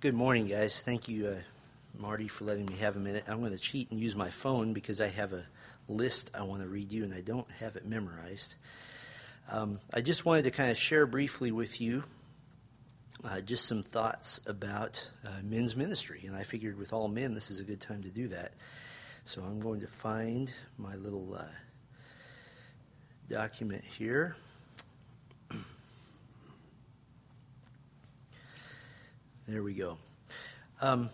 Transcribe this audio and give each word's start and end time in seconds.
Good 0.00 0.14
morning, 0.14 0.46
guys. 0.46 0.80
Thank 0.80 1.10
you, 1.10 1.26
uh, 1.26 1.34
Marty, 1.98 2.26
for 2.26 2.44
letting 2.44 2.64
me 2.64 2.76
have 2.76 2.96
a 2.96 2.98
minute. 2.98 3.24
I'm 3.28 3.40
going 3.40 3.52
to 3.52 3.58
cheat 3.58 3.90
and 3.90 4.00
use 4.00 4.16
my 4.16 4.30
phone 4.30 4.72
because 4.72 4.98
I 4.98 5.08
have 5.08 5.34
a 5.34 5.44
list 5.90 6.30
I 6.32 6.42
want 6.44 6.62
to 6.62 6.68
read 6.68 6.90
you 6.90 7.04
and 7.04 7.12
I 7.12 7.20
don't 7.20 7.50
have 7.58 7.76
it 7.76 7.84
memorized. 7.84 8.54
Um, 9.52 9.78
I 9.92 10.00
just 10.00 10.24
wanted 10.24 10.44
to 10.44 10.52
kind 10.52 10.70
of 10.70 10.78
share 10.78 11.06
briefly 11.06 11.52
with 11.52 11.82
you 11.82 12.04
uh, 13.24 13.42
just 13.42 13.66
some 13.66 13.82
thoughts 13.82 14.40
about 14.46 15.06
uh, 15.22 15.42
men's 15.42 15.76
ministry. 15.76 16.22
And 16.26 16.34
I 16.34 16.44
figured 16.44 16.78
with 16.78 16.94
all 16.94 17.06
men, 17.06 17.34
this 17.34 17.50
is 17.50 17.60
a 17.60 17.64
good 17.64 17.82
time 17.82 18.02
to 18.04 18.08
do 18.08 18.28
that. 18.28 18.54
So 19.24 19.42
I'm 19.42 19.60
going 19.60 19.80
to 19.82 19.86
find 19.86 20.50
my 20.78 20.94
little 20.94 21.34
uh, 21.38 21.44
document 23.28 23.84
here. 23.84 24.34
There 29.50 29.64
we 29.64 29.74
go. 29.74 29.98
Um, 30.80 31.10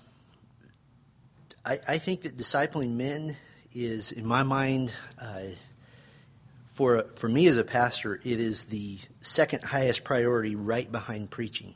I, 1.64 1.80
I, 1.88 1.96
think 1.96 2.20
that 2.20 2.36
discipling 2.36 2.90
men 2.90 3.34
is, 3.74 4.12
in 4.12 4.26
my 4.26 4.42
mind, 4.42 4.92
uh, 5.18 5.40
for 6.74 7.04
for 7.14 7.30
me 7.30 7.46
as 7.46 7.56
a 7.56 7.64
pastor, 7.64 8.20
it 8.22 8.38
is 8.38 8.66
the 8.66 8.98
second 9.22 9.64
highest 9.64 10.04
priority, 10.04 10.54
right 10.54 10.92
behind 10.92 11.30
preaching. 11.30 11.72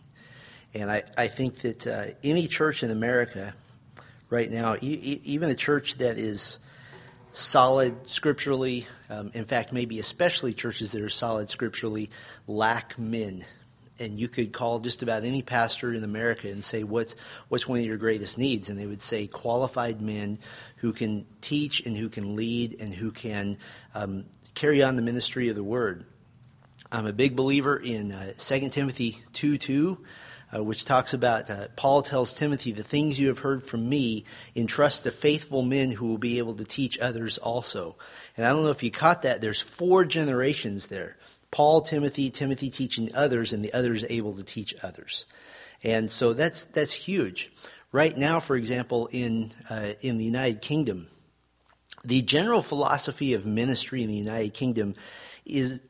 And 0.75 0.93
I, 0.93 1.05
I 1.17 1.29
think 1.29 1.55
that 1.63 1.87
uh, 1.87 2.07
any 2.23 2.47
church 2.47 2.83
in 2.83 2.91
America 2.91 3.55
right 4.29 4.51
now, 4.51 4.77
e- 4.83 5.23
even 5.25 5.49
a 5.49 5.57
church 5.57 5.97
that 5.97 6.19
is 6.19 6.59
solid 7.33 8.07
scripturally, 8.07 8.87
um, 9.09 9.31
in 9.33 9.47
fact, 9.47 9.73
maybe 9.73 9.99
especially 9.99 10.53
churches 10.53 10.93
that 10.93 11.01
are 11.01 11.09
solid 11.09 11.49
scripturally, 11.49 12.11
lack 12.47 12.99
men 12.99 13.47
and 14.01 14.19
you 14.19 14.29
could 14.29 14.53
call 14.53 14.79
just 14.79 15.03
about 15.03 15.25
any 15.25 15.43
pastor 15.43 15.93
in 15.93 16.03
America 16.03 16.49
and 16.49 16.65
say, 16.65 16.83
what's, 16.83 17.17
what's 17.49 17.69
one 17.69 17.79
of 17.79 17.85
your 17.85 17.97
greatest 17.97 18.39
needs? 18.39 18.71
And 18.71 18.79
they 18.79 18.87
would 18.87 19.03
say 19.03 19.27
qualified 19.27 20.01
men 20.01 20.39
who 20.77 20.93
can 20.93 21.27
teach 21.41 21.85
and 21.87 21.97
who 21.97 22.09
can 22.09 22.37
lead 22.37 22.81
and 22.81 22.93
who 22.93 23.11
can 23.11 23.59
um, 23.95 24.25
carry 24.55 24.83
on 24.83 24.97
the 24.97 25.03
ministry 25.03 25.49
of 25.49 25.57
the 25.57 25.65
word. 25.65 26.07
I'm 26.91 27.07
a 27.07 27.13
big 27.13 27.37
believer 27.37 27.77
in 27.77 28.11
uh, 28.11 28.33
2 28.37 28.69
Timothy 28.71 29.23
2 29.35 29.59
2. 29.59 29.99
Uh, 30.53 30.65
which 30.65 30.85
talks 30.85 31.15
about 31.15 31.49
uh, 31.49 31.69
Paul 31.77 32.03
tells 32.03 32.35
Timothy, 32.35 32.73
the 32.73 32.83
things 32.83 33.21
you 33.21 33.29
have 33.29 33.39
heard 33.39 33.63
from 33.63 33.89
me, 33.89 34.25
entrust 34.57 35.05
to 35.05 35.13
faithful 35.13 35.63
men 35.63 35.93
who 35.93 36.09
will 36.09 36.19
be 36.19 36.39
able 36.39 36.55
to 36.55 36.65
teach 36.65 36.99
others 36.99 37.39
also. 37.39 37.95
And 38.37 38.45
I 38.45 38.51
don't 38.51 38.65
know 38.65 38.71
if 38.71 38.83
you 38.83 38.91
caught 38.91 39.23
that. 39.23 39.41
There's 39.41 39.63
four 39.63 40.05
generations 40.05 40.89
there. 40.89 41.17
Paul, 41.51 41.81
Timothy, 41.81 42.31
Timothy 42.31 42.71
teaching 42.71 43.15
others, 43.15 43.53
and 43.53 43.65
the 43.65 43.73
others 43.73 44.05
able 44.09 44.35
to 44.35 44.45
teach 44.45 44.75
others. 44.83 45.27
And 45.83 46.11
so 46.11 46.33
that's 46.33 46.67
that's 46.67 46.93
huge. 46.93 47.51
Right 47.93 48.17
now, 48.17 48.41
for 48.41 48.57
example, 48.57 49.09
in 49.11 49.53
uh, 49.69 49.95
in 50.01 50.19
the 50.19 50.25
United 50.25 50.63
Kingdom, 50.63 51.09
the 52.05 52.23
general 52.23 52.63
philosophy 52.63 53.35
of 53.35 53.47
ministry 53.47 54.03
in 54.03 54.09
the 54.09 54.17
United 54.17 54.55
Kingdom 54.55 54.95
is 55.45 55.81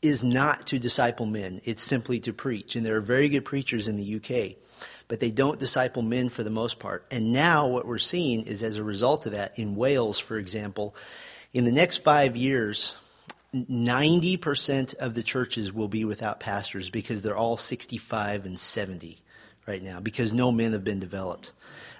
is 0.00 0.24
not 0.24 0.66
to 0.68 0.78
disciple 0.78 1.26
men. 1.26 1.60
It's 1.64 1.82
simply 1.82 2.18
to 2.20 2.32
preach. 2.32 2.74
And 2.74 2.84
there 2.84 2.96
are 2.96 3.00
very 3.02 3.28
good 3.28 3.44
preachers 3.44 3.86
in 3.86 3.96
the 3.96 4.16
UK, 4.16 4.56
but 5.06 5.20
they 5.20 5.30
don't 5.30 5.60
disciple 5.60 6.02
men 6.02 6.28
for 6.28 6.42
the 6.42 6.50
most 6.50 6.80
part. 6.80 7.06
And 7.10 7.32
now 7.32 7.68
what 7.68 7.86
we're 7.86 7.98
seeing 7.98 8.42
is 8.42 8.64
as 8.64 8.78
a 8.78 8.84
result 8.84 9.26
of 9.26 9.32
that, 9.32 9.58
in 9.58 9.76
Wales, 9.76 10.18
for 10.18 10.38
example, 10.38 10.96
in 11.52 11.64
the 11.64 11.72
next 11.72 11.98
five 11.98 12.36
years, 12.36 12.96
90% 13.54 14.94
of 14.94 15.14
the 15.14 15.22
churches 15.22 15.72
will 15.72 15.88
be 15.88 16.04
without 16.04 16.40
pastors 16.40 16.88
because 16.88 17.22
they're 17.22 17.36
all 17.36 17.56
65 17.56 18.46
and 18.46 18.58
70 18.58 19.20
right 19.66 19.82
now 19.82 20.00
because 20.00 20.32
no 20.32 20.50
men 20.50 20.72
have 20.72 20.84
been 20.84 21.00
developed. 21.00 21.52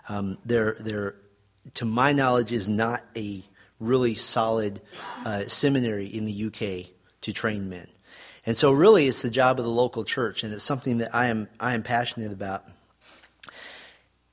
Um, 0.08 0.38
there, 0.44 0.76
there, 0.80 1.16
to 1.74 1.84
my 1.84 2.12
knowledge, 2.12 2.52
is 2.52 2.68
not 2.68 3.04
a 3.16 3.42
really 3.78 4.14
solid 4.14 4.80
uh, 5.24 5.46
seminary 5.46 6.06
in 6.06 6.24
the 6.24 6.46
UK 6.46 6.90
to 7.22 7.32
train 7.32 7.68
men. 7.68 7.88
And 8.44 8.56
so, 8.56 8.72
really, 8.72 9.06
it's 9.06 9.22
the 9.22 9.30
job 9.30 9.60
of 9.60 9.64
the 9.64 9.70
local 9.70 10.04
church, 10.04 10.42
and 10.42 10.52
it's 10.52 10.64
something 10.64 10.98
that 10.98 11.14
I 11.14 11.28
am, 11.28 11.48
I 11.60 11.74
am 11.74 11.84
passionate 11.84 12.32
about. 12.32 12.64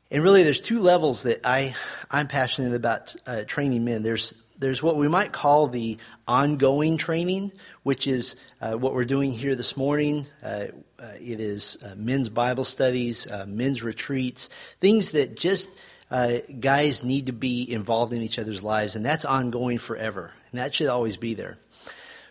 And 0.09 0.23
really, 0.23 0.41
there's 0.41 0.61
two 0.61 0.81
levels 0.81 1.23
that 1.23 1.41
I, 1.43 1.75
I'm 2.09 2.27
passionate 2.27 2.73
about 2.73 3.15
uh, 3.27 3.43
training 3.45 3.85
men. 3.85 4.01
There's 4.01 4.33
there's 4.59 4.83
what 4.83 4.97
we 4.97 5.07
might 5.07 5.31
call 5.31 5.67
the 5.67 5.97
ongoing 6.27 6.97
training, 6.97 7.53
which 7.83 8.07
is 8.07 8.35
uh, 8.61 8.73
what 8.73 8.93
we're 8.93 9.05
doing 9.05 9.31
here 9.31 9.55
this 9.55 9.75
morning. 9.77 10.27
Uh, 10.43 10.65
uh, 10.99 11.13
it 11.15 11.39
is 11.39 11.77
uh, 11.83 11.95
men's 11.95 12.29
Bible 12.29 12.65
studies, 12.65 13.25
uh, 13.25 13.45
men's 13.47 13.81
retreats, 13.81 14.49
things 14.81 15.13
that 15.13 15.37
just 15.37 15.69
uh, 16.11 16.39
guys 16.59 17.03
need 17.03 17.27
to 17.27 17.33
be 17.33 17.71
involved 17.71 18.13
in 18.13 18.21
each 18.21 18.37
other's 18.37 18.61
lives, 18.61 18.95
and 18.95 19.05
that's 19.05 19.25
ongoing 19.25 19.77
forever, 19.77 20.31
and 20.51 20.59
that 20.59 20.73
should 20.73 20.87
always 20.87 21.17
be 21.17 21.33
there. 21.33 21.57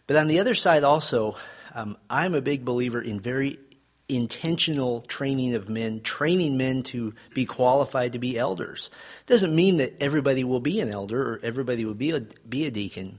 But 0.06 0.16
on 0.16 0.28
the 0.28 0.41
other 0.41 0.55
side, 0.55 0.84
also, 0.84 1.37
um, 1.75 1.97
I'm 2.10 2.34
a 2.34 2.43
big 2.43 2.65
believer 2.65 3.00
in 3.00 3.21
very 3.21 3.59
intentional 4.08 5.02
training 5.02 5.54
of 5.54 5.69
men, 5.69 6.00
training 6.00 6.56
men 6.56 6.82
to 6.82 7.14
be 7.34 7.44
qualified 7.44 8.12
to 8.12 8.19
be 8.19 8.38
elders. 8.38 8.91
Doesn't 9.26 9.54
mean 9.54 9.76
that 9.78 10.02
everybody 10.02 10.44
will 10.44 10.60
be 10.60 10.80
an 10.80 10.88
elder 10.88 11.34
or 11.34 11.41
everybody 11.42 11.84
will 11.84 11.94
be 11.94 12.12
a, 12.12 12.20
be 12.20 12.66
a 12.66 12.70
deacon. 12.70 13.18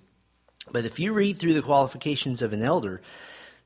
But 0.72 0.86
if 0.86 1.00
you 1.00 1.14
read 1.14 1.38
through 1.38 1.54
the 1.54 1.62
qualifications 1.62 2.42
of 2.42 2.54
an 2.54 2.64
elder, 2.64 3.02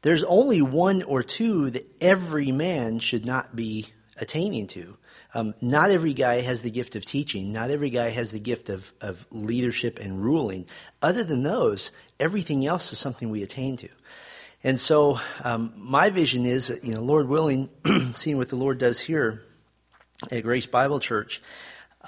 there's 0.02 0.24
only 0.24 0.62
one 0.62 1.04
or 1.04 1.24
two 1.24 1.70
that 1.72 1.88
every 2.02 2.52
man 2.52 3.00
should 3.00 3.26
not 3.26 3.56
be 3.56 3.88
attaining 4.18 4.68
to. 4.68 4.98
Um, 5.34 5.56
not 5.62 5.90
every 5.90 6.14
guy 6.14 6.42
has 6.42 6.62
the 6.62 6.70
gift 6.70 6.96
of 6.96 7.06
teaching. 7.06 7.52
Not 7.52 7.72
every 7.72 7.90
guy 7.90 8.10
has 8.10 8.32
the 8.32 8.40
gift 8.40 8.70
of, 8.70 8.94
of 9.02 9.26
leadership 9.32 10.00
and 10.00 10.24
ruling. 10.24 10.68
Other 11.02 11.24
than 11.24 11.42
those, 11.42 11.92
everything 12.20 12.66
else 12.66 12.94
is 12.94 13.00
something 13.00 13.30
we 13.30 13.44
attain 13.44 13.78
to. 13.78 13.90
And 14.64 14.80
so, 14.80 15.20
um, 15.44 15.74
my 15.76 16.10
vision 16.10 16.46
is, 16.46 16.72
you 16.82 16.94
know, 16.94 17.02
Lord 17.02 17.28
willing, 17.28 17.70
seeing 18.14 18.38
what 18.38 18.48
the 18.48 18.56
Lord 18.56 18.78
does 18.78 19.00
here 19.00 19.42
at 20.32 20.44
Grace 20.44 20.66
Bible 20.66 21.02
Church, 21.02 21.42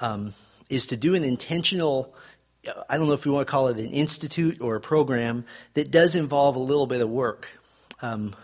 um, 0.00 0.32
is 0.70 0.86
to 0.86 0.96
do 0.96 1.14
an 1.14 1.22
intentional. 1.22 2.14
I 2.88 2.96
don't 2.96 3.08
know 3.08 3.12
if 3.12 3.26
we 3.26 3.30
want 3.30 3.46
to 3.46 3.50
call 3.50 3.68
it 3.68 3.76
an 3.76 3.90
institute 3.90 4.60
or 4.60 4.76
a 4.76 4.80
program 4.80 5.44
that 5.74 5.90
does 5.90 6.16
involve 6.16 6.56
a 6.56 6.60
little 6.60 6.86
bit 6.86 7.00
of 7.02 7.10
work. 7.10 7.48
Um, 8.00 8.34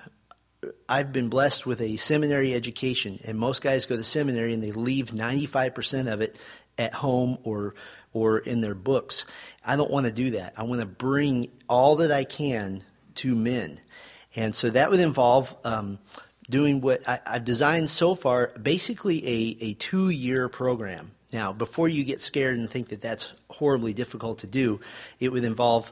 I've 0.88 1.12
been 1.12 1.28
blessed 1.28 1.66
with 1.66 1.80
a 1.80 1.96
seminary 1.96 2.54
education, 2.54 3.18
and 3.24 3.38
most 3.38 3.62
guys 3.62 3.86
go 3.86 3.96
to 3.96 4.04
seminary 4.04 4.52
and 4.52 4.62
they 4.62 4.72
leave 4.72 5.10
95% 5.10 6.12
of 6.12 6.20
it 6.20 6.36
at 6.78 6.92
home 6.94 7.38
or 7.44 7.74
or 8.12 8.38
in 8.38 8.60
their 8.60 8.74
books. 8.74 9.24
I 9.64 9.76
don't 9.76 9.90
want 9.90 10.04
to 10.04 10.12
do 10.12 10.32
that. 10.32 10.52
I 10.58 10.64
want 10.64 10.80
to 10.80 10.86
bring 10.86 11.48
all 11.66 11.96
that 11.96 12.12
I 12.12 12.24
can 12.24 12.84
to 13.16 13.34
men. 13.34 13.80
And 14.34 14.54
so 14.54 14.70
that 14.70 14.90
would 14.90 15.00
involve 15.00 15.54
um, 15.64 15.98
doing 16.48 16.80
what 16.80 17.06
I, 17.08 17.20
have 17.24 17.44
designed 17.44 17.90
so 17.90 18.14
far 18.14 18.52
basically 18.60 19.26
a, 19.26 19.64
a 19.64 19.74
two 19.74 20.10
year 20.10 20.48
program. 20.48 21.12
Now, 21.32 21.52
before 21.52 21.88
you 21.88 22.04
get 22.04 22.20
scared 22.20 22.58
and 22.58 22.70
think 22.70 22.88
that 22.88 23.00
that's 23.00 23.32
horribly 23.48 23.94
difficult 23.94 24.40
to 24.40 24.46
do, 24.46 24.80
it 25.18 25.32
would 25.32 25.44
involve 25.44 25.90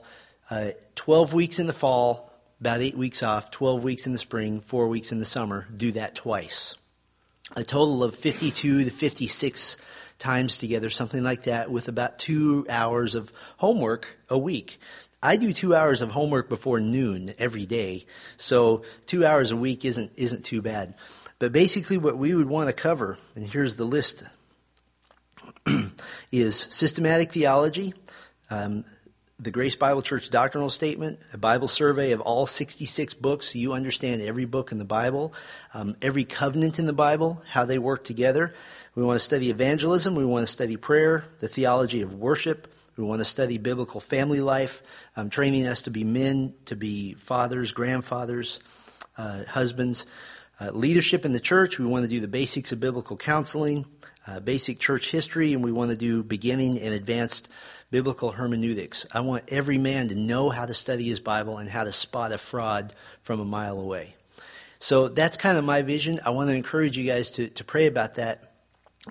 uh, 0.50 0.70
12 0.96 1.32
weeks 1.32 1.58
in 1.58 1.66
the 1.66 1.72
fall, 1.72 2.30
about 2.60 2.82
eight 2.82 2.96
weeks 2.96 3.22
off, 3.22 3.50
12 3.50 3.82
weeks 3.82 4.06
in 4.06 4.12
the 4.12 4.18
spring, 4.18 4.60
four 4.60 4.88
weeks 4.88 5.12
in 5.12 5.18
the 5.18 5.24
summer. 5.24 5.66
Do 5.74 5.92
that 5.92 6.14
twice. 6.14 6.74
A 7.56 7.64
total 7.64 8.04
of 8.04 8.14
52 8.14 8.84
to 8.84 8.90
56 8.90 9.76
times 10.18 10.58
together, 10.58 10.90
something 10.90 11.22
like 11.22 11.44
that, 11.44 11.70
with 11.70 11.88
about 11.88 12.18
two 12.18 12.66
hours 12.68 13.14
of 13.14 13.32
homework 13.56 14.18
a 14.28 14.38
week. 14.38 14.78
I 15.22 15.36
do 15.36 15.52
two 15.52 15.74
hours 15.74 16.00
of 16.00 16.10
homework 16.10 16.48
before 16.48 16.80
noon 16.80 17.30
every 17.38 17.66
day, 17.66 18.06
so 18.38 18.82
two 19.06 19.26
hours 19.26 19.50
a 19.50 19.56
week 19.56 19.84
isn't 19.84 20.12
isn't 20.16 20.44
too 20.44 20.62
bad. 20.62 20.94
But 21.38 21.52
basically, 21.52 21.98
what 21.98 22.16
we 22.16 22.34
would 22.34 22.48
want 22.48 22.68
to 22.68 22.72
cover, 22.72 23.18
and 23.34 23.46
here's 23.46 23.76
the 23.76 23.84
list, 23.84 24.24
is 26.32 26.66
systematic 26.70 27.32
theology, 27.32 27.94
um, 28.50 28.84
the 29.38 29.50
Grace 29.50 29.74
Bible 29.74 30.02
Church 30.02 30.28
doctrinal 30.28 30.68
statement, 30.68 31.18
a 31.32 31.38
Bible 31.38 31.68
survey 31.68 32.12
of 32.12 32.20
all 32.20 32.44
66 32.44 33.14
books 33.14 33.52
so 33.52 33.58
you 33.58 33.72
understand 33.72 34.20
every 34.20 34.44
book 34.44 34.70
in 34.70 34.78
the 34.78 34.84
Bible, 34.84 35.32
um, 35.72 35.96
every 36.02 36.24
covenant 36.24 36.78
in 36.78 36.84
the 36.84 36.92
Bible, 36.92 37.42
how 37.48 37.64
they 37.64 37.78
work 37.78 38.04
together. 38.04 38.54
We 38.94 39.02
want 39.02 39.18
to 39.18 39.24
study 39.24 39.48
evangelism, 39.48 40.14
we 40.14 40.26
want 40.26 40.46
to 40.46 40.52
study 40.52 40.76
prayer, 40.76 41.24
the 41.38 41.48
theology 41.48 42.02
of 42.02 42.12
worship, 42.14 42.68
we 43.00 43.06
want 43.06 43.20
to 43.20 43.24
study 43.24 43.56
biblical 43.56 43.98
family 43.98 44.42
life, 44.42 44.82
um, 45.16 45.30
training 45.30 45.66
us 45.66 45.82
to 45.82 45.90
be 45.90 46.04
men, 46.04 46.52
to 46.66 46.76
be 46.76 47.14
fathers, 47.14 47.72
grandfathers, 47.72 48.60
uh, 49.16 49.44
husbands. 49.44 50.04
Uh, 50.60 50.70
leadership 50.72 51.24
in 51.24 51.32
the 51.32 51.40
church, 51.40 51.78
we 51.78 51.86
want 51.86 52.04
to 52.04 52.08
do 52.10 52.20
the 52.20 52.28
basics 52.28 52.72
of 52.72 52.80
biblical 52.80 53.16
counseling, 53.16 53.86
uh, 54.26 54.38
basic 54.40 54.78
church 54.78 55.10
history, 55.10 55.54
and 55.54 55.64
we 55.64 55.72
want 55.72 55.90
to 55.90 55.96
do 55.96 56.22
beginning 56.22 56.78
and 56.78 56.92
advanced 56.92 57.48
biblical 57.90 58.32
hermeneutics. 58.32 59.06
I 59.12 59.20
want 59.20 59.44
every 59.48 59.78
man 59.78 60.08
to 60.08 60.14
know 60.14 60.50
how 60.50 60.66
to 60.66 60.74
study 60.74 61.08
his 61.08 61.20
Bible 61.20 61.56
and 61.56 61.70
how 61.70 61.84
to 61.84 61.92
spot 61.92 62.32
a 62.32 62.38
fraud 62.38 62.92
from 63.22 63.40
a 63.40 63.46
mile 63.46 63.80
away. 63.80 64.14
So 64.78 65.08
that's 65.08 65.38
kind 65.38 65.56
of 65.56 65.64
my 65.64 65.80
vision. 65.80 66.20
I 66.22 66.30
want 66.30 66.50
to 66.50 66.54
encourage 66.54 66.98
you 66.98 67.04
guys 67.04 67.30
to, 67.32 67.48
to 67.48 67.64
pray 67.64 67.86
about 67.86 68.14
that 68.16 68.50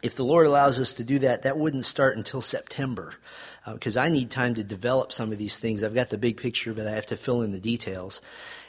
if 0.03 0.15
the 0.15 0.23
Lord 0.23 0.45
allows 0.45 0.79
us 0.79 0.93
to 0.93 1.03
do 1.03 1.19
that, 1.19 1.43
that 1.43 1.57
wouldn't 1.57 1.85
start 1.85 2.15
until 2.15 2.41
September 2.41 3.13
because 3.65 3.97
uh, 3.97 4.01
I 4.01 4.09
need 4.09 4.31
time 4.31 4.55
to 4.55 4.63
develop 4.63 5.11
some 5.11 5.31
of 5.31 5.37
these 5.37 5.57
things. 5.57 5.83
I've 5.83 5.93
got 5.93 6.09
the 6.09 6.17
big 6.17 6.37
picture, 6.37 6.73
but 6.73 6.87
I 6.87 6.91
have 6.91 7.07
to 7.07 7.17
fill 7.17 7.41
in 7.41 7.51
the 7.51 7.59
details. 7.59 8.21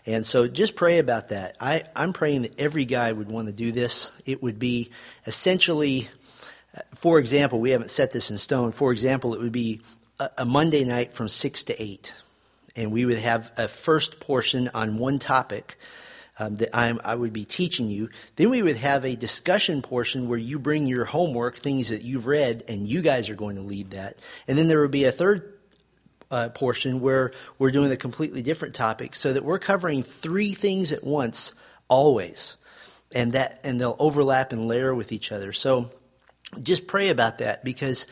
And 0.07 0.25
so 0.25 0.49
just 0.49 0.77
pray 0.77 0.99
about 0.99 1.29
that. 1.29 1.57
I, 1.61 1.85
I'm 1.95 2.13
praying 2.13 2.43
that 2.43 2.59
every 2.59 2.85
guy 2.85 3.13
would 3.13 3.31
want 3.31 3.49
to 3.49 3.53
do 3.53 3.73
this. 3.73 4.13
It 4.25 4.43
would 4.43 4.59
be 4.59 4.91
essentially, 5.27 6.09
uh, 6.77 6.81
for 6.95 7.19
example, 7.19 7.61
we 7.61 7.71
haven't 7.71 7.91
set 7.91 8.11
this 8.11 8.31
in 8.31 8.39
stone. 8.39 8.73
For 8.73 8.93
example, 8.93 9.35
it 9.35 9.41
would 9.41 9.53
be 9.53 9.81
a, 10.19 10.31
a 10.39 10.45
Monday 10.45 10.85
night 10.85 11.13
from 11.13 11.29
6 11.29 11.65
to 11.65 11.83
8. 11.83 12.13
And 12.77 12.93
we 12.93 13.05
would 13.05 13.19
have 13.19 13.51
a 13.57 13.69
first 13.69 14.21
portion 14.21 14.71
on 14.73 14.97
one 14.97 15.19
topic 15.19 15.77
um, 16.41 16.57
that 16.57 16.75
I'm, 16.75 17.01
I 17.05 17.15
would 17.15 17.35
be 17.35 17.45
teaching 17.45 17.89
you. 17.89 18.09
Then 18.37 18.49
we 18.49 18.63
would 18.63 18.79
have 18.79 19.05
a 19.05 19.15
discussion 19.15 19.83
portion 19.83 20.27
where 20.27 20.39
you 20.39 20.59
bring 20.59 20.87
your 20.87 21.05
homework, 21.05 21.59
things 21.59 21.91
that 21.91 22.03
you've 22.03 22.27
read, 22.27 22.65
and 22.67 22.89
you 22.89 23.03
guys 23.03 23.29
are 23.29 23.35
going 23.37 23.57
to 23.57 23.63
lead 23.63 23.91
that. 23.91 24.17
And 24.49 24.57
then 24.57 24.67
there 24.67 24.81
would 24.81 24.91
be 24.91 25.05
a 25.05 25.13
third 25.13 25.59
uh, 26.31 26.49
portion 26.49 27.01
where 27.01 27.33
we're 27.59 27.71
doing 27.71 27.93
a 27.93 27.97
completely 27.97 28.43
different 28.43 28.75
topic, 28.75 29.15
so 29.15 29.35
that 29.35 29.45
we're 29.45 29.59
covering 29.59 30.03
three 30.03 30.55
things 30.55 30.93
at 30.93 31.05
once, 31.05 31.53
always, 31.89 32.57
and 33.15 33.33
that 33.35 33.61
and 33.63 33.79
they'll 33.79 33.97
overlap 33.99 34.53
and 34.53 34.67
layer 34.67 34.95
with 34.95 35.13
each 35.13 35.33
other. 35.33 35.53
So 35.53 35.91
just 36.63 36.87
pray 36.87 37.11
about 37.11 37.39
that 37.39 37.65
because 37.65 38.07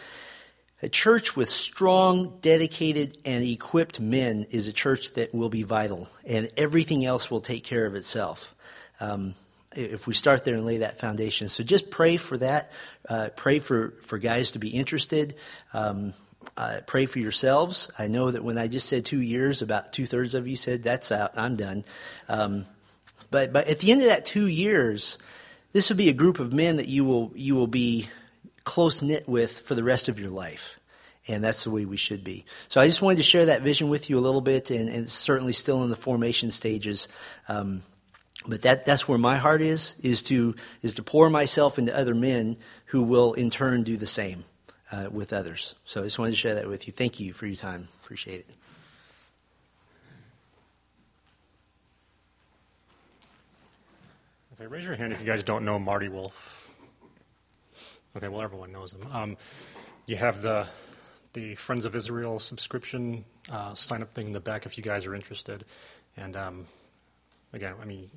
a 0.81 0.89
church 0.89 1.35
with 1.37 1.49
strong, 1.49 2.39
dedicated, 2.41 3.19
and 3.25 3.45
equipped 3.45 4.01
men 4.01 4.47
is 4.51 4.69
a 4.69 4.73
church 4.73 5.15
that 5.15 5.35
will 5.35 5.49
be 5.49 5.65
vital, 5.65 6.09
and 6.25 6.51
everything 6.57 7.05
else 7.05 7.31
will 7.31 7.41
take 7.41 7.65
care 7.65 7.85
of 7.87 7.95
itself. 7.95 8.55
Um, 9.01 9.35
if 9.73 10.07
we 10.07 10.15
start 10.15 10.45
there 10.45 10.55
and 10.55 10.65
lay 10.65 10.79
that 10.79 10.99
foundation. 10.99 11.49
So 11.49 11.63
just 11.63 11.91
pray 11.91 12.17
for 12.17 12.39
that. 12.39 12.73
Uh, 13.09 13.29
pray 13.37 13.59
for, 13.59 13.91
for 14.03 14.19
guys 14.19 14.53
to 14.53 14.59
be 14.59 14.71
interested. 14.71 15.35
Um, 15.73 16.15
uh, 16.57 16.81
pray 16.87 17.07
for 17.07 17.19
yourselves. 17.19 17.91
I 17.99 18.09
know 18.09 18.31
that 18.31 18.43
when 18.43 18.59
I 18.59 18.69
just 18.69 18.89
said 18.89 19.05
two 19.05 19.21
years, 19.21 19.63
about 19.63 19.93
two 19.93 20.07
thirds 20.07 20.35
of 20.35 20.49
you 20.49 20.57
said, 20.57 20.83
That's 20.83 21.13
out, 21.13 21.33
I'm 21.37 21.57
done. 21.57 21.85
Um, 22.29 22.65
but, 23.31 23.53
but 23.53 23.69
at 23.69 23.79
the 23.79 23.93
end 23.93 24.01
of 24.01 24.09
that 24.09 24.25
two 24.25 24.47
years, 24.47 25.19
this 25.73 25.91
will 25.91 25.97
be 25.97 26.09
a 26.09 26.15
group 26.15 26.39
of 26.39 26.53
men 26.53 26.77
that 26.77 26.89
you 26.89 27.05
will, 27.05 27.33
you 27.35 27.55
will 27.55 27.67
be 27.67 28.09
close 28.69 29.01
knit 29.01 29.27
with 29.27 29.61
for 29.63 29.75
the 29.75 29.83
rest 29.83 30.11
of 30.11 30.21
your 30.21 30.31
life. 30.31 30.79
And 31.27 31.43
that's 31.43 31.65
the 31.65 31.71
way 31.71 31.87
we 31.87 31.97
should 31.97 32.23
be. 32.23 32.45
So 32.69 32.81
I 32.81 32.87
just 32.87 33.03
wanted 33.03 33.17
to 33.17 33.23
share 33.23 33.47
that 33.47 33.63
vision 33.63 33.89
with 33.89 34.09
you 34.09 34.19
a 34.19 34.21
little 34.21 34.41
bit, 34.41 34.71
and, 34.71 34.89
and 34.89 35.11
certainly 35.11 35.53
still 35.53 35.83
in 35.83 35.91
the 35.91 35.97
formation 35.97 36.51
stages. 36.51 37.09
Um, 37.49 37.83
but 38.47 38.63
that, 38.63 38.85
that's 38.85 39.09
where 39.09 39.19
my 39.19 39.37
heart 39.37 39.63
is, 39.63 39.95
is 40.01 40.23
to, 40.25 40.55
is 40.83 40.95
to 40.95 41.03
pour 41.03 41.29
myself 41.29 41.79
into 41.79 41.97
other 41.97 42.15
men 42.15 42.57
who 42.87 43.03
will 43.03 43.33
in 43.33 43.51
turn 43.51 43.83
do 43.83 43.97
the 43.97 44.07
same 44.07 44.45
uh, 44.93 45.09
with 45.11 45.33
others. 45.33 45.75
So 45.85 46.01
I 46.01 46.05
just 46.05 46.19
wanted 46.19 46.33
to 46.33 46.37
share 46.37 46.55
that 46.55 46.69
with 46.69 46.87
you. 46.87 46.93
Thank 46.93 47.21
you 47.21 47.33
for 47.33 47.47
your 47.47 47.57
time. 47.57 47.89
Appreciate 48.03 48.41
it. 48.41 48.47
Okay, 54.55 54.67
raise 54.67 54.85
your 54.85 54.97
hand 54.97 55.13
if 55.13 55.21
you 55.21 55.27
guys 55.27 55.43
don't 55.43 55.65
know 55.65 55.79
Marty 55.79 56.09
Wolf. 56.09 56.68
Okay, 58.19 58.27
well, 58.27 58.43
everyone 58.43 58.73
knows 58.73 58.91
them. 58.91 59.09
Um, 59.13 59.37
you 60.07 60.17
have 60.17 60.43
the 60.43 60.67
the 61.35 61.55
Friends 61.55 61.85
of 61.85 61.95
Israel 61.95 62.41
subscription 62.41 63.25
uh, 63.49 63.75
sign 63.75 64.03
up 64.03 64.13
thing 64.13 64.27
in 64.27 64.33
the 64.33 64.41
back 64.41 64.67
if 64.67 64.77
you 64.77 64.83
guys 64.83 65.07
are 65.07 65.15
interested. 65.15 65.65
And 66.17 66.35
um, 66.35 66.67
again, 67.53 67.75
I 67.81 67.85
mean, 67.85 68.11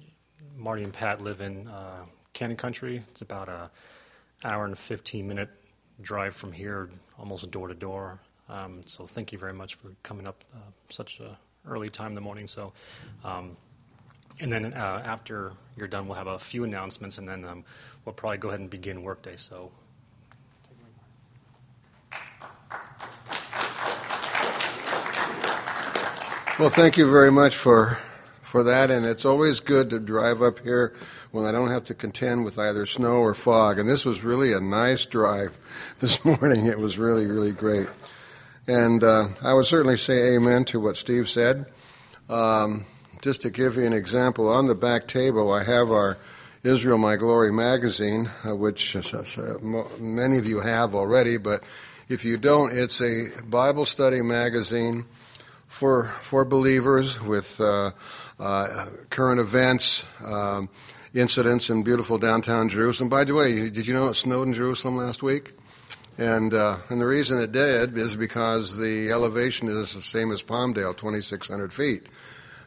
Marty 0.58 0.82
and 0.82 0.92
Pat 0.92 1.22
live 1.22 1.40
in 1.40 1.68
uh, 1.68 2.06
Canyon 2.34 2.58
Country. 2.58 3.04
It's 3.10 3.22
about 3.22 3.48
a 3.48 3.70
hour 4.44 4.66
and 4.66 4.76
15 4.76 5.28
minute 5.28 5.50
drive 6.02 6.36
from 6.36 6.52
here, 6.52 6.90
almost 7.20 7.52
door 7.52 7.68
to 7.68 7.76
door. 7.76 8.20
Um, 8.50 8.82
so 8.88 9.06
thank 9.06 9.32
you 9.32 9.38
very 9.38 9.54
much 9.54 9.76
for 9.76 9.90
coming 10.02 10.28
up 10.28 10.44
uh, 10.56 10.72
such 10.90 11.20
a 11.20 11.38
early 11.68 11.90
time 11.90 12.08
in 12.08 12.16
the 12.16 12.22
morning. 12.22 12.48
So, 12.48 12.74
um, 13.24 13.56
and 14.40 14.52
then 14.52 14.74
uh, 14.74 15.04
after 15.06 15.52
you're 15.78 15.88
done, 15.88 16.08
we'll 16.08 16.18
have 16.18 16.26
a 16.26 16.40
few 16.40 16.64
announcements, 16.64 17.20
and 17.20 17.30
then 17.30 17.46
um, 17.46 17.64
we'll 18.04 18.14
probably 18.14 18.40
go 18.40 18.48
ahead 18.48 18.62
and 18.62 18.70
begin 18.70 19.04
workday. 19.04 19.36
So 19.38 19.72
Well, 26.62 26.70
thank 26.70 26.96
you 26.96 27.10
very 27.10 27.32
much 27.32 27.56
for 27.56 27.98
for 28.44 28.62
that, 28.62 28.92
and 28.92 29.04
it's 29.04 29.26
always 29.26 29.62
good 29.62 29.90
to 29.90 30.00
drive 30.00 30.44
up 30.44 30.60
here 30.60 30.94
when 31.32 31.44
I 31.44 31.52
don't 31.52 31.72
have 31.72 31.86
to 31.86 31.96
contend 31.96 32.46
with 32.46 32.60
either 32.60 32.86
snow 32.86 33.16
or 33.16 33.34
fog. 33.34 33.80
And 33.80 33.90
this 33.90 34.06
was 34.06 34.24
really 34.24 34.54
a 34.54 34.60
nice 34.60 35.08
drive 35.08 35.58
this 36.02 36.24
morning. 36.24 36.68
It 36.68 36.78
was 36.78 37.00
really, 37.00 37.26
really 37.26 37.52
great. 37.52 37.88
And 38.68 39.04
uh, 39.04 39.30
I 39.42 39.56
would 39.56 39.66
certainly 39.66 39.98
say 39.98 40.36
amen 40.36 40.66
to 40.66 40.80
what 40.80 40.98
Steve 40.98 41.32
said. 41.32 41.66
Um, 42.30 42.86
just 43.24 43.42
to 43.42 43.50
give 43.50 43.76
you 43.76 43.88
an 43.88 43.94
example, 43.94 44.48
on 44.48 44.68
the 44.68 44.76
back 44.76 45.08
table 45.08 45.52
I 45.52 45.64
have 45.64 45.90
our 45.90 46.20
Israel 46.62 47.00
My 47.00 47.16
Glory 47.16 47.52
magazine, 47.52 48.30
uh, 48.48 48.56
which 48.56 48.96
uh, 48.96 49.24
many 50.00 50.38
of 50.38 50.46
you 50.46 50.60
have 50.60 50.94
already, 50.94 51.38
but 51.38 51.64
if 52.08 52.24
you 52.24 52.38
don't, 52.38 52.72
it's 52.72 53.02
a 53.02 53.30
Bible 53.50 53.86
study 53.86 54.22
magazine 54.22 55.06
for 55.72 56.10
for 56.20 56.44
believers 56.44 57.22
with 57.22 57.60
uh, 57.62 57.92
uh, 58.38 58.86
current 59.10 59.40
events, 59.40 60.06
um, 60.24 60.70
incidents 61.14 61.70
in 61.70 61.82
beautiful 61.82 62.18
downtown 62.18 62.68
Jerusalem. 62.68 63.08
By 63.10 63.24
the 63.24 63.34
way, 63.34 63.70
did 63.70 63.88
you 63.88 63.94
know 63.94 64.10
it 64.10 64.16
snowed 64.16 64.50
in 64.50 64.54
Jerusalem 64.54 64.98
last 64.98 65.24
week? 65.24 65.54
And 66.18 66.54
uh, 66.54 66.78
and 66.90 67.00
the 67.00 67.06
reason 67.06 67.40
it 67.40 67.54
did 67.54 67.98
is 67.98 68.18
because 68.18 68.76
the 68.76 69.12
elevation 69.12 69.70
is 69.70 69.94
the 69.94 70.02
same 70.02 70.32
as 70.32 70.44
Palmdale, 70.44 70.96
2,600 70.96 71.74
feet. 71.74 72.06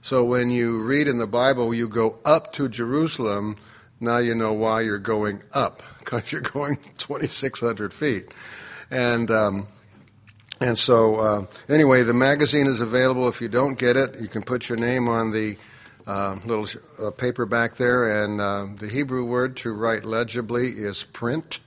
So 0.01 0.25
when 0.25 0.51
you 0.51 0.83
read 0.83 1.07
in 1.07 1.19
the 1.19 1.27
Bible, 1.27 1.75
you 1.75 1.89
go 1.89 2.19
up 2.25 2.55
to 2.55 2.71
Jerusalem. 2.71 3.57
Now 4.01 4.17
you 4.17 4.35
know 4.35 4.55
why 4.55 4.81
you're 4.81 4.99
going 4.99 5.43
up 5.53 5.83
because 5.99 6.33
you're 6.33 6.41
going 6.57 6.79
2,600 6.97 7.93
feet. 7.93 8.33
And 8.91 9.31
um, 9.31 9.69
and 10.61 10.79
so, 10.79 11.17
uh, 11.17 11.47
anyway, 11.69 12.05
the 12.05 12.15
magazine 12.15 12.67
is 12.67 12.81
available. 12.81 13.29
If 13.29 13.41
you 13.41 13.49
don't 13.49 13.79
get 13.79 13.97
it, 13.97 14.21
you 14.21 14.29
can 14.29 14.43
put 14.43 14.69
your 14.69 14.79
name 14.79 15.09
on 15.09 15.33
the 15.33 15.57
uh, 16.07 16.39
little 16.45 16.67
uh, 17.03 17.11
paper 17.11 17.45
back 17.45 17.75
there. 17.75 18.25
And 18.25 18.41
uh, 18.41 18.67
the 18.79 18.89
Hebrew 18.89 19.25
word 19.25 19.57
to 19.59 19.73
write 19.73 20.05
legibly 20.05 20.69
is 20.69 21.05
print. 21.05 21.59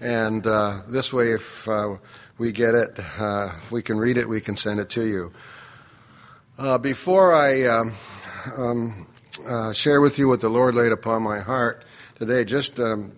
And 0.00 0.46
uh, 0.46 0.82
this 0.88 1.12
way, 1.12 1.32
if 1.32 1.66
uh, 1.68 1.96
we 2.38 2.52
get 2.52 2.74
it, 2.74 2.98
if 2.98 3.72
we 3.72 3.82
can 3.82 3.98
read 3.98 4.16
it, 4.16 4.28
we 4.28 4.40
can 4.40 4.54
send 4.54 4.80
it 4.80 4.90
to 4.90 5.04
you. 5.04 5.32
before 6.78 7.34
I 7.34 7.66
um, 7.66 7.92
um, 8.56 9.06
share 9.74 10.00
with 10.00 10.18
you 10.18 10.28
what 10.28 10.40
the 10.40 10.48
Lord 10.48 10.74
laid 10.74 10.92
upon 10.92 11.22
my 11.22 11.40
heart 11.40 11.84
today, 12.16 12.44
just 12.44 12.78
um, 12.78 13.12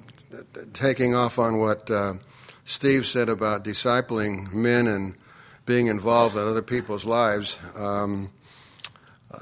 taking 0.72 1.14
off 1.14 1.38
on 1.38 1.58
what. 1.58 1.90
Steve 2.72 3.06
said 3.06 3.28
about 3.28 3.64
discipling 3.64 4.50
men 4.50 4.86
and 4.86 5.14
being 5.66 5.88
involved 5.88 6.36
in 6.36 6.42
other 6.42 6.62
people's 6.62 7.04
lives, 7.04 7.58
um, 7.76 8.32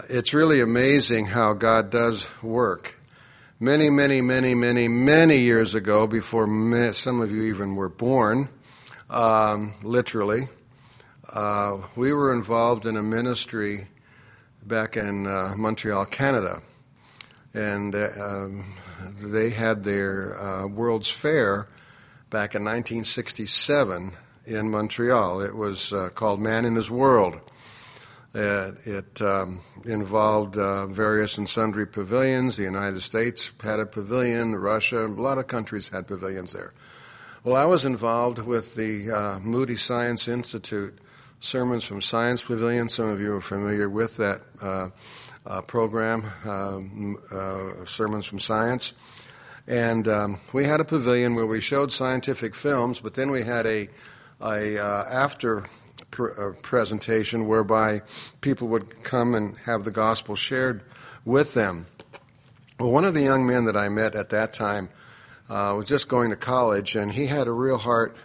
it's 0.08 0.34
really 0.34 0.60
amazing 0.60 1.26
how 1.26 1.52
God 1.52 1.90
does 1.90 2.26
work. 2.42 2.98
Many, 3.60 3.88
many, 3.88 4.20
many, 4.20 4.56
many, 4.56 4.88
many 4.88 5.38
years 5.38 5.76
ago, 5.76 6.08
before 6.08 6.46
some 6.92 7.20
of 7.20 7.30
you 7.30 7.44
even 7.44 7.76
were 7.76 7.88
born, 7.88 8.48
um, 9.08 9.74
literally, 9.84 10.48
uh, 11.32 11.78
we 11.94 12.12
were 12.12 12.34
involved 12.34 12.84
in 12.84 12.96
a 12.96 13.02
ministry 13.02 13.86
back 14.64 14.96
in 14.96 15.28
uh, 15.28 15.54
Montreal, 15.56 16.04
Canada. 16.06 16.62
And 17.54 17.94
uh, 17.94 18.48
they 19.22 19.50
had 19.50 19.84
their 19.84 20.36
uh, 20.40 20.66
World's 20.66 21.10
Fair 21.10 21.68
back 22.30 22.54
in 22.54 22.62
1967 22.62 24.12
in 24.46 24.70
Montreal. 24.70 25.42
It 25.42 25.54
was 25.54 25.92
uh, 25.92 26.10
called 26.14 26.40
Man 26.40 26.64
in 26.64 26.76
His 26.76 26.90
World. 26.90 27.40
Uh, 28.32 28.70
it 28.84 29.20
um, 29.20 29.60
involved 29.84 30.56
uh, 30.56 30.86
various 30.86 31.36
and 31.36 31.48
sundry 31.48 31.86
pavilions. 31.86 32.56
The 32.56 32.62
United 32.62 33.00
States 33.00 33.52
had 33.60 33.80
a 33.80 33.86
pavilion, 33.86 34.54
Russia, 34.54 35.04
and 35.04 35.18
a 35.18 35.22
lot 35.22 35.38
of 35.38 35.48
countries 35.48 35.88
had 35.88 36.06
pavilions 36.06 36.52
there. 36.52 36.72
Well, 37.42 37.56
I 37.56 37.64
was 37.64 37.84
involved 37.84 38.38
with 38.38 38.76
the 38.76 39.10
uh, 39.10 39.40
Moody 39.40 39.76
Science 39.76 40.28
Institute 40.28 40.96
Sermons 41.40 41.84
from 41.84 42.00
Science 42.00 42.44
Pavilion. 42.44 42.88
Some 42.88 43.08
of 43.08 43.20
you 43.20 43.34
are 43.34 43.40
familiar 43.40 43.88
with 43.88 44.16
that 44.18 44.42
uh, 44.62 44.90
uh, 45.46 45.62
program, 45.62 46.24
um, 46.44 47.16
Sermons 47.84 48.26
from 48.26 48.38
Science. 48.38 48.92
And 49.66 50.08
um, 50.08 50.40
we 50.52 50.64
had 50.64 50.80
a 50.80 50.84
pavilion 50.84 51.34
where 51.34 51.46
we 51.46 51.60
showed 51.60 51.92
scientific 51.92 52.54
films, 52.54 53.00
but 53.00 53.14
then 53.14 53.30
we 53.30 53.42
had 53.42 53.66
a, 53.66 53.88
a 54.40 54.78
uh, 54.78 55.04
after 55.10 55.66
pr- 56.10 56.30
uh, 56.40 56.52
presentation 56.62 57.46
whereby 57.46 58.02
people 58.40 58.68
would 58.68 59.02
come 59.02 59.34
and 59.34 59.56
have 59.58 59.84
the 59.84 59.90
gospel 59.90 60.34
shared 60.34 60.82
with 61.24 61.54
them. 61.54 61.86
Well, 62.78 62.92
one 62.92 63.04
of 63.04 63.14
the 63.14 63.22
young 63.22 63.46
men 63.46 63.66
that 63.66 63.76
I 63.76 63.88
met 63.88 64.14
at 64.14 64.30
that 64.30 64.52
time 64.52 64.88
uh, 65.48 65.74
was 65.76 65.86
just 65.86 66.08
going 66.08 66.30
to 66.30 66.36
college, 66.36 66.96
and 66.96 67.12
he 67.12 67.26
had 67.26 67.46
a 67.46 67.52
real 67.52 67.78
heart 67.78 68.16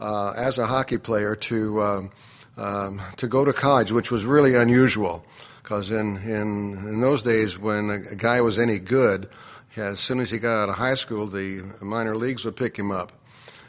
uh, 0.00 0.32
as 0.36 0.58
a 0.58 0.66
hockey 0.66 0.98
player 0.98 1.36
to 1.36 1.82
um, 1.82 2.10
um, 2.56 3.02
to 3.16 3.26
go 3.26 3.44
to 3.44 3.52
college, 3.52 3.92
which 3.92 4.10
was 4.10 4.24
really 4.24 4.54
unusual, 4.54 5.24
because 5.62 5.90
in, 5.90 6.16
in 6.18 6.76
in 6.88 7.00
those 7.00 7.22
days 7.22 7.58
when 7.58 7.90
a, 7.90 8.12
a 8.12 8.14
guy 8.16 8.40
was 8.40 8.58
any 8.58 8.78
good, 8.78 9.28
as 9.76 10.00
soon 10.00 10.20
as 10.20 10.30
he 10.30 10.38
got 10.38 10.64
out 10.64 10.68
of 10.68 10.76
high 10.76 10.94
school, 10.94 11.26
the 11.26 11.62
minor 11.80 12.16
leagues 12.16 12.44
would 12.44 12.56
pick 12.56 12.76
him 12.76 12.90
up, 12.90 13.12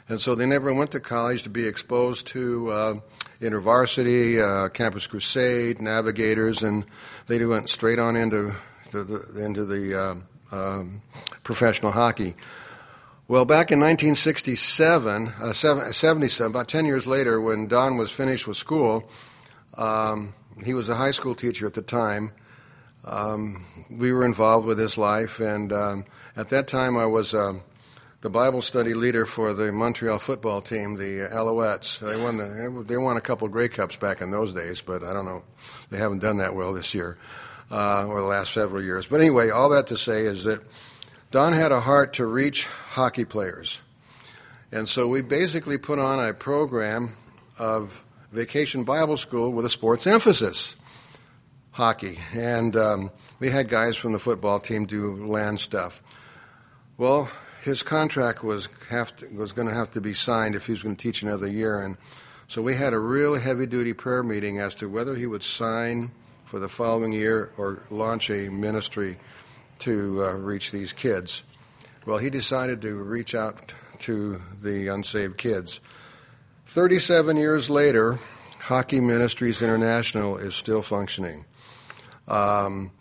and 0.07 0.19
so 0.19 0.35
they 0.35 0.45
never 0.45 0.74
went 0.74 0.91
to 0.91 1.00
college 1.00 1.43
to 1.43 1.50
be 1.50 1.67
exposed 1.67 2.27
to. 2.27 2.69
Uh, 2.69 2.93
InterVarsity, 3.41 4.39
uh, 4.39 4.69
Campus 4.69 5.07
Crusade, 5.07 5.81
Navigators, 5.81 6.63
and 6.63 6.85
they 7.27 7.43
went 7.45 7.69
straight 7.69 8.00
on 8.00 8.15
into 8.15 8.53
the, 8.91 9.43
into 9.43 9.65
the 9.65 10.00
uh, 10.00 10.15
um, 10.51 11.01
professional 11.43 11.91
hockey. 11.91 12.35
Well, 13.27 13.45
back 13.45 13.71
in 13.71 13.79
1967, 13.79 15.33
uh, 15.41 15.53
77, 15.53 16.51
about 16.51 16.67
10 16.67 16.85
years 16.85 17.07
later, 17.07 17.41
when 17.41 17.67
Don 17.67 17.97
was 17.97 18.12
finished 18.12 18.47
with 18.47 18.57
school, 18.57 19.09
um, 19.77 20.33
he 20.63 20.74
was 20.74 20.89
a 20.89 20.95
high 20.95 21.12
school 21.12 21.35
teacher 21.35 21.65
at 21.65 21.74
the 21.74 21.81
time. 21.81 22.31
Um, 23.05 23.63
we 23.89 24.12
were 24.12 24.25
involved 24.25 24.65
with 24.65 24.79
his 24.79 24.97
life, 24.97 25.39
and 25.39 25.71
um, 25.71 26.05
at 26.35 26.50
that 26.50 26.67
time 26.67 26.97
I 26.97 27.05
was 27.05 27.35
um, 27.35 27.62
the 28.21 28.31
Bible 28.31 28.63
study 28.63 28.95
leader 28.95 29.27
for 29.27 29.53
the 29.53 29.71
Montreal 29.71 30.17
football 30.17 30.59
team, 30.59 30.95
the 30.95 31.29
Alouettes. 31.31 32.00
They 32.00 32.19
won, 32.19 32.38
the, 32.38 32.83
they 32.88 32.97
won 32.97 33.15
a 33.17 33.21
couple 33.21 33.45
of 33.45 33.51
Grey 33.51 33.67
Cups 33.67 33.95
back 33.95 34.21
in 34.21 34.31
those 34.31 34.55
days, 34.55 34.81
but 34.81 35.03
I 35.03 35.13
don't 35.13 35.25
know. 35.25 35.43
They 35.91 35.97
haven't 35.97 36.19
done 36.19 36.38
that 36.38 36.55
well 36.55 36.74
this 36.74 36.95
year 36.95 37.17
uh, 37.69 38.07
or 38.07 38.21
the 38.21 38.27
last 38.27 38.53
several 38.53 38.81
years. 38.81 39.05
But 39.05 39.21
anyway, 39.21 39.51
all 39.51 39.69
that 39.69 39.85
to 39.88 39.97
say 39.97 40.21
is 40.21 40.45
that 40.45 40.62
Don 41.29 41.53
had 41.53 41.71
a 41.71 41.81
heart 41.81 42.13
to 42.13 42.25
reach 42.25 42.65
hockey 42.65 43.25
players. 43.25 43.81
And 44.71 44.89
so 44.89 45.07
we 45.07 45.21
basically 45.21 45.77
put 45.77 46.00
on 46.00 46.19
a 46.19 46.33
program 46.33 47.15
of 47.59 48.03
vacation 48.31 48.83
Bible 48.83 49.17
school 49.17 49.51
with 49.51 49.65
a 49.65 49.69
sports 49.69 50.07
emphasis 50.07 50.75
hockey. 51.75 52.17
And 52.34 52.74
um, 52.77 53.12
we 53.39 53.50
had 53.50 53.67
guys 53.67 53.98
from 53.98 54.13
the 54.13 54.20
football 54.20 54.62
team 54.62 54.86
do 54.86 55.13
land 55.25 55.60
stuff. 55.60 56.01
Well, 56.98 57.29
his 57.63 57.84
contract 57.84 58.46
was 58.46 58.70
have 58.89 59.13
to, 59.17 59.27
was 59.27 59.51
going 59.51 59.67
to 59.67 59.74
have 59.74 59.91
to 59.91 60.00
be 60.00 60.13
signed 60.13 60.55
if 60.55 60.67
he 60.67 60.72
was 60.72 60.84
going 60.84 60.96
to 60.96 61.01
teach 61.01 61.22
another 61.22 61.48
year, 61.48 61.82
and 61.82 61.98
so 62.48 62.62
we 62.62 62.75
had 62.75 62.94
a 62.94 63.00
real 63.00 63.36
heavy 63.36 63.65
duty 63.65 63.91
prayer 63.91 64.24
meeting 64.24 64.58
as 64.58 64.74
to 64.75 64.88
whether 64.88 65.15
he 65.15 65.27
would 65.27 65.44
sign 65.44 66.12
for 66.46 66.60
the 66.60 66.70
following 66.70 67.12
year 67.12 67.51
or 67.58 67.84
launch 67.89 68.29
a 68.29 68.48
ministry 68.50 69.17
to 69.79 70.24
uh, 70.24 70.34
reach 70.36 70.72
these 70.72 70.94
kids. 70.94 71.44
Well, 72.05 72.20
he 72.20 72.29
decided 72.29 72.82
to 72.84 72.96
reach 72.96 73.36
out 73.36 73.74
to 74.00 74.39
the 74.62 74.88
unsaved 74.88 75.38
kids. 75.38 75.82
37 76.67 77.36
years 77.36 77.70
later, 77.70 78.20
Hockey 78.60 79.01
Ministries 79.01 79.62
International 79.62 80.38
is 80.38 80.55
still 80.55 80.82
functioning. 80.82 81.44
Um, 82.27 82.91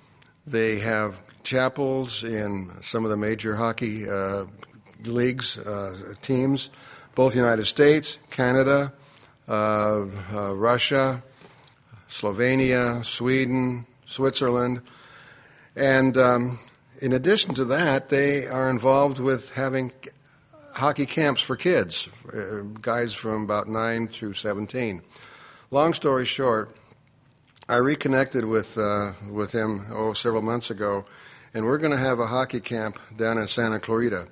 they 0.46 0.78
have 0.80 1.22
chapels 1.42 2.24
in 2.24 2.70
some 2.80 3.04
of 3.04 3.10
the 3.10 3.16
major 3.16 3.56
hockey 3.56 4.08
uh, 4.08 4.44
leagues, 5.04 5.58
uh, 5.58 6.14
teams, 6.22 6.70
both 7.14 7.36
United 7.36 7.64
States, 7.64 8.18
Canada, 8.30 8.92
uh, 9.48 10.06
uh, 10.32 10.54
Russia, 10.54 11.22
Slovenia, 12.08 13.04
Sweden, 13.04 13.86
Switzerland. 14.04 14.82
And 15.76 16.16
um, 16.16 16.58
in 17.00 17.12
addition 17.12 17.54
to 17.54 17.64
that, 17.66 18.08
they 18.08 18.46
are 18.46 18.70
involved 18.70 19.18
with 19.18 19.52
having 19.54 19.92
hockey 20.74 21.06
camps 21.06 21.40
for 21.40 21.56
kids, 21.56 22.08
uh, 22.32 22.60
guys 22.80 23.12
from 23.12 23.42
about 23.42 23.68
9 23.68 24.08
to 24.08 24.32
17. 24.32 25.02
Long 25.70 25.92
story 25.92 26.26
short, 26.26 26.74
I 27.66 27.76
reconnected 27.76 28.44
with, 28.44 28.76
uh, 28.76 29.12
with 29.30 29.52
him 29.52 29.86
oh, 29.90 30.12
several 30.12 30.42
months 30.42 30.70
ago, 30.70 31.06
and 31.54 31.64
we're 31.64 31.78
going 31.78 31.92
to 31.92 31.98
have 31.98 32.18
a 32.18 32.26
hockey 32.26 32.60
camp 32.60 32.98
down 33.16 33.38
in 33.38 33.46
Santa 33.46 33.80
Clarita. 33.80 34.28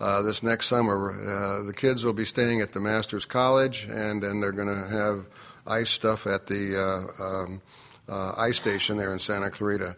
Uh, 0.00 0.22
this 0.22 0.42
next 0.42 0.66
summer. 0.66 1.12
Uh, 1.12 1.62
the 1.62 1.72
kids 1.72 2.04
will 2.04 2.12
be 2.12 2.24
staying 2.24 2.60
at 2.60 2.72
the 2.72 2.80
Masters 2.80 3.24
College, 3.24 3.84
and 3.88 4.20
then 4.20 4.40
they're 4.40 4.50
going 4.50 4.66
to 4.66 4.88
have 4.88 5.24
ice 5.68 5.88
stuff 5.88 6.26
at 6.26 6.48
the 6.48 6.76
uh, 6.76 7.22
um, 7.22 7.62
uh, 8.08 8.34
ice 8.36 8.56
station 8.56 8.96
there 8.96 9.12
in 9.12 9.20
Santa 9.20 9.50
Clarita. 9.50 9.94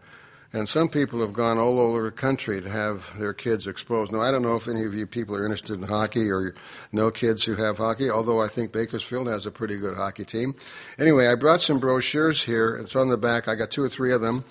And 0.56 0.66
some 0.66 0.88
people 0.88 1.20
have 1.20 1.34
gone 1.34 1.58
all 1.58 1.78
over 1.78 2.04
the 2.04 2.10
country 2.10 2.62
to 2.62 2.70
have 2.70 3.12
their 3.18 3.34
kids 3.34 3.66
exposed. 3.66 4.10
Now, 4.10 4.22
I 4.22 4.30
don't 4.30 4.40
know 4.40 4.56
if 4.56 4.68
any 4.68 4.86
of 4.86 4.94
you 4.94 5.06
people 5.06 5.36
are 5.36 5.44
interested 5.44 5.74
in 5.74 5.82
hockey 5.82 6.30
or 6.30 6.54
know 6.92 7.10
kids 7.10 7.44
who 7.44 7.56
have 7.56 7.76
hockey, 7.76 8.08
although 8.08 8.40
I 8.40 8.48
think 8.48 8.72
Bakersfield 8.72 9.28
has 9.28 9.44
a 9.44 9.50
pretty 9.50 9.76
good 9.76 9.96
hockey 9.96 10.24
team. 10.24 10.54
Anyway, 10.98 11.26
I 11.26 11.34
brought 11.34 11.60
some 11.60 11.78
brochures 11.78 12.42
here. 12.42 12.74
It's 12.76 12.96
on 12.96 13.10
the 13.10 13.18
back. 13.18 13.48
I 13.48 13.54
got 13.54 13.70
two 13.70 13.82
or 13.82 13.90
three 13.90 14.14
of 14.14 14.22
them. 14.22 14.46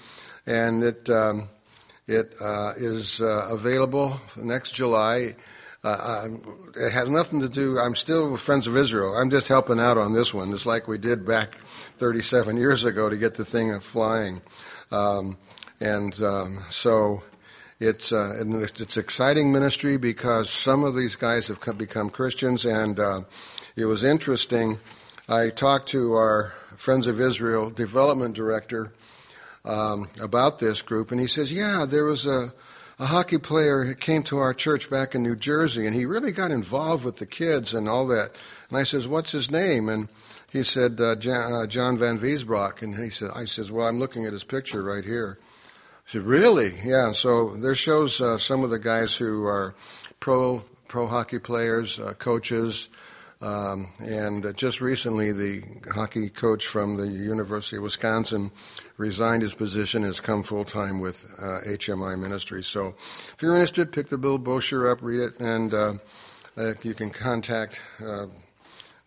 And 0.45 0.83
it, 0.83 1.09
um, 1.09 1.49
it 2.05 2.35
uh, 2.39 2.73
is 2.77 3.19
uh, 3.19 3.47
available 3.49 4.19
next 4.37 4.73
July. 4.73 5.35
Uh, 5.83 6.27
it 6.75 6.91
has 6.91 7.09
nothing 7.09 7.41
to 7.41 7.49
do. 7.49 7.79
I'm 7.79 7.95
still 7.95 8.29
with 8.29 8.41
Friends 8.41 8.67
of 8.67 8.77
Israel. 8.77 9.17
I'm 9.17 9.31
just 9.31 9.47
helping 9.47 9.79
out 9.79 9.97
on 9.97 10.13
this 10.13 10.35
one, 10.35 10.51
It's 10.51 10.67
like 10.67 10.87
we 10.87 10.99
did 10.99 11.25
back 11.25 11.55
37 11.97 12.57
years 12.57 12.83
ago 12.83 13.09
to 13.09 13.17
get 13.17 13.33
the 13.33 13.45
thing 13.45 13.79
flying. 13.79 14.43
Um, 14.91 15.37
and 15.79 16.21
um, 16.21 16.63
so 16.69 17.23
it's 17.79 18.11
uh, 18.11 18.35
it's 18.39 18.97
exciting 18.97 19.51
ministry 19.51 19.97
because 19.97 20.49
some 20.49 20.83
of 20.83 20.95
these 20.95 21.15
guys 21.15 21.47
have 21.49 21.59
become 21.77 22.09
Christians, 22.09 22.65
and 22.65 22.99
uh, 22.99 23.21
it 23.75 23.85
was 23.85 24.03
interesting. 24.03 24.79
I 25.27 25.49
talked 25.49 25.89
to 25.89 26.13
our 26.13 26.53
Friends 26.77 27.07
of 27.07 27.19
Israel 27.19 27.69
development 27.69 28.35
director 28.35 28.93
um, 29.63 30.09
about 30.21 30.59
this 30.59 30.81
group, 30.81 31.11
and 31.11 31.19
he 31.19 31.27
says, 31.27 31.51
"Yeah, 31.51 31.85
there 31.85 32.05
was 32.05 32.25
a." 32.25 32.53
A 32.97 33.07
hockey 33.07 33.39
player 33.39 33.83
who 33.83 33.93
came 33.93 34.23
to 34.23 34.37
our 34.37 34.53
church 34.53 34.89
back 34.89 35.15
in 35.15 35.21
New 35.21 35.35
Jersey, 35.35 35.85
and 35.85 35.93
he 35.93 36.05
really 36.05 36.31
got 36.31 36.49
involved 36.49 37.03
with 37.03 37.17
the 37.17 37.25
kids 37.25 37.73
and 37.73 37.89
all 37.89 38.07
that. 38.07 38.31
And 38.69 38.77
I 38.77 38.83
says, 38.83 39.05
"What's 39.05 39.33
his 39.33 39.51
name?" 39.51 39.89
And 39.89 40.07
he 40.49 40.63
said, 40.63 41.01
uh, 41.01 41.17
John, 41.17 41.51
uh, 41.51 41.65
Vanbiesbrouck. 41.67 42.81
And 42.81 42.95
he 42.95 43.09
said, 43.09 43.31
"I 43.35 43.43
says, 43.43 43.69
well, 43.69 43.85
I'm 43.85 43.99
looking 43.99 44.23
at 44.23 44.31
his 44.31 44.45
picture 44.45 44.81
right 44.81 45.03
here." 45.03 45.37
I 46.05 46.11
said, 46.11 46.21
"Really? 46.23 46.79
Yeah." 46.83 47.11
So 47.13 47.55
there 47.55 47.75
shows 47.75 48.21
uh, 48.21 48.37
some 48.37 48.63
of 48.63 48.69
the 48.69 48.79
guys 48.79 49.15
who 49.15 49.45
are 49.45 49.75
pro 50.19 50.63
pro 50.87 51.07
hockey 51.07 51.39
players, 51.39 51.99
uh, 51.99 52.13
coaches, 52.13 52.89
um, 53.41 53.89
and 53.99 54.55
just 54.55 54.81
recently, 54.81 55.31
the 55.31 55.63
hockey 55.93 56.29
coach 56.29 56.65
from 56.67 56.97
the 56.97 57.07
University 57.07 57.77
of 57.77 57.83
Wisconsin 57.83 58.51
resigned 58.97 59.41
his 59.41 59.53
position 59.53 60.03
has 60.03 60.19
come 60.19 60.41
full 60.41 60.63
time 60.63 60.99
with 60.99 61.25
uh, 61.37 61.59
HMI 61.67 62.17
Ministry. 62.17 62.63
So, 62.63 62.95
if 62.97 63.35
you're 63.41 63.53
interested, 63.53 63.91
pick 63.91 64.09
the 64.09 64.17
bill 64.17 64.37
brochure 64.37 64.89
up, 64.89 64.99
read 65.01 65.19
it, 65.19 65.39
and 65.39 65.73
uh, 65.73 65.93
uh, 66.57 66.73
you 66.81 66.93
can 66.93 67.09
contact 67.09 67.81
uh, 68.03 68.27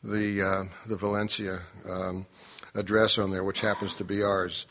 the 0.05 0.43
uh, 0.43 0.65
the 0.87 0.97
Valencia 0.97 1.63
um, 1.89 2.27
address 2.75 3.19
on 3.19 3.31
there, 3.31 3.45
which 3.45 3.61
happens 3.61 3.95
to 3.95 4.05
be 4.05 4.23
ours. 4.23 4.67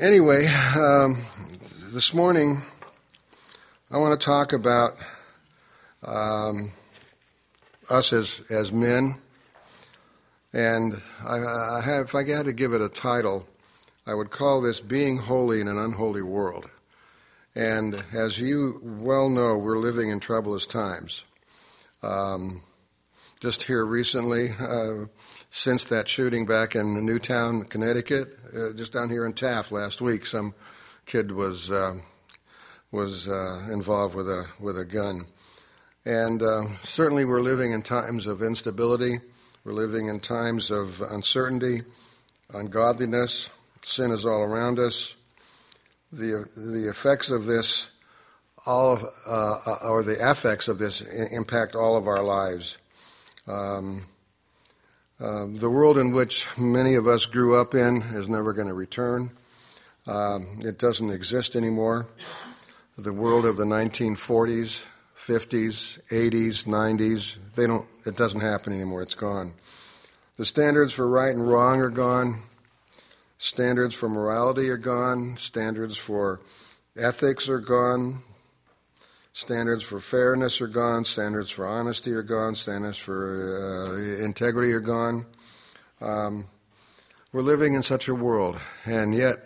Anyway, 0.00 0.46
um, 0.76 1.22
this 1.92 2.14
morning 2.14 2.62
I 3.90 3.96
want 3.98 4.18
to 4.18 4.24
talk 4.24 4.52
about. 4.52 4.96
Um, 6.02 6.72
us 7.90 8.12
as, 8.12 8.42
as 8.50 8.72
men. 8.72 9.16
And 10.52 11.00
I, 11.24 11.38
I 11.38 11.80
have, 11.84 12.06
if 12.06 12.14
I 12.14 12.24
had 12.24 12.46
to 12.46 12.52
give 12.52 12.72
it 12.72 12.80
a 12.80 12.88
title, 12.88 13.46
I 14.06 14.14
would 14.14 14.30
call 14.30 14.60
this 14.60 14.80
Being 14.80 15.18
Holy 15.18 15.60
in 15.60 15.68
an 15.68 15.78
Unholy 15.78 16.22
World. 16.22 16.68
And 17.54 18.02
as 18.12 18.38
you 18.38 18.80
well 18.82 19.28
know, 19.28 19.56
we're 19.56 19.78
living 19.78 20.10
in 20.10 20.20
troublous 20.20 20.66
times. 20.66 21.24
Um, 22.02 22.62
just 23.40 23.64
here 23.64 23.84
recently, 23.84 24.50
uh, 24.58 25.06
since 25.50 25.84
that 25.84 26.08
shooting 26.08 26.46
back 26.46 26.74
in 26.76 27.04
Newtown, 27.04 27.64
Connecticut, 27.64 28.38
uh, 28.54 28.72
just 28.74 28.92
down 28.92 29.10
here 29.10 29.24
in 29.24 29.32
Taft 29.32 29.72
last 29.72 30.00
week, 30.00 30.26
some 30.26 30.54
kid 31.06 31.32
was 31.32 31.72
uh, 31.72 31.94
was 32.90 33.28
uh, 33.28 33.68
involved 33.72 34.14
with 34.14 34.28
a 34.28 34.46
with 34.60 34.78
a 34.78 34.84
gun. 34.84 35.26
And 36.04 36.42
uh, 36.42 36.64
certainly, 36.82 37.24
we're 37.24 37.40
living 37.40 37.72
in 37.72 37.82
times 37.82 38.26
of 38.26 38.42
instability. 38.42 39.20
We're 39.64 39.72
living 39.72 40.08
in 40.08 40.20
times 40.20 40.70
of 40.70 41.02
uncertainty, 41.02 41.82
ungodliness. 42.50 43.50
Sin 43.82 44.10
is 44.10 44.24
all 44.24 44.42
around 44.42 44.78
us. 44.78 45.14
The, 46.10 46.48
the 46.56 46.88
effects 46.88 47.30
of 47.30 47.44
this, 47.44 47.90
all 48.64 48.94
of, 48.94 49.04
uh, 49.28 49.76
or 49.84 50.02
the 50.02 50.30
effects 50.30 50.68
of 50.68 50.78
this, 50.78 51.02
impact 51.02 51.74
all 51.74 51.96
of 51.96 52.06
our 52.06 52.22
lives. 52.22 52.78
Um, 53.46 54.06
uh, 55.20 55.46
the 55.48 55.68
world 55.68 55.98
in 55.98 56.12
which 56.12 56.46
many 56.56 56.94
of 56.94 57.08
us 57.08 57.26
grew 57.26 57.60
up 57.60 57.74
in 57.74 58.02
is 58.14 58.28
never 58.28 58.52
going 58.52 58.68
to 58.68 58.74
return. 58.74 59.30
Um, 60.06 60.60
it 60.64 60.78
doesn't 60.78 61.10
exist 61.10 61.56
anymore. 61.56 62.06
The 62.96 63.12
world 63.12 63.44
of 63.44 63.56
the 63.56 63.64
1940s, 63.64 64.84
50s, 65.16 65.98
80s, 66.10 66.64
90s. 66.64 67.36
They 67.54 67.66
don't, 67.66 67.86
it 68.06 68.16
doesn't 68.16 68.40
happen 68.40 68.72
anymore. 68.72 69.02
It's 69.02 69.14
gone. 69.14 69.54
The 70.36 70.46
standards 70.46 70.92
for 70.92 71.08
right 71.08 71.34
and 71.34 71.48
wrong 71.48 71.80
are 71.80 71.90
gone. 71.90 72.42
Standards 73.38 73.94
for 73.94 74.08
morality 74.08 74.70
are 74.70 74.76
gone. 74.76 75.36
Standards 75.36 75.96
for 75.96 76.40
ethics 76.96 77.48
are 77.48 77.60
gone. 77.60 78.22
Standards 79.38 79.84
for 79.84 80.00
fairness 80.00 80.60
are 80.60 80.66
gone. 80.66 81.04
Standards 81.04 81.48
for 81.48 81.64
honesty 81.64 82.10
are 82.10 82.24
gone. 82.24 82.56
Standards 82.56 82.98
for 82.98 83.92
uh, 83.94 84.24
integrity 84.24 84.72
are 84.72 84.80
gone. 84.80 85.26
Um, 86.00 86.48
we're 87.30 87.42
living 87.42 87.74
in 87.74 87.84
such 87.84 88.08
a 88.08 88.16
world, 88.16 88.58
and 88.84 89.14
yet 89.14 89.38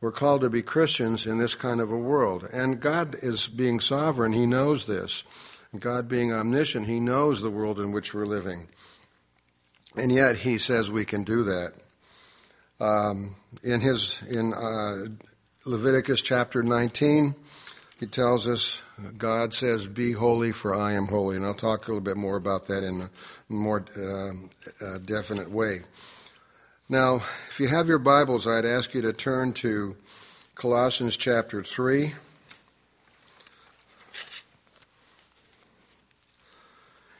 we're 0.00 0.12
called 0.12 0.42
to 0.42 0.50
be 0.50 0.62
Christians 0.62 1.26
in 1.26 1.38
this 1.38 1.56
kind 1.56 1.80
of 1.80 1.90
a 1.90 1.98
world. 1.98 2.48
And 2.52 2.78
God 2.78 3.16
is 3.22 3.48
being 3.48 3.80
sovereign, 3.80 4.32
He 4.32 4.46
knows 4.46 4.86
this. 4.86 5.24
And 5.72 5.80
God 5.80 6.08
being 6.08 6.32
omniscient, 6.32 6.86
He 6.86 7.00
knows 7.00 7.42
the 7.42 7.50
world 7.50 7.80
in 7.80 7.90
which 7.90 8.14
we're 8.14 8.26
living. 8.26 8.68
And 9.96 10.12
yet 10.12 10.36
He 10.36 10.58
says 10.58 10.92
we 10.92 11.04
can 11.04 11.24
do 11.24 11.42
that. 11.42 11.72
Um, 12.78 13.34
in 13.64 13.80
his 13.80 14.22
in 14.30 14.54
uh, 14.54 15.06
Leviticus 15.66 16.22
chapter 16.22 16.62
19, 16.62 17.34
he 18.00 18.06
tells 18.06 18.48
us, 18.48 18.82
God 19.16 19.54
says, 19.54 19.86
Be 19.86 20.12
holy, 20.12 20.52
for 20.52 20.74
I 20.74 20.92
am 20.92 21.06
holy. 21.06 21.36
And 21.36 21.44
I'll 21.44 21.54
talk 21.54 21.84
a 21.84 21.88
little 21.88 22.00
bit 22.00 22.16
more 22.16 22.36
about 22.36 22.66
that 22.66 22.82
in 22.82 23.02
a 23.02 23.10
more 23.48 23.84
uh, 23.96 24.84
uh, 24.84 24.98
definite 24.98 25.50
way. 25.50 25.82
Now, 26.88 27.22
if 27.48 27.60
you 27.60 27.68
have 27.68 27.88
your 27.88 27.98
Bibles, 27.98 28.46
I'd 28.46 28.66
ask 28.66 28.94
you 28.94 29.02
to 29.02 29.12
turn 29.12 29.54
to 29.54 29.96
Colossians 30.54 31.16
chapter 31.16 31.62
3. 31.62 32.14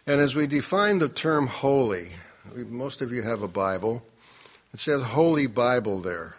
And 0.07 0.21
as 0.21 0.35
we 0.35 0.47
define 0.47 0.99
the 0.99 1.09
term 1.09 1.47
holy, 1.47 2.09
most 2.55 3.01
of 3.01 3.11
you 3.11 3.23
have 3.23 3.43
a 3.43 3.49
Bible. 3.49 4.03
It 4.75 4.81
says 4.81 5.03
Holy 5.03 5.47
Bible 5.47 6.01
there. 6.01 6.37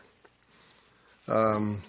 Um, 1.28 1.82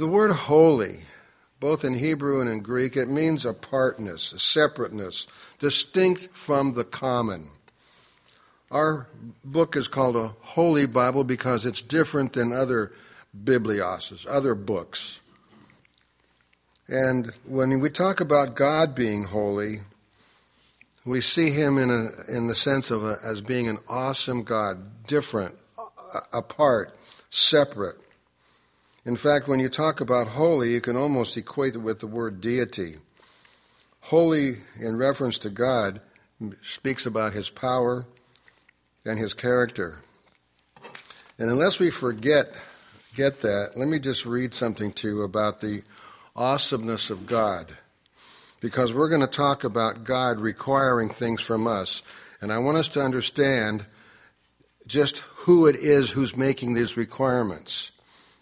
the 0.00 0.08
word 0.08 0.32
holy, 0.32 1.00
both 1.60 1.84
in 1.84 1.92
Hebrew 1.92 2.40
and 2.40 2.48
in 2.48 2.60
Greek, 2.60 2.96
it 2.96 3.08
means 3.08 3.44
apartness, 3.44 4.32
a 4.32 4.38
separateness, 4.38 5.26
distinct 5.58 6.30
from 6.32 6.72
the 6.72 6.84
common. 6.84 7.50
Our 8.70 9.08
book 9.44 9.76
is 9.76 9.88
called 9.88 10.16
a 10.16 10.34
Holy 10.40 10.86
Bible 10.86 11.22
because 11.22 11.66
it's 11.66 11.82
different 11.82 12.32
than 12.32 12.50
other 12.50 12.92
biblioses, 13.44 14.26
other 14.26 14.54
books. 14.54 15.20
And 16.88 17.34
when 17.44 17.78
we 17.78 17.90
talk 17.90 18.20
about 18.20 18.54
God 18.54 18.94
being 18.94 19.24
holy, 19.24 19.80
we 21.04 21.20
see 21.20 21.50
him 21.50 21.76
in, 21.76 21.90
a, 21.90 22.08
in 22.34 22.46
the 22.46 22.54
sense 22.54 22.90
of 22.90 23.04
a, 23.04 23.16
as 23.22 23.42
being 23.42 23.68
an 23.68 23.78
awesome 23.86 24.44
God, 24.44 25.06
different, 25.06 25.56
apart, 26.32 26.96
separate. 27.28 27.98
In 29.04 29.16
fact, 29.16 29.48
when 29.48 29.60
you 29.60 29.68
talk 29.68 30.00
about 30.00 30.28
holy, 30.28 30.72
you 30.72 30.80
can 30.80 30.96
almost 30.96 31.36
equate 31.36 31.74
it 31.74 31.78
with 31.78 32.00
the 32.00 32.06
word 32.06 32.40
deity. 32.40 32.96
Holy, 34.00 34.58
in 34.78 34.96
reference 34.96 35.38
to 35.38 35.50
God, 35.50 36.00
speaks 36.62 37.06
about 37.06 37.32
his 37.32 37.48
power, 37.50 38.06
and 39.04 39.18
his 39.18 39.34
character. 39.34 39.98
And 41.38 41.50
unless 41.50 41.78
we 41.78 41.90
forget 41.90 42.54
get 43.14 43.40
that, 43.40 43.72
let 43.76 43.88
me 43.88 43.98
just 43.98 44.24
read 44.24 44.54
something 44.54 44.92
to 44.92 45.08
you 45.08 45.22
about 45.22 45.60
the 45.60 45.82
awesomeness 46.36 47.10
of 47.10 47.26
God. 47.26 47.76
Because 48.60 48.92
we're 48.92 49.08
going 49.08 49.22
to 49.22 49.26
talk 49.26 49.64
about 49.64 50.04
God 50.04 50.38
requiring 50.38 51.08
things 51.08 51.40
from 51.40 51.66
us. 51.66 52.02
And 52.40 52.52
I 52.52 52.58
want 52.58 52.76
us 52.76 52.88
to 52.90 53.02
understand 53.02 53.86
just 54.86 55.18
who 55.18 55.66
it 55.66 55.76
is 55.76 56.10
who's 56.10 56.36
making 56.36 56.74
these 56.74 56.96
requirements 56.96 57.90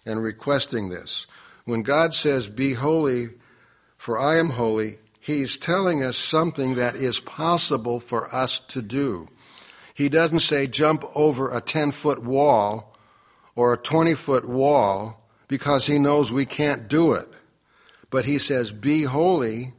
and 0.09 0.23
requesting 0.23 0.89
this. 0.89 1.27
When 1.65 1.83
God 1.83 2.15
says, 2.15 2.49
Be 2.49 2.75
holy, 2.75 3.29
for 3.97 4.19
I 4.19 4.39
am 4.39 4.51
holy, 4.51 4.99
He's 5.21 5.59
telling 5.59 6.03
us 6.03 6.17
something 6.17 6.77
that 6.77 6.95
is 6.95 7.21
possible 7.21 8.01
for 8.01 8.35
us 8.35 8.59
to 8.61 8.81
do. 8.81 9.29
He 9.93 10.09
doesn't 10.09 10.41
say 10.41 10.67
jump 10.67 11.05
over 11.15 11.53
a 11.53 11.61
10 11.61 11.91
foot 11.91 12.23
wall 12.23 12.97
or 13.55 13.75
a 13.75 13.77
20 13.77 14.15
foot 14.15 14.49
wall 14.49 15.21
because 15.49 15.87
he 15.87 15.99
knows 15.99 16.33
we 16.33 16.47
can't 16.47 16.89
do 16.89 17.13
it. 17.13 17.29
But 18.09 18.25
he 18.25 18.39
says, 18.39 18.71
be 18.71 19.03
holy. 19.03 19.75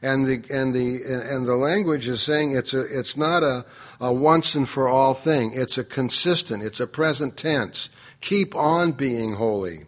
And 0.00 0.26
the, 0.26 0.44
and 0.54 0.72
the, 0.72 1.00
and 1.04 1.44
the 1.44 1.56
language 1.56 2.06
is 2.06 2.22
saying 2.22 2.52
it's, 2.52 2.72
a, 2.72 2.82
it's 2.82 3.16
not 3.16 3.42
a, 3.42 3.66
a 4.00 4.12
once 4.12 4.54
and 4.54 4.68
for 4.68 4.88
all 4.88 5.12
thing. 5.12 5.52
It's 5.52 5.76
a 5.76 5.82
consistent, 5.82 6.62
it's 6.62 6.78
a 6.78 6.86
present 6.86 7.36
tense. 7.36 7.88
Keep 8.20 8.54
on 8.54 8.92
being 8.92 9.34
holy. 9.34 9.86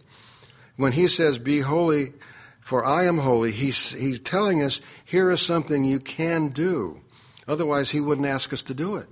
When 0.76 0.92
he 0.92 1.08
says, 1.08 1.38
be 1.38 1.60
holy, 1.60 2.12
for 2.60 2.84
I 2.84 3.04
am 3.04 3.18
holy, 3.18 3.52
he's, 3.52 3.92
he's 3.92 4.20
telling 4.20 4.62
us 4.62 4.80
here 5.04 5.30
is 5.30 5.42
something 5.42 5.84
you 5.84 5.98
can 5.98 6.48
do. 6.48 7.00
Otherwise, 7.48 7.90
he 7.90 8.00
wouldn't 8.00 8.26
ask 8.26 8.52
us 8.52 8.62
to 8.62 8.74
do 8.74 8.96
it. 8.96 9.08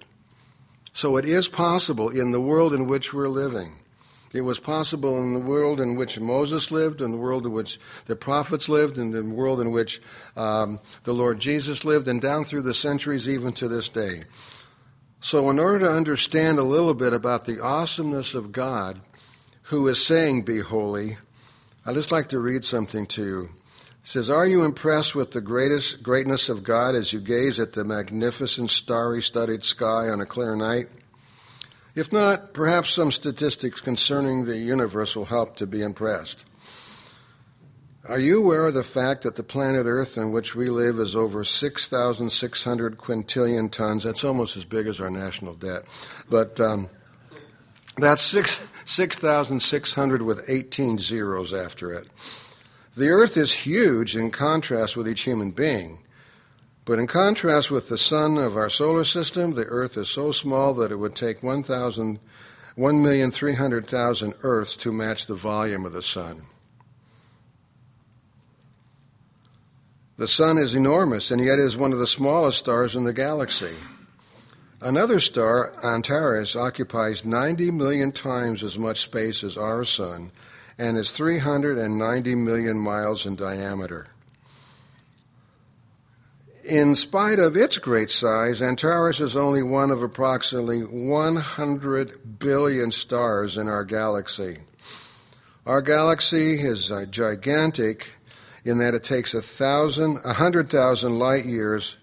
So 0.92 1.16
it 1.16 1.24
is 1.24 1.48
possible 1.48 2.08
in 2.08 2.30
the 2.30 2.40
world 2.40 2.72
in 2.72 2.86
which 2.86 3.12
we're 3.12 3.28
living. 3.28 3.78
It 4.32 4.42
was 4.42 4.60
possible 4.60 5.16
in 5.18 5.32
the 5.32 5.40
world 5.40 5.80
in 5.80 5.96
which 5.96 6.20
Moses 6.20 6.70
lived, 6.70 7.00
in 7.00 7.12
the 7.12 7.16
world 7.16 7.46
in 7.46 7.52
which 7.52 7.80
the 8.06 8.16
prophets 8.16 8.68
lived, 8.68 8.98
in 8.98 9.10
the 9.10 9.24
world 9.24 9.60
in 9.60 9.70
which 9.70 10.02
um, 10.36 10.80
the 11.04 11.14
Lord 11.14 11.40
Jesus 11.40 11.84
lived, 11.84 12.08
and 12.08 12.20
down 12.20 12.44
through 12.44 12.62
the 12.62 12.74
centuries, 12.74 13.28
even 13.28 13.52
to 13.54 13.68
this 13.68 13.88
day. 13.88 14.24
So, 15.20 15.48
in 15.50 15.58
order 15.58 15.80
to 15.80 15.92
understand 15.92 16.58
a 16.58 16.62
little 16.62 16.94
bit 16.94 17.12
about 17.12 17.46
the 17.46 17.62
awesomeness 17.62 18.34
of 18.34 18.52
God, 18.52 19.00
who 19.68 19.86
is 19.88 20.04
saying, 20.04 20.42
Be 20.42 20.60
holy, 20.60 21.18
I'd 21.84 21.94
just 21.94 22.12
like 22.12 22.28
to 22.28 22.40
read 22.40 22.64
something 22.64 23.06
to 23.08 23.24
you. 23.24 23.42
It 23.42 24.08
says, 24.08 24.30
Are 24.30 24.46
you 24.46 24.64
impressed 24.64 25.14
with 25.14 25.32
the 25.32 25.42
greatest 25.42 26.02
greatness 26.02 26.48
of 26.48 26.62
God 26.62 26.94
as 26.94 27.12
you 27.12 27.20
gaze 27.20 27.60
at 27.60 27.74
the 27.74 27.84
magnificent 27.84 28.70
starry 28.70 29.22
studded 29.22 29.64
sky 29.64 30.08
on 30.08 30.20
a 30.20 30.26
clear 30.26 30.56
night? 30.56 30.88
If 31.94 32.12
not, 32.12 32.54
perhaps 32.54 32.94
some 32.94 33.12
statistics 33.12 33.80
concerning 33.80 34.44
the 34.44 34.56
universe 34.56 35.14
will 35.14 35.26
help 35.26 35.56
to 35.56 35.66
be 35.66 35.82
impressed. 35.82 36.46
Are 38.08 38.18
you 38.18 38.42
aware 38.42 38.66
of 38.66 38.74
the 38.74 38.82
fact 38.82 39.24
that 39.24 39.36
the 39.36 39.42
planet 39.42 39.84
Earth 39.84 40.16
in 40.16 40.32
which 40.32 40.54
we 40.54 40.70
live 40.70 40.98
is 40.98 41.14
over 41.14 41.44
6,600 41.44 42.96
quintillion 42.96 43.70
tons? 43.70 44.04
That's 44.04 44.24
almost 44.24 44.56
as 44.56 44.64
big 44.64 44.86
as 44.86 44.98
our 44.98 45.10
national 45.10 45.54
debt. 45.54 45.82
But 46.30 46.58
um, 46.58 46.88
that's 47.98 48.22
6,600 48.88 50.22
with 50.22 50.48
18 50.48 50.98
zeros 50.98 51.52
after 51.52 51.92
it. 51.92 52.08
The 52.96 53.10
Earth 53.10 53.36
is 53.36 53.52
huge 53.52 54.16
in 54.16 54.30
contrast 54.30 54.96
with 54.96 55.06
each 55.06 55.24
human 55.24 55.50
being. 55.50 55.98
But 56.86 56.98
in 56.98 57.06
contrast 57.06 57.70
with 57.70 57.90
the 57.90 57.98
sun 57.98 58.38
of 58.38 58.56
our 58.56 58.70
solar 58.70 59.04
system, 59.04 59.56
the 59.56 59.66
Earth 59.66 59.98
is 59.98 60.08
so 60.08 60.32
small 60.32 60.72
that 60.72 60.90
it 60.90 60.96
would 60.96 61.14
take 61.14 61.42
1,300,000 61.42 64.34
Earths 64.42 64.76
to 64.76 64.90
match 64.90 65.26
the 65.26 65.34
volume 65.34 65.84
of 65.84 65.92
the 65.92 66.00
sun. 66.00 66.44
The 70.16 70.28
sun 70.28 70.56
is 70.56 70.74
enormous 70.74 71.30
and 71.30 71.44
yet 71.44 71.58
is 71.58 71.76
one 71.76 71.92
of 71.92 71.98
the 71.98 72.06
smallest 72.06 72.60
stars 72.60 72.96
in 72.96 73.04
the 73.04 73.12
galaxy. 73.12 73.74
Another 74.80 75.18
star, 75.18 75.72
Antares, 75.84 76.54
occupies 76.54 77.24
90 77.24 77.72
million 77.72 78.12
times 78.12 78.62
as 78.62 78.78
much 78.78 79.00
space 79.00 79.42
as 79.42 79.56
our 79.56 79.84
sun 79.84 80.30
and 80.78 80.96
is 80.96 81.10
390 81.10 82.34
million 82.36 82.78
miles 82.78 83.26
in 83.26 83.34
diameter. 83.34 84.06
In 86.64 86.94
spite 86.94 87.40
of 87.40 87.56
its 87.56 87.78
great 87.78 88.10
size, 88.10 88.62
Antares 88.62 89.20
is 89.20 89.34
only 89.34 89.64
one 89.64 89.90
of 89.90 90.02
approximately 90.02 90.82
100 90.82 92.38
billion 92.38 92.92
stars 92.92 93.56
in 93.56 93.66
our 93.66 93.84
galaxy. 93.84 94.58
Our 95.66 95.82
galaxy 95.82 96.60
is 96.60 96.92
uh, 96.92 97.06
gigantic 97.06 98.12
in 98.64 98.78
that 98.78 98.94
it 98.94 99.02
takes 99.02 99.34
a 99.34 99.42
thousand, 99.42 100.20
a 100.24 100.34
hundred 100.34 100.70
thousand 100.70 101.18
light 101.18 101.46
years 101.46 101.97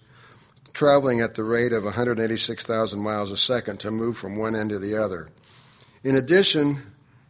traveling 0.76 1.22
at 1.22 1.34
the 1.36 1.42
rate 1.42 1.72
of 1.72 1.84
186,000 1.84 3.00
miles 3.00 3.30
a 3.30 3.36
second 3.36 3.80
to 3.80 3.90
move 3.90 4.14
from 4.14 4.36
one 4.36 4.54
end 4.54 4.68
to 4.68 4.78
the 4.78 4.94
other. 4.94 5.30
In 6.04 6.14
addition, 6.14 6.82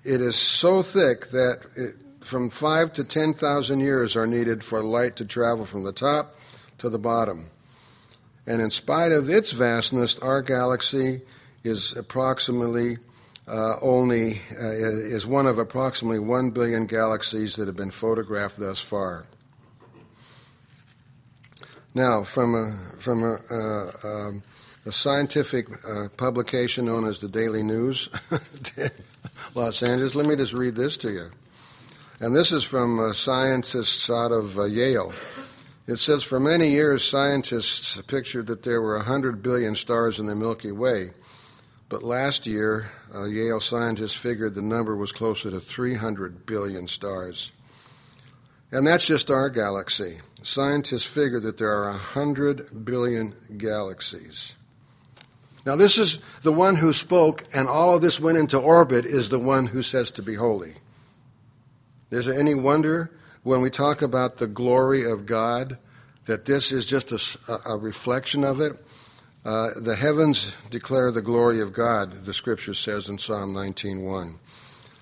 it 0.03 0.21
is 0.21 0.35
so 0.35 0.83
thick 0.83 1.29
that 1.29 1.61
it, 1.77 1.95
from 2.23 2.51
five 2.51 2.93
to 2.95 3.05
10,000 3.05 3.79
years 3.79 4.17
are 4.17 4.27
needed 4.27 4.65
for 4.65 4.83
light 4.83 5.15
to 5.17 5.25
travel 5.25 5.65
from 5.65 5.85
the 5.85 5.93
top 5.93 6.35
to 6.79 6.91
the 6.91 6.99
bottom. 6.99 7.51
And 8.49 8.61
in 8.61 8.73
spite 8.73 9.13
of 9.13 9.31
its 9.31 9.53
vastness, 9.53 10.19
our 10.19 10.43
galaxy 10.43 11.21
is 11.63 11.93
approximately 11.93 12.99
uh, 13.47 13.77
only 13.81 14.41
uh, 14.61 14.73
is 14.73 15.25
one 15.25 15.47
of 15.47 15.61
approximately 15.61 16.19
one 16.19 16.51
billion 16.51 16.87
galaxies 16.87 17.55
that 17.55 17.69
have 17.69 17.77
been 17.77 17.93
photographed 17.93 18.59
thus 18.59 18.81
far. 18.81 19.25
Now, 21.97 22.25
from 22.25 22.55
a, 22.55 22.79
from 23.01 23.23
a, 23.25 23.39
uh, 23.51 23.91
um, 24.05 24.43
a 24.85 24.93
scientific 24.93 25.67
uh, 25.83 26.09
publication 26.19 26.85
known 26.85 27.07
as 27.07 27.21
the 27.21 27.27
Daily 27.29 27.63
News, 27.63 28.11
Los 29.55 29.83
Angeles, 29.83 30.15
let 30.15 30.27
me 30.27 30.37
just 30.37 30.53
read 30.53 30.75
this 30.75 30.99
to 30.99 31.11
you. 31.11 31.31
And 32.21 32.37
this 32.37 32.53
is 32.53 32.65
from 32.65 33.01
uh, 33.01 33.15
scientists 33.15 34.11
out 34.11 34.31
of 34.31 34.57
Yale. 34.71 35.15
It 35.87 35.97
says 35.97 36.23
For 36.23 36.39
many 36.39 36.69
years, 36.69 37.03
scientists 37.03 37.99
pictured 38.07 38.49
that 38.49 38.63
there 38.63 38.83
were 38.83 38.97
100 38.97 39.43
billion 39.43 39.75
stars 39.75 40.19
in 40.19 40.27
the 40.27 40.37
Milky 40.37 40.73
Way. 40.73 41.13
But 41.89 42.03
last 42.03 42.47
year, 42.47 42.91
uh, 43.15 43.25
Yale 43.25 43.61
scientists 43.61 44.13
figured 44.13 44.55
the 44.55 44.61
number 44.61 44.95
was 44.95 45.13
closer 45.13 45.51
to 45.51 45.61
300 45.61 46.45
billion 46.45 46.89
stars. 46.89 47.53
And 48.71 48.87
that's 48.87 49.07
just 49.07 49.31
our 49.31 49.49
galaxy. 49.49 50.21
Scientists 50.47 51.03
figure 51.03 51.41
that 51.41 51.59
there 51.59 51.73
are 51.73 51.91
100 51.91 52.85
billion 52.85 53.35
galaxies. 53.59 54.55
Now, 55.67 55.75
this 55.75 55.99
is 55.99 56.21
the 56.45 56.53
one 56.53 56.77
who 56.77 56.93
spoke, 56.93 57.43
and 57.53 57.69
all 57.69 57.97
of 57.97 58.01
this 58.01 58.21
went 58.21 58.39
into 58.39 58.57
orbit, 58.57 59.07
is 59.07 59.29
the 59.29 59.41
one 59.41 59.67
who 59.67 59.83
says 59.83 60.13
to 60.13 60.23
be 60.23 60.37
holy. 60.37 60.75
Is 62.13 62.27
there 62.27 62.39
any 62.39 62.55
wonder 62.55 63.11
when 63.43 63.61
we 63.61 63.71
talk 63.71 64.03
about 64.03 64.37
the 64.37 64.47
glory 64.47 65.05
of 65.05 65.27
God 65.27 65.79
that 66.27 66.45
this 66.45 66.71
is 66.71 66.87
just 66.87 67.11
a, 67.11 67.59
a 67.69 67.77
reflection 67.77 68.45
of 68.45 68.61
it? 68.61 68.73
Uh, 69.45 69.71
the 69.81 69.97
heavens 69.97 70.55
declare 70.71 71.11
the 71.11 71.23
glory 71.23 71.61
of 71.61 71.73
God, 71.73 72.25
the 72.25 72.33
scripture 72.33 72.75
says 72.75 73.09
in 73.09 73.19
Psalm 73.19 73.53
19.1. 73.53 74.37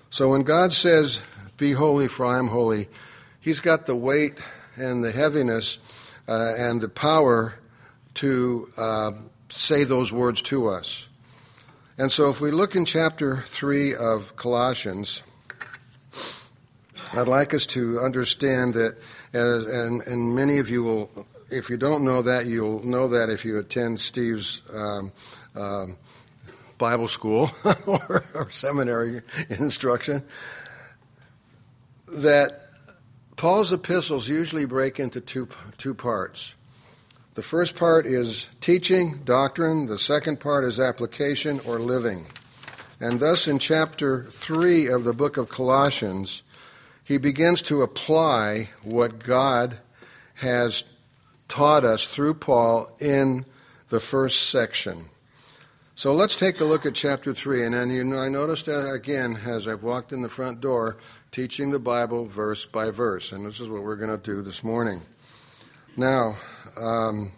So 0.09 0.31
when 0.31 0.41
God 0.41 0.73
says, 0.73 1.21
Be 1.57 1.73
holy, 1.73 2.07
for 2.07 2.25
I 2.25 2.39
am 2.39 2.47
holy, 2.47 2.87
He's 3.39 3.59
got 3.59 3.85
the 3.85 3.95
weight 3.95 4.41
and 4.75 5.03
the 5.03 5.11
heaviness 5.11 5.77
uh, 6.27 6.53
and 6.57 6.81
the 6.81 6.89
power 6.89 7.55
to 8.15 8.67
uh, 8.77 9.11
say 9.49 9.83
those 9.83 10.11
words 10.11 10.41
to 10.43 10.69
us. 10.69 11.07
And 11.97 12.11
so, 12.11 12.29
if 12.29 12.41
we 12.41 12.51
look 12.51 12.75
in 12.75 12.83
chapter 12.83 13.43
3 13.47 13.95
of 13.95 14.35
Colossians, 14.35 15.23
I'd 17.13 17.29
like 17.29 17.53
us 17.53 17.65
to 17.67 17.99
understand 18.01 18.73
that, 18.73 18.97
as, 19.31 19.65
and, 19.65 20.01
and 20.05 20.35
many 20.35 20.57
of 20.57 20.69
you 20.69 20.83
will, 20.83 21.09
if 21.51 21.69
you 21.69 21.77
don't 21.77 22.03
know 22.03 22.21
that, 22.21 22.47
you'll 22.47 22.85
know 22.85 23.07
that 23.07 23.29
if 23.29 23.45
you 23.45 23.57
attend 23.57 24.01
Steve's 24.01 24.61
um, 24.73 25.13
um, 25.55 25.95
Bible 26.77 27.07
school 27.07 27.51
or, 27.85 28.25
or 28.33 28.51
seminary 28.51 29.21
instruction, 29.49 30.23
that 32.09 32.59
Paul's 33.35 33.73
epistles 33.73 34.29
usually 34.29 34.65
break 34.65 34.99
into 34.99 35.19
two, 35.19 35.49
two 35.77 35.93
parts. 35.93 36.55
The 37.33 37.43
first 37.43 37.75
part 37.75 38.05
is 38.05 38.47
teaching, 38.61 39.21
doctrine. 39.25 39.87
The 39.87 39.97
second 39.97 40.39
part 40.39 40.63
is 40.63 40.79
application 40.79 41.59
or 41.65 41.79
living. 41.79 42.27
And 43.01 43.19
thus, 43.19 43.45
in 43.45 43.59
chapter 43.59 44.23
3 44.31 44.87
of 44.87 45.03
the 45.03 45.13
book 45.13 45.35
of 45.35 45.49
Colossians, 45.49 46.43
he 47.03 47.17
begins 47.17 47.61
to 47.63 47.81
apply 47.81 48.69
what 48.83 49.19
God 49.19 49.79
has 50.35 50.85
taught 51.49 51.83
us 51.83 52.07
through 52.07 52.35
Paul 52.35 52.89
in 52.99 53.45
the 53.89 53.99
first 53.99 54.49
section. 54.49 55.09
So 55.97 56.11
let's 56.11 56.35
take 56.35 56.59
a 56.59 56.65
look 56.65 56.85
at 56.85 56.93
chapter 56.93 57.33
3. 57.33 57.63
And 57.63 57.73
then 57.73 57.89
you 57.89 58.03
know, 58.03 58.19
I 58.19 58.27
noticed 58.27 58.65
that 58.65 58.91
again 58.91 59.39
as 59.45 59.65
I've 59.65 59.83
walked 59.83 60.11
in 60.11 60.21
the 60.21 60.29
front 60.29 60.59
door 60.59 60.97
teaching 61.31 61.71
the 61.71 61.79
Bible 61.79 62.25
verse 62.25 62.65
by 62.65 62.91
verse. 62.91 63.31
And 63.31 63.45
this 63.45 63.61
is 63.61 63.69
what 63.69 63.81
we're 63.81 63.95
going 63.95 64.09
to 64.09 64.17
do 64.17 64.41
this 64.41 64.61
morning. 64.61 65.01
Now, 65.95 66.35
um, 66.77 67.31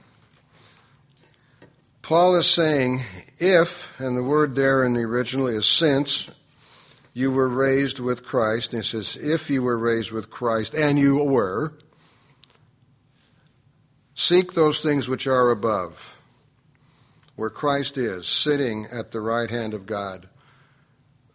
Paul 2.01 2.35
is 2.35 2.47
saying, 2.47 3.03
if, 3.37 3.91
and 3.99 4.17
the 4.17 4.23
word 4.23 4.55
there 4.55 4.83
in 4.83 4.95
the 4.95 5.01
original 5.01 5.47
is 5.47 5.67
since, 5.67 6.31
you 7.13 7.31
were 7.31 7.49
raised 7.49 7.99
with 7.99 8.23
Christ, 8.23 8.73
and 8.73 8.81
he 8.81 8.87
says, 8.87 9.17
if 9.17 9.49
you 9.51 9.61
were 9.61 9.77
raised 9.77 10.11
with 10.11 10.31
Christ, 10.31 10.73
and 10.73 10.97
you 10.97 11.23
were, 11.23 11.73
seek 14.15 14.53
those 14.53 14.79
things 14.79 15.07
which 15.07 15.27
are 15.27 15.51
above, 15.51 16.16
where 17.38 17.50
Christ 17.52 17.97
is, 17.97 18.28
sitting 18.28 18.88
at 18.91 19.12
the 19.12 19.21
right 19.21 19.50
hand 19.50 19.73
of 19.73 19.86
God. 19.86 20.28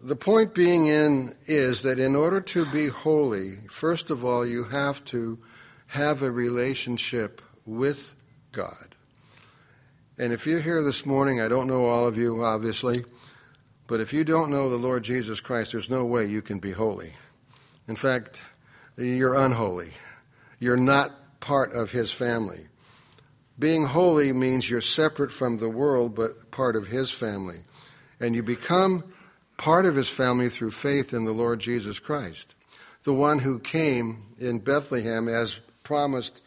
The 0.00 0.16
point 0.16 0.52
being 0.52 0.86
in 0.86 1.34
is 1.46 1.82
that 1.82 2.00
in 2.00 2.16
order 2.16 2.40
to 2.40 2.66
be 2.66 2.88
holy, 2.88 3.60
first 3.70 4.10
of 4.10 4.24
all, 4.24 4.44
you 4.44 4.64
have 4.64 5.02
to 5.06 5.38
have 5.86 6.20
a 6.20 6.30
relationship 6.30 7.40
with 7.64 8.16
God. 8.50 8.96
And 10.18 10.32
if 10.32 10.44
you're 10.44 10.60
here 10.60 10.82
this 10.82 11.06
morning, 11.06 11.40
I 11.40 11.46
don't 11.46 11.68
know 11.68 11.84
all 11.84 12.08
of 12.08 12.18
you, 12.18 12.44
obviously, 12.44 13.04
but 13.86 14.00
if 14.00 14.12
you 14.12 14.24
don't 14.24 14.50
know 14.50 14.68
the 14.68 14.76
Lord 14.76 15.04
Jesus 15.04 15.40
Christ, 15.40 15.70
there's 15.70 15.88
no 15.88 16.04
way 16.04 16.26
you 16.26 16.42
can 16.42 16.58
be 16.58 16.72
holy. 16.72 17.12
In 17.86 17.94
fact, 17.94 18.42
you're 18.96 19.36
unholy. 19.36 19.90
You're 20.58 20.76
not 20.76 21.38
part 21.38 21.72
of 21.74 21.92
His 21.92 22.10
family. 22.10 22.66
Being 23.62 23.84
holy 23.84 24.32
means 24.32 24.68
you're 24.68 24.80
separate 24.80 25.30
from 25.30 25.58
the 25.58 25.68
world, 25.68 26.16
but 26.16 26.50
part 26.50 26.74
of 26.74 26.88
His 26.88 27.12
family. 27.12 27.60
And 28.18 28.34
you 28.34 28.42
become 28.42 29.04
part 29.56 29.86
of 29.86 29.94
his 29.94 30.08
family 30.08 30.48
through 30.48 30.72
faith 30.72 31.14
in 31.14 31.26
the 31.26 31.32
Lord 31.32 31.60
Jesus 31.60 32.00
Christ, 32.00 32.56
the 33.04 33.14
one 33.14 33.38
who 33.38 33.60
came 33.60 34.24
in 34.40 34.58
Bethlehem 34.58 35.28
as 35.28 35.60
promised 35.84 36.42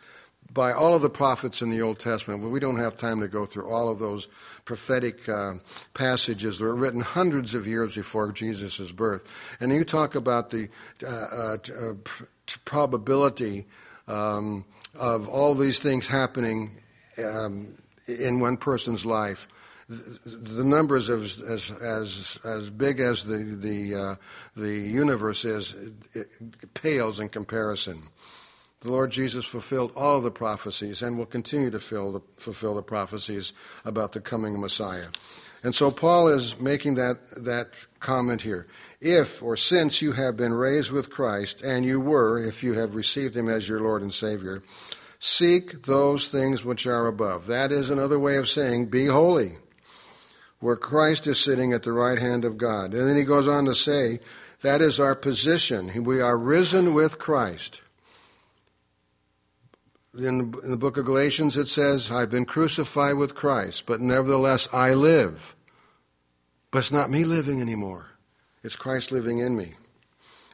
by 0.51 0.73
all 0.73 0.93
of 0.93 1.01
the 1.01 1.09
prophets 1.09 1.61
in 1.61 1.69
the 1.69 1.81
Old 1.81 1.99
Testament. 1.99 2.43
But 2.43 2.49
we 2.49 2.59
don't 2.59 2.79
have 2.79 2.97
time 2.97 3.21
to 3.21 3.29
go 3.29 3.45
through 3.45 3.69
all 3.69 3.87
of 3.87 3.99
those 3.99 4.27
prophetic 4.65 5.29
uh, 5.29 5.53
passages 5.93 6.59
that 6.59 6.65
were 6.65 6.75
written 6.75 6.99
hundreds 6.99 7.53
of 7.53 7.65
years 7.65 7.95
before 7.95 8.33
Jesus' 8.33 8.91
birth. 8.91 9.23
And 9.61 9.71
you 9.71 9.85
talk 9.85 10.15
about 10.15 10.49
the 10.49 10.67
uh, 11.01 11.07
uh, 11.09 11.57
uh, 11.81 11.93
probability 12.65 13.67
um, 14.09 14.65
of 14.93 15.29
all 15.29 15.55
these 15.55 15.79
things 15.79 16.07
happening 16.07 16.71
um, 17.23 17.75
in 18.07 18.39
one 18.39 18.57
person's 18.57 19.05
life 19.05 19.47
the 19.87 20.63
numbers 20.63 21.09
as 21.09 21.41
as 21.41 21.71
as 21.81 22.39
as 22.43 22.69
big 22.69 22.99
as 22.99 23.23
the 23.23 23.37
the 23.37 23.95
uh, 23.95 24.15
the 24.55 24.73
universe 24.73 25.45
is 25.45 25.73
it, 26.15 26.73
pales 26.73 27.19
in 27.19 27.29
comparison. 27.29 28.03
The 28.81 28.91
Lord 28.91 29.11
Jesus 29.11 29.45
fulfilled 29.45 29.91
all 29.95 30.21
the 30.21 30.31
prophecies 30.31 31.01
and 31.01 31.17
will 31.17 31.25
continue 31.25 31.71
to 31.71 31.79
the, 31.79 32.21
fulfill 32.37 32.75
the 32.75 32.83
prophecies 32.83 33.53
about 33.83 34.11
the 34.11 34.21
coming 34.21 34.59
Messiah. 34.59 35.07
And 35.63 35.73
so 35.73 35.89
Paul 35.89 36.27
is 36.27 36.59
making 36.59 36.95
that 36.95 37.17
that 37.43 37.69
comment 37.99 38.41
here. 38.41 38.67
If 39.01 39.41
or 39.43 39.55
since 39.55 40.01
you 40.01 40.13
have 40.13 40.35
been 40.35 40.53
raised 40.53 40.91
with 40.91 41.11
Christ, 41.11 41.61
and 41.61 41.85
you 41.85 41.99
were, 41.99 42.39
if 42.39 42.63
you 42.63 42.73
have 42.73 42.95
received 42.95 43.35
him 43.35 43.49
as 43.49 43.69
your 43.69 43.81
Lord 43.81 44.01
and 44.01 44.13
Savior, 44.13 44.63
seek 45.19 45.83
those 45.83 46.27
things 46.27 46.63
which 46.63 46.85
are 46.85 47.07
above. 47.07 47.47
That 47.47 47.71
is 47.71 47.89
another 47.89 48.19
way 48.19 48.37
of 48.37 48.49
saying, 48.49 48.87
be 48.87 49.07
holy 49.07 49.57
where 50.59 50.75
Christ 50.75 51.27
is 51.27 51.39
sitting 51.39 51.73
at 51.73 51.83
the 51.83 51.91
right 51.91 52.17
hand 52.17 52.45
of 52.45 52.57
God. 52.57 52.93
And 52.93 53.07
then 53.07 53.17
he 53.17 53.23
goes 53.23 53.47
on 53.47 53.65
to 53.65 53.75
say, 53.75 54.19
that 54.61 54.81
is 54.81 54.99
our 54.99 55.15
position. 55.15 56.03
We 56.03 56.21
are 56.21 56.37
risen 56.37 56.93
with 56.93 57.19
Christ. 57.19 57.81
In 60.17 60.51
the 60.63 60.77
book 60.77 60.97
of 60.97 61.05
Galatians, 61.05 61.57
it 61.57 61.67
says, 61.67 62.09
I've 62.09 62.31
been 62.31 62.45
crucified 62.45 63.17
with 63.17 63.35
Christ, 63.35 63.85
but 63.85 63.99
nevertheless 63.99 64.67
I 64.73 64.93
live. 64.93 65.55
But 66.71 66.79
it's 66.79 66.91
not 66.91 67.11
me 67.11 67.25
living 67.25 67.61
anymore, 67.61 68.11
it's 68.63 68.75
Christ 68.75 69.11
living 69.11 69.39
in 69.39 69.55
me. 69.55 69.75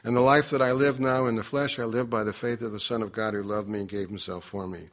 And 0.04 0.16
the 0.16 0.20
life 0.20 0.50
that 0.50 0.62
I 0.62 0.72
live 0.72 0.98
now 0.98 1.26
in 1.26 1.36
the 1.36 1.44
flesh, 1.44 1.78
I 1.78 1.84
live 1.84 2.10
by 2.10 2.24
the 2.24 2.32
faith 2.32 2.60
of 2.62 2.72
the 2.72 2.80
Son 2.80 3.02
of 3.02 3.12
God 3.12 3.34
who 3.34 3.42
loved 3.42 3.68
me 3.68 3.80
and 3.80 3.88
gave 3.88 4.08
himself 4.08 4.44
for 4.44 4.66
me. 4.66 4.88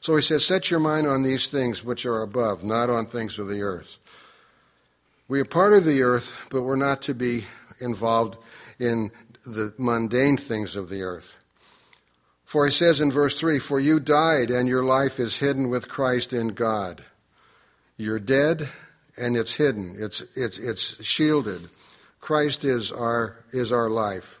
So 0.00 0.16
he 0.16 0.22
says, 0.22 0.44
Set 0.44 0.70
your 0.70 0.80
mind 0.80 1.06
on 1.06 1.22
these 1.22 1.48
things 1.48 1.84
which 1.84 2.04
are 2.06 2.22
above, 2.22 2.64
not 2.64 2.90
on 2.90 3.06
things 3.06 3.38
of 3.38 3.48
the 3.48 3.62
earth. 3.62 3.98
We 5.28 5.40
are 5.40 5.44
part 5.44 5.74
of 5.74 5.84
the 5.84 6.02
earth, 6.02 6.34
but 6.50 6.62
we're 6.62 6.76
not 6.76 7.02
to 7.02 7.14
be 7.14 7.44
involved 7.78 8.36
in 8.78 9.10
the 9.46 9.74
mundane 9.78 10.36
things 10.36 10.74
of 10.74 10.88
the 10.88 11.02
earth. 11.02 11.36
For 12.44 12.64
he 12.64 12.72
says 12.72 13.00
in 13.00 13.12
verse 13.12 13.38
3 13.38 13.58
For 13.58 13.78
you 13.78 14.00
died, 14.00 14.50
and 14.50 14.68
your 14.68 14.82
life 14.82 15.20
is 15.20 15.36
hidden 15.36 15.68
with 15.68 15.88
Christ 15.88 16.32
in 16.32 16.48
God. 16.48 17.04
You're 17.96 18.18
dead, 18.18 18.70
and 19.16 19.36
it's 19.36 19.54
hidden, 19.54 19.96
it's, 19.98 20.22
it's, 20.34 20.58
it's 20.58 21.04
shielded. 21.04 21.68
Christ 22.20 22.64
is 22.64 22.90
our, 22.90 23.44
is 23.52 23.70
our 23.70 23.90
life. 23.90 24.37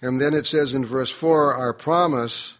And 0.00 0.20
then 0.20 0.34
it 0.34 0.46
says 0.46 0.74
in 0.74 0.84
verse 0.84 1.10
4 1.10 1.54
Our 1.54 1.72
promise 1.72 2.58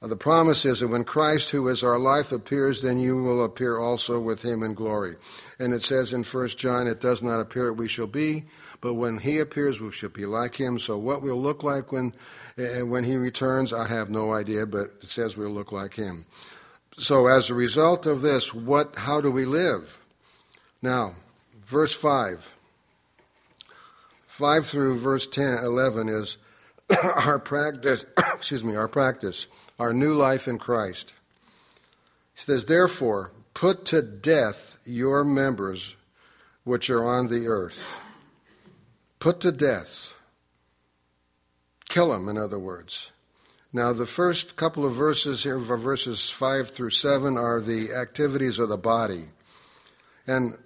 the 0.00 0.16
promise 0.16 0.64
is 0.64 0.78
that 0.78 0.88
when 0.88 1.02
Christ, 1.02 1.50
who 1.50 1.66
is 1.66 1.82
our 1.82 1.98
life, 1.98 2.30
appears, 2.30 2.82
then 2.82 2.98
you 2.98 3.20
will 3.20 3.44
appear 3.44 3.78
also 3.78 4.20
with 4.20 4.42
him 4.42 4.62
in 4.62 4.74
glory. 4.74 5.16
And 5.58 5.74
it 5.74 5.82
says 5.82 6.12
in 6.12 6.22
1 6.22 6.48
John, 6.50 6.86
it 6.86 7.00
does 7.00 7.20
not 7.20 7.40
appear 7.40 7.66
that 7.66 7.72
we 7.72 7.88
shall 7.88 8.06
be, 8.06 8.44
but 8.80 8.94
when 8.94 9.18
he 9.18 9.40
appears, 9.40 9.80
we 9.80 9.90
shall 9.90 10.10
be 10.10 10.24
like 10.24 10.54
him. 10.54 10.78
So 10.78 10.96
what 10.96 11.20
we'll 11.20 11.42
look 11.42 11.64
like 11.64 11.90
when, 11.90 12.14
uh, 12.56 12.86
when 12.86 13.02
he 13.02 13.16
returns, 13.16 13.72
I 13.72 13.88
have 13.88 14.08
no 14.08 14.32
idea, 14.32 14.66
but 14.66 14.98
it 15.02 15.04
says 15.04 15.36
we'll 15.36 15.50
look 15.50 15.72
like 15.72 15.94
him. 15.94 16.26
so 16.96 17.26
as 17.26 17.50
a 17.50 17.54
result 17.54 18.06
of 18.06 18.22
this, 18.22 18.54
what, 18.54 18.96
how 18.96 19.20
do 19.20 19.32
we 19.32 19.44
live? 19.44 19.98
Now, 20.80 21.16
verse 21.66 21.92
5. 21.92 22.52
5 24.28 24.66
through 24.66 25.00
verse 25.00 25.26
10, 25.26 25.58
11 25.64 26.08
is 26.08 26.36
our 27.02 27.38
practice, 27.38 28.04
excuse 28.34 28.64
me, 28.64 28.76
our 28.76 28.88
practice, 28.88 29.46
our 29.78 29.92
new 29.92 30.14
life 30.14 30.48
in 30.48 30.58
Christ. 30.58 31.12
He 32.34 32.42
says, 32.42 32.66
Therefore, 32.66 33.32
put 33.54 33.84
to 33.86 34.02
death 34.02 34.78
your 34.84 35.24
members 35.24 35.96
which 36.64 36.90
are 36.90 37.04
on 37.04 37.28
the 37.28 37.46
earth. 37.46 37.94
Put 39.18 39.40
to 39.40 39.52
death. 39.52 40.14
Kill 41.88 42.10
them, 42.10 42.28
in 42.28 42.36
other 42.36 42.58
words. 42.58 43.10
Now, 43.72 43.92
the 43.92 44.06
first 44.06 44.56
couple 44.56 44.86
of 44.86 44.94
verses 44.94 45.44
here, 45.44 45.58
verses 45.58 46.30
5 46.30 46.70
through 46.70 46.90
7, 46.90 47.36
are 47.36 47.60
the 47.60 47.92
activities 47.92 48.58
of 48.58 48.68
the 48.68 48.78
body. 48.78 49.30
And 50.26 50.56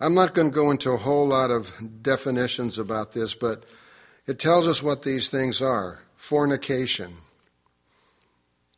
I'm 0.00 0.14
not 0.14 0.34
going 0.34 0.50
to 0.50 0.54
go 0.54 0.70
into 0.70 0.90
a 0.90 0.98
whole 0.98 1.26
lot 1.26 1.50
of 1.50 1.72
definitions 2.02 2.78
about 2.78 3.12
this, 3.12 3.34
but 3.34 3.64
it 4.26 4.38
tells 4.38 4.66
us 4.66 4.82
what 4.82 5.02
these 5.02 5.28
things 5.28 5.60
are 5.60 6.00
fornication, 6.16 7.18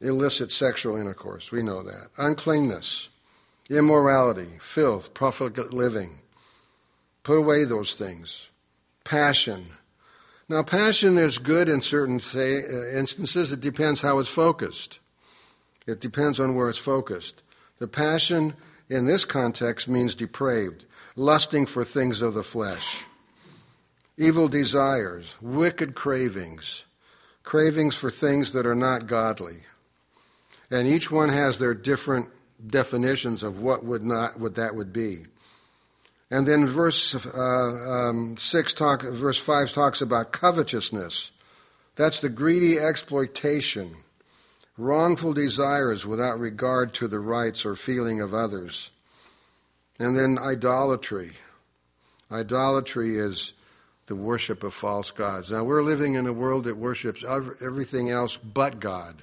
illicit 0.00 0.50
sexual 0.50 0.96
intercourse, 0.96 1.52
we 1.52 1.62
know 1.62 1.82
that, 1.82 2.08
uncleanness, 2.18 3.08
immorality, 3.70 4.48
filth, 4.60 5.14
profligate 5.14 5.72
living. 5.72 6.18
Put 7.22 7.38
away 7.38 7.64
those 7.64 7.94
things. 7.94 8.48
Passion. 9.04 9.68
Now, 10.48 10.64
passion 10.64 11.18
is 11.18 11.38
good 11.38 11.68
in 11.68 11.82
certain 11.82 12.18
say, 12.18 12.64
uh, 12.64 12.98
instances. 12.98 13.52
It 13.52 13.60
depends 13.60 14.02
how 14.02 14.18
it's 14.18 14.28
focused. 14.28 14.98
It 15.86 16.00
depends 16.00 16.40
on 16.40 16.56
where 16.56 16.68
it's 16.68 16.78
focused. 16.78 17.42
The 17.78 17.88
passion 17.88 18.54
in 18.88 19.06
this 19.06 19.24
context 19.24 19.86
means 19.86 20.16
depraved, 20.16 20.84
lusting 21.14 21.66
for 21.66 21.84
things 21.84 22.22
of 22.22 22.34
the 22.34 22.42
flesh 22.42 23.04
evil 24.16 24.48
desires, 24.48 25.34
wicked 25.40 25.94
cravings, 25.94 26.84
cravings 27.42 27.94
for 27.94 28.10
things 28.10 28.52
that 28.52 28.66
are 28.66 28.74
not 28.74 29.06
godly. 29.06 29.58
And 30.70 30.88
each 30.88 31.10
one 31.10 31.28
has 31.28 31.58
their 31.58 31.74
different 31.74 32.28
definitions 32.66 33.42
of 33.42 33.60
what 33.60 33.84
would 33.84 34.04
not 34.04 34.40
what 34.40 34.54
that 34.54 34.74
would 34.74 34.92
be. 34.92 35.26
And 36.30 36.46
then 36.46 36.66
verse 36.66 37.14
uh, 37.14 38.08
um, 38.08 38.36
six 38.36 38.72
talk, 38.72 39.02
verse 39.02 39.38
five 39.38 39.72
talks 39.72 40.00
about 40.00 40.32
covetousness. 40.32 41.30
That's 41.94 42.20
the 42.20 42.28
greedy 42.28 42.78
exploitation, 42.78 43.96
wrongful 44.76 45.34
desires 45.34 46.04
without 46.04 46.40
regard 46.40 46.92
to 46.94 47.08
the 47.08 47.20
rights 47.20 47.64
or 47.64 47.76
feeling 47.76 48.20
of 48.20 48.34
others. 48.34 48.90
And 49.98 50.16
then 50.16 50.38
idolatry. 50.38 51.32
Idolatry 52.30 53.16
is 53.16 53.52
the 54.06 54.16
worship 54.16 54.62
of 54.62 54.72
false 54.72 55.10
gods. 55.10 55.50
Now, 55.50 55.64
we're 55.64 55.82
living 55.82 56.14
in 56.14 56.26
a 56.26 56.32
world 56.32 56.64
that 56.64 56.76
worships 56.76 57.24
everything 57.24 58.10
else 58.10 58.36
but 58.36 58.80
God. 58.80 59.22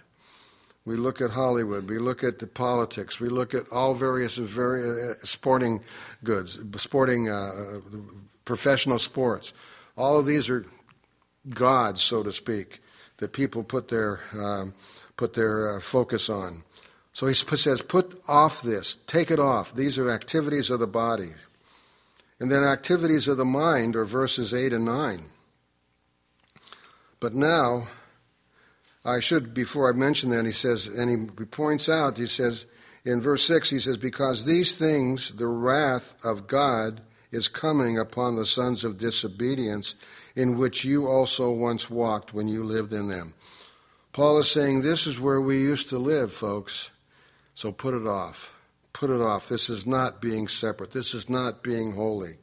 We 0.85 0.97
look 0.97 1.21
at 1.21 1.31
Hollywood, 1.31 1.89
we 1.89 1.97
look 1.97 2.25
at 2.25 2.39
the 2.39 2.47
politics, 2.47 3.19
we 3.19 3.29
look 3.29 3.53
at 3.53 3.65
all 3.71 3.93
various 3.93 4.35
very, 4.35 5.11
uh, 5.11 5.13
sporting 5.13 5.81
goods, 6.25 6.59
sporting 6.75 7.29
uh, 7.29 7.79
professional 8.43 8.99
sports. 8.99 9.53
All 9.97 10.19
of 10.19 10.25
these 10.25 10.49
are 10.49 10.65
gods, 11.49 12.01
so 12.01 12.21
to 12.21 12.33
speak, 12.33 12.81
that 13.17 13.31
people 13.31 13.63
put 13.63 13.87
their, 13.87 14.19
um, 14.33 14.73
put 15.15 15.35
their 15.35 15.77
uh, 15.77 15.79
focus 15.79 16.29
on. 16.29 16.63
So 17.13 17.27
he 17.27 17.33
says, 17.33 17.81
put 17.81 18.21
off 18.27 18.61
this, 18.61 18.97
take 19.07 19.31
it 19.31 19.39
off. 19.39 19.73
These 19.73 19.97
are 19.99 20.09
activities 20.09 20.69
of 20.69 20.79
the 20.79 20.87
body. 20.87 21.31
And 22.39 22.51
then 22.51 22.63
activities 22.63 23.27
of 23.27 23.37
the 23.37 23.45
mind 23.45 23.95
are 23.95 24.05
verses 24.05 24.53
8 24.53 24.73
and 24.73 24.85
9. 24.85 25.25
But 27.19 27.33
now, 27.33 27.87
I 29.05 29.19
should, 29.19 29.53
before 29.53 29.89
I 29.89 29.95
mention 29.95 30.29
that, 30.31 30.45
he 30.45 30.51
says, 30.51 30.87
and 30.87 31.31
he 31.37 31.45
points 31.45 31.87
out, 31.87 32.17
he 32.17 32.27
says, 32.27 32.65
in 33.05 33.21
verse 33.21 33.45
6, 33.45 33.69
he 33.69 33.79
says, 33.79 33.97
Because 33.97 34.45
these 34.45 34.75
things, 34.75 35.31
the 35.31 35.47
wrath 35.47 36.15
of 36.23 36.47
God 36.47 37.01
is 37.31 37.47
coming 37.47 37.97
upon 37.97 38.35
the 38.35 38.45
sons 38.45 38.83
of 38.83 38.97
disobedience, 38.97 39.95
in 40.35 40.57
which 40.57 40.85
you 40.85 41.07
also 41.07 41.51
once 41.51 41.89
walked 41.89 42.33
when 42.33 42.47
you 42.47 42.63
lived 42.63 42.93
in 42.93 43.07
them. 43.07 43.33
Paul 44.13 44.39
is 44.39 44.49
saying, 44.49 44.81
This 44.81 45.07
is 45.07 45.19
where 45.19 45.41
we 45.41 45.57
used 45.59 45.89
to 45.89 45.97
live, 45.97 46.33
folks. 46.33 46.91
So 47.55 47.71
put 47.71 47.93
it 47.93 48.07
off 48.07 48.53
put 48.93 49.09
it 49.09 49.21
off. 49.21 49.49
This 49.49 49.69
is 49.69 49.85
not 49.85 50.21
being 50.21 50.47
separate. 50.47 50.91
This 50.91 51.13
is 51.13 51.29
not 51.29 51.63
being 51.63 51.93
holy. 51.93 52.37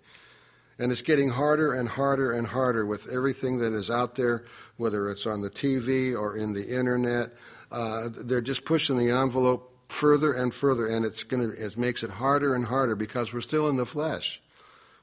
And 0.78 0.90
it's 0.90 1.02
getting 1.02 1.30
harder 1.30 1.72
and 1.72 1.88
harder 1.88 2.32
and 2.32 2.46
harder 2.46 2.84
with 2.84 3.08
everything 3.08 3.58
that 3.58 3.72
is 3.72 3.90
out 3.90 4.16
there, 4.16 4.44
whether 4.76 5.10
it's 5.10 5.26
on 5.26 5.42
the 5.42 5.50
TV 5.50 6.18
or 6.18 6.36
in 6.36 6.52
the 6.52 6.66
internet. 6.66 7.32
Uh, 7.70 8.08
they're 8.10 8.40
just 8.40 8.64
pushing 8.64 8.98
the 8.98 9.10
envelope 9.10 9.70
further 9.88 10.32
and 10.32 10.54
further, 10.54 10.86
and 10.86 11.04
it's 11.04 11.22
going 11.22 11.50
to 11.50 11.64
it 11.64 11.76
makes 11.76 12.02
it 12.02 12.10
harder 12.10 12.54
and 12.54 12.66
harder 12.66 12.96
because 12.96 13.32
we're 13.32 13.40
still 13.40 13.68
in 13.68 13.76
the 13.76 13.86
flesh. 13.86 14.40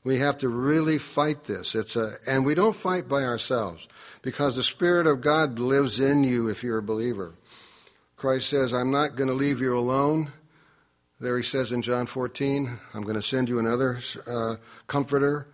We 0.03 0.19
have 0.19 0.37
to 0.39 0.49
really 0.49 0.97
fight 0.97 1.43
this. 1.43 1.75
It's 1.75 1.95
a, 1.95 2.15
and 2.25 2.45
we 2.45 2.55
don't 2.55 2.75
fight 2.75 3.07
by 3.09 3.23
ourselves 3.23 3.87
because 4.21 4.55
the 4.55 4.63
Spirit 4.63 5.05
of 5.05 5.21
God 5.21 5.59
lives 5.59 5.99
in 5.99 6.23
you 6.23 6.47
if 6.47 6.63
you're 6.63 6.77
a 6.77 6.83
believer. 6.83 7.33
Christ 8.15 8.49
says, 8.49 8.73
I'm 8.73 8.89
not 8.89 9.15
going 9.15 9.27
to 9.27 9.33
leave 9.33 9.59
you 9.59 9.77
alone. 9.77 10.31
There 11.19 11.35
he 11.35 11.43
says 11.43 11.71
in 11.71 11.81
John 11.81 12.05
14, 12.05 12.79
I'm 12.93 13.01
going 13.01 13.15
to 13.15 13.23
send 13.23 13.49
you 13.49 13.57
another 13.57 13.99
uh, 14.27 14.57
comforter, 14.85 15.47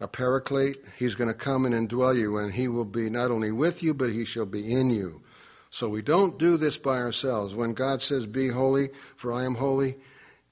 a 0.00 0.08
paraclete. 0.08 0.82
He's 0.98 1.14
going 1.14 1.28
to 1.28 1.34
come 1.34 1.66
and 1.66 1.74
indwell 1.74 2.16
you, 2.16 2.38
and 2.38 2.54
he 2.54 2.68
will 2.68 2.86
be 2.86 3.10
not 3.10 3.30
only 3.30 3.52
with 3.52 3.82
you, 3.82 3.92
but 3.92 4.10
he 4.10 4.24
shall 4.24 4.46
be 4.46 4.72
in 4.72 4.88
you. 4.88 5.20
So 5.68 5.90
we 5.90 6.00
don't 6.00 6.38
do 6.38 6.56
this 6.56 6.78
by 6.78 6.96
ourselves. 6.96 7.54
When 7.54 7.74
God 7.74 8.00
says, 8.00 8.24
Be 8.24 8.48
holy, 8.48 8.88
for 9.14 9.30
I 9.30 9.44
am 9.44 9.56
holy, 9.56 9.96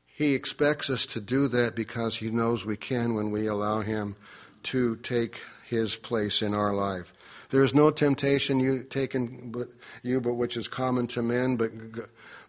he 0.07 0.35
expects 0.35 0.91
us 0.91 1.07
to 1.07 1.21
do 1.21 1.49
that 1.49 1.75
because 1.75 2.17
he 2.17 2.31
knows 2.31 2.67
we 2.67 2.77
can 2.77 3.15
when 3.15 3.31
we 3.31 3.47
allow 3.47 3.81
him 3.81 4.17
to 4.65 4.97
take 4.97 5.41
his 5.67 5.97
place 5.97 6.43
in 6.43 6.53
our 6.53 6.75
life. 6.75 7.13
There 7.51 7.63
is 7.63 7.75
no 7.75 7.91
temptation 7.91 8.61
you 8.61 8.83
taken 8.83 9.51
but 9.51 9.69
you 10.03 10.21
but 10.21 10.35
which 10.35 10.57
is 10.57 10.69
common 10.69 11.07
to 11.09 11.23
men, 11.23 11.57
but 11.57 11.71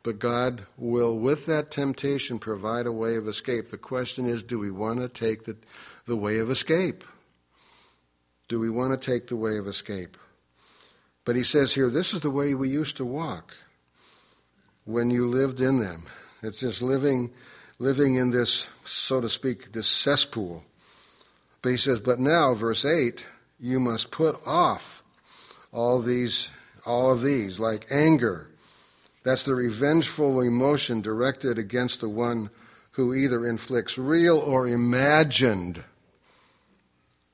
but 0.03 0.19
God 0.19 0.65
will, 0.77 1.17
with 1.17 1.45
that 1.47 1.71
temptation, 1.71 2.39
provide 2.39 2.85
a 2.85 2.91
way 2.91 3.15
of 3.15 3.27
escape. 3.27 3.69
The 3.69 3.77
question 3.77 4.25
is 4.25 4.43
do 4.43 4.57
we 4.57 4.71
want 4.71 4.99
to 4.99 5.09
take 5.09 5.45
the, 5.45 5.57
the 6.05 6.15
way 6.15 6.39
of 6.39 6.49
escape? 6.49 7.03
Do 8.47 8.59
we 8.59 8.69
want 8.69 8.99
to 8.99 9.12
take 9.12 9.27
the 9.27 9.35
way 9.35 9.57
of 9.57 9.67
escape? 9.67 10.17
But 11.25 11.35
he 11.35 11.43
says 11.43 11.73
here, 11.73 11.89
this 11.89 12.13
is 12.13 12.21
the 12.21 12.31
way 12.31 12.55
we 12.55 12.69
used 12.69 12.97
to 12.97 13.05
walk 13.05 13.55
when 14.85 15.12
you 15.12 15.27
lived 15.27 15.59
in 15.59 15.79
them. 15.79 16.07
It's 16.41 16.62
just 16.62 16.81
living, 16.81 17.31
living 17.77 18.15
in 18.15 18.31
this, 18.31 18.67
so 18.85 19.21
to 19.21 19.29
speak, 19.29 19.73
this 19.73 19.88
cesspool. 19.88 20.63
But 21.62 21.69
he 21.69 21.77
says, 21.77 21.99
but 21.99 22.19
now, 22.19 22.55
verse 22.55 22.85
8, 22.85 23.25
you 23.59 23.79
must 23.79 24.09
put 24.09 24.39
off 24.47 25.03
all 25.71 25.99
these, 25.99 26.49
all 26.85 27.12
of 27.12 27.21
these, 27.21 27.59
like 27.59 27.91
anger, 27.91 28.47
that's 29.29 29.43
the 29.43 29.53
revengeful 29.53 30.41
emotion 30.41 31.01
directed 31.01 31.59
against 31.59 32.01
the 32.01 32.09
one 32.09 32.49
who 32.93 33.13
either 33.13 33.45
inflicts 33.45 33.95
real 33.95 34.39
or 34.39 34.67
imagined 34.67 35.83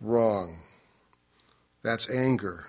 wrong. 0.01 0.58
That's 1.84 2.10
anger. 2.10 2.65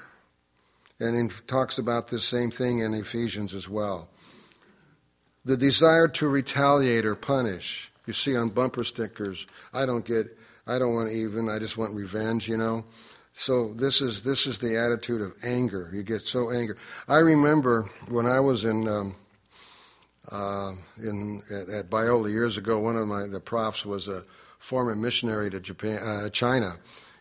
And 1.01 1.33
he 1.33 1.39
talks 1.49 1.77
about 1.77 2.07
this 2.07 2.23
same 2.23 2.53
thing 2.53 2.79
in 2.79 2.95
Ephesians 2.95 3.53
as 3.53 3.69
well. 3.69 4.11
The 5.45 5.57
desire 5.57 6.07
to 6.07 6.29
retaliate 6.29 7.05
or 7.05 7.17
punish. 7.17 7.91
You 8.07 8.13
see 8.13 8.37
on 8.37 8.51
bumper 8.51 8.85
stickers, 8.85 9.49
I 9.75 9.87
don't 9.87 10.05
get, 10.05 10.39
I 10.69 10.79
don't 10.79 10.95
want 10.95 11.11
even, 11.11 11.49
I 11.49 11.59
just 11.59 11.77
want 11.77 11.97
revenge, 11.97 12.49
you 12.49 12.59
know. 12.59 12.85
So 13.39 13.75
this 13.75 14.01
is 14.01 14.23
this 14.23 14.47
is 14.47 14.61
the 14.61 14.79
attitude 14.79 15.21
of 15.21 15.35
anger. 15.45 15.91
You 15.93 16.03
get 16.03 16.23
so 16.23 16.51
angry. 16.51 16.75
I 17.07 17.19
remember 17.19 17.83
when 18.09 18.25
I 18.25 18.41
was 18.41 18.65
in 18.65 18.89
um, 18.89 19.15
uh, 20.33 20.73
in 20.97 21.43
at, 21.51 21.69
at, 21.69 21.91
Biola 21.91 22.31
years 22.31 22.57
ago. 22.57 22.79
One 22.79 22.97
of 22.97 23.07
my 23.07 23.27
the 23.27 23.39
profs 23.39 23.85
was 23.85 24.09
a 24.09 24.25
former 24.59 24.97
missionary 24.97 25.51
to 25.51 25.61
Japan, 25.61 25.99
uh, 26.03 26.31
China. 26.31 26.77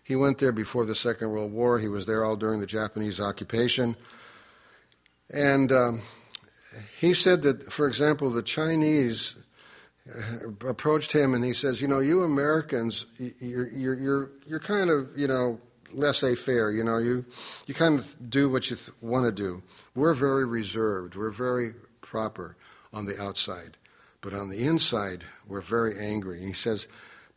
He 0.06 0.16
went 0.16 0.38
there 0.38 0.54
before 0.54 0.86
the 0.86 0.96
Second 0.96 1.32
World 1.32 1.52
War. 1.52 1.80
He 1.80 1.90
was 1.90 2.06
there 2.06 2.24
all 2.24 2.38
during 2.38 2.62
the 2.62 2.66
Japanese 2.66 3.20
occupation, 3.20 3.98
and 5.30 5.70
um, 5.74 6.02
he 6.98 7.14
said 7.14 7.42
that, 7.42 7.74
for 7.74 7.90
example, 7.90 8.32
the 8.32 8.42
Chinese 8.42 9.36
uh, 10.10 10.48
approached 10.66 11.12
him 11.12 11.34
and 11.34 11.44
he 11.44 11.52
says, 11.52 11.82
"You 11.82 11.90
know, 11.90 12.00
you 12.00 12.24
Americans, 12.24 13.06
you're 13.20 13.68
you're 13.68 13.96
you're, 13.96 14.32
you're 14.48 14.60
kind 14.62 14.90
of 14.90 15.10
you 15.18 15.28
know." 15.28 15.60
Laissez-faire. 15.96 16.72
You 16.72 16.84
know, 16.84 16.98
you 16.98 17.26
you 17.66 17.74
kind 17.74 18.00
of 18.00 18.16
do 18.30 18.50
what 18.50 18.70
you 18.70 18.76
th- 18.76 18.92
want 19.02 19.26
to 19.26 19.32
do. 19.32 19.64
We're 19.96 20.14
very 20.14 20.46
reserved. 20.46 21.16
We're 21.16 21.32
very 21.32 21.74
proper 22.02 22.56
on 22.94 23.06
the 23.06 23.22
outside. 23.22 23.78
but 24.22 24.34
on 24.34 24.50
the 24.50 24.66
inside, 24.66 25.24
we're 25.48 25.62
very 25.62 26.00
angry. 26.00 26.40
And 26.40 26.48
he 26.48 26.54
says, 26.54 26.88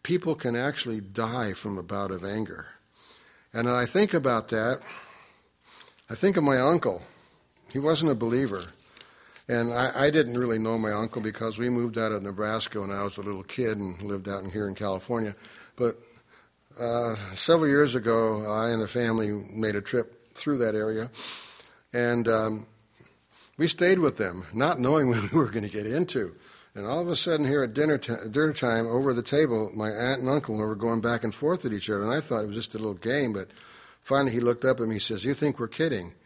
people 0.02 0.34
can 0.34 0.56
actually 0.56 1.02
die 1.02 1.52
from 1.52 1.76
a 1.76 1.82
bout 1.82 2.10
of 2.10 2.24
anger. 2.24 2.66
And 3.52 3.68
I 3.68 3.84
think 3.84 4.14
about 4.14 4.48
that. 4.48 4.80
I 6.08 6.14
think 6.14 6.38
of 6.38 6.44
my 6.44 6.58
uncle. 6.58 7.02
He 7.70 7.78
wasn't 7.78 8.10
a 8.10 8.14
believer. 8.14 8.64
And 9.48 9.72
I, 9.74 10.06
I, 10.06 10.10
didn't 10.10 10.38
really 10.38 10.58
know 10.58 10.78
my 10.78 10.92
uncle 10.92 11.20
because 11.20 11.58
we 11.58 11.68
moved 11.68 11.98
out 11.98 12.12
of 12.12 12.22
Nebraska 12.22 12.80
when 12.80 12.90
I 12.90 13.02
was 13.02 13.18
a 13.18 13.22
little 13.22 13.42
kid 13.42 13.76
and 13.76 14.00
lived 14.02 14.28
out 14.28 14.42
in 14.42 14.50
here 14.50 14.68
in 14.68 14.74
California. 14.74 15.34
But 15.76 15.98
uh, 16.78 17.16
several 17.34 17.68
years 17.68 17.94
ago, 17.94 18.50
I 18.50 18.70
and 18.70 18.80
the 18.80 18.88
family 18.88 19.30
made 19.30 19.76
a 19.76 19.80
trip 19.80 20.34
through 20.34 20.58
that 20.58 20.74
area. 20.74 21.10
And 21.92 22.28
um, 22.28 22.66
we 23.56 23.66
stayed 23.66 23.98
with 23.98 24.16
them, 24.16 24.46
not 24.52 24.80
knowing 24.80 25.08
what 25.10 25.32
we 25.32 25.38
were 25.38 25.50
going 25.50 25.64
to 25.64 25.70
get 25.70 25.86
into. 25.86 26.34
And 26.74 26.86
all 26.86 27.00
of 27.00 27.08
a 27.08 27.16
sudden, 27.16 27.46
here 27.46 27.62
at 27.62 27.74
dinner, 27.74 27.98
t- 27.98 28.14
dinner 28.30 28.52
time, 28.52 28.86
over 28.86 29.12
the 29.12 29.22
table, 29.22 29.72
my 29.74 29.90
aunt 29.90 30.20
and 30.20 30.30
uncle 30.30 30.56
were 30.56 30.76
going 30.76 31.00
back 31.00 31.24
and 31.24 31.34
forth 31.34 31.64
at 31.64 31.72
each 31.72 31.90
other. 31.90 32.02
And 32.02 32.12
I 32.12 32.20
thought 32.20 32.44
it 32.44 32.46
was 32.46 32.56
just 32.56 32.74
a 32.74 32.78
little 32.78 32.94
game, 32.94 33.32
but 33.32 33.48
finally 34.00 34.32
he 34.32 34.40
looked 34.40 34.64
up 34.64 34.78
at 34.78 34.86
me 34.86 34.94
and 34.94 35.02
says, 35.02 35.24
You 35.24 35.34
think 35.34 35.58
we're 35.58 35.68
kidding? 35.68 36.14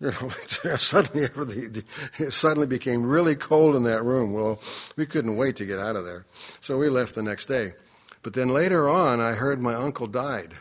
You 0.00 0.10
know, 0.10 0.28
suddenly 0.76 1.28
it 2.18 2.32
suddenly 2.32 2.66
became 2.66 3.06
really 3.06 3.36
cold 3.36 3.76
in 3.76 3.84
that 3.84 4.02
room. 4.02 4.32
Well, 4.32 4.60
we 4.96 5.06
couldn't 5.06 5.36
wait 5.36 5.54
to 5.56 5.64
get 5.64 5.78
out 5.78 5.94
of 5.94 6.04
there. 6.04 6.26
So 6.60 6.76
we 6.76 6.88
left 6.88 7.14
the 7.14 7.22
next 7.22 7.46
day. 7.46 7.74
But 8.24 8.32
then 8.32 8.48
later 8.48 8.88
on, 8.88 9.20
I 9.20 9.32
heard 9.32 9.60
my 9.60 9.74
uncle 9.74 10.06
died. 10.06 10.54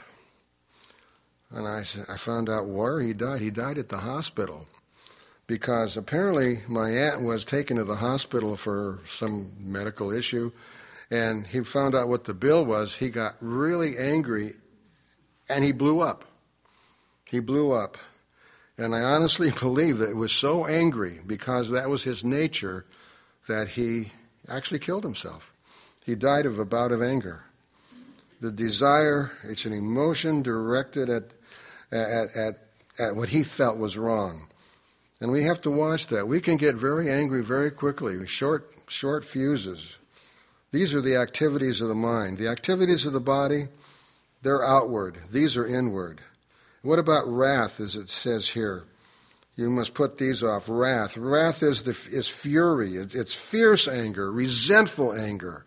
And 1.50 1.66
I, 1.66 1.86
I 2.10 2.18
found 2.18 2.50
out 2.50 2.68
where 2.68 3.00
he 3.00 3.14
died. 3.14 3.42
He 3.42 3.52
died 3.52 3.78
at 3.78 3.88
the 3.88 4.00
hospital 4.00 4.68
because 5.48 5.96
apparently 5.96 6.60
my 6.68 6.90
aunt 6.90 7.22
was 7.22 7.46
taken 7.46 7.78
to 7.78 7.86
the 7.86 7.96
hospital 7.96 8.58
for 8.58 9.00
some 9.06 9.54
medical 9.60 10.12
issue, 10.12 10.52
and 11.10 11.48
he 11.48 11.64
found 11.64 11.96
out 11.96 12.10
what 12.10 12.26
the 12.26 12.34
bill 12.34 12.66
was. 12.66 12.96
He 12.96 13.10
got 13.10 13.38
really 13.40 13.98
angry, 13.98 14.56
and 15.48 15.64
he 15.64 15.72
blew 15.72 16.02
up. 16.02 16.26
He 17.30 17.40
blew 17.40 17.72
up. 17.72 17.98
And 18.78 18.94
I 18.94 19.04
honestly 19.04 19.52
believe 19.60 20.00
that 20.00 20.10
it 20.10 20.18
was 20.18 20.34
so 20.34 20.66
angry 20.66 21.22
because 21.26 21.70
that 21.70 21.90
was 21.90 22.04
his 22.04 22.26
nature 22.26 22.86
that 23.48 23.70
he 23.70 24.12
actually 24.50 24.80
killed 24.80 25.06
himself. 25.06 25.54
He 26.06 26.16
died 26.16 26.46
of 26.46 26.60
a 26.60 26.66
bout 26.66 26.92
of 26.92 27.02
anger. 27.02 27.46
The 28.44 28.52
desire, 28.52 29.32
it's 29.46 29.64
an 29.64 29.72
emotion 29.72 30.42
directed 30.42 31.10
at, 31.10 31.32
at, 31.94 32.36
at, 32.36 32.56
at 33.00 33.16
what 33.16 33.30
he 33.30 33.42
felt 33.42 33.78
was 33.78 33.98
wrong. 33.98 34.48
And 35.22 35.32
we 35.32 35.44
have 35.44 35.62
to 35.62 35.72
watch 35.72 36.08
that. 36.08 36.28
We 36.28 36.42
can 36.42 36.58
get 36.58 36.76
very 36.76 37.10
angry 37.10 37.42
very 37.42 37.72
quickly, 37.72 38.28
short, 38.28 38.70
short 38.90 39.24
fuses. 39.24 39.96
These 40.74 40.94
are 40.94 41.00
the 41.00 41.16
activities 41.16 41.80
of 41.80 41.88
the 41.88 41.96
mind. 41.96 42.38
The 42.38 42.50
activities 42.50 43.06
of 43.06 43.14
the 43.14 43.22
body, 43.22 43.70
they're 44.42 44.62
outward, 44.62 45.20
these 45.32 45.56
are 45.56 45.66
inward. 45.66 46.20
What 46.82 47.00
about 47.00 47.26
wrath, 47.26 47.80
as 47.80 47.96
it 47.96 48.10
says 48.10 48.50
here? 48.50 48.84
You 49.56 49.70
must 49.70 49.94
put 49.94 50.18
these 50.18 50.44
off. 50.44 50.68
Wrath. 50.68 51.16
Wrath 51.16 51.64
is, 51.64 51.84
the, 51.84 51.92
is 52.12 52.28
fury, 52.28 52.98
it's, 52.98 53.16
it's 53.16 53.34
fierce 53.34 53.88
anger, 53.88 54.30
resentful 54.30 55.14
anger. 55.14 55.66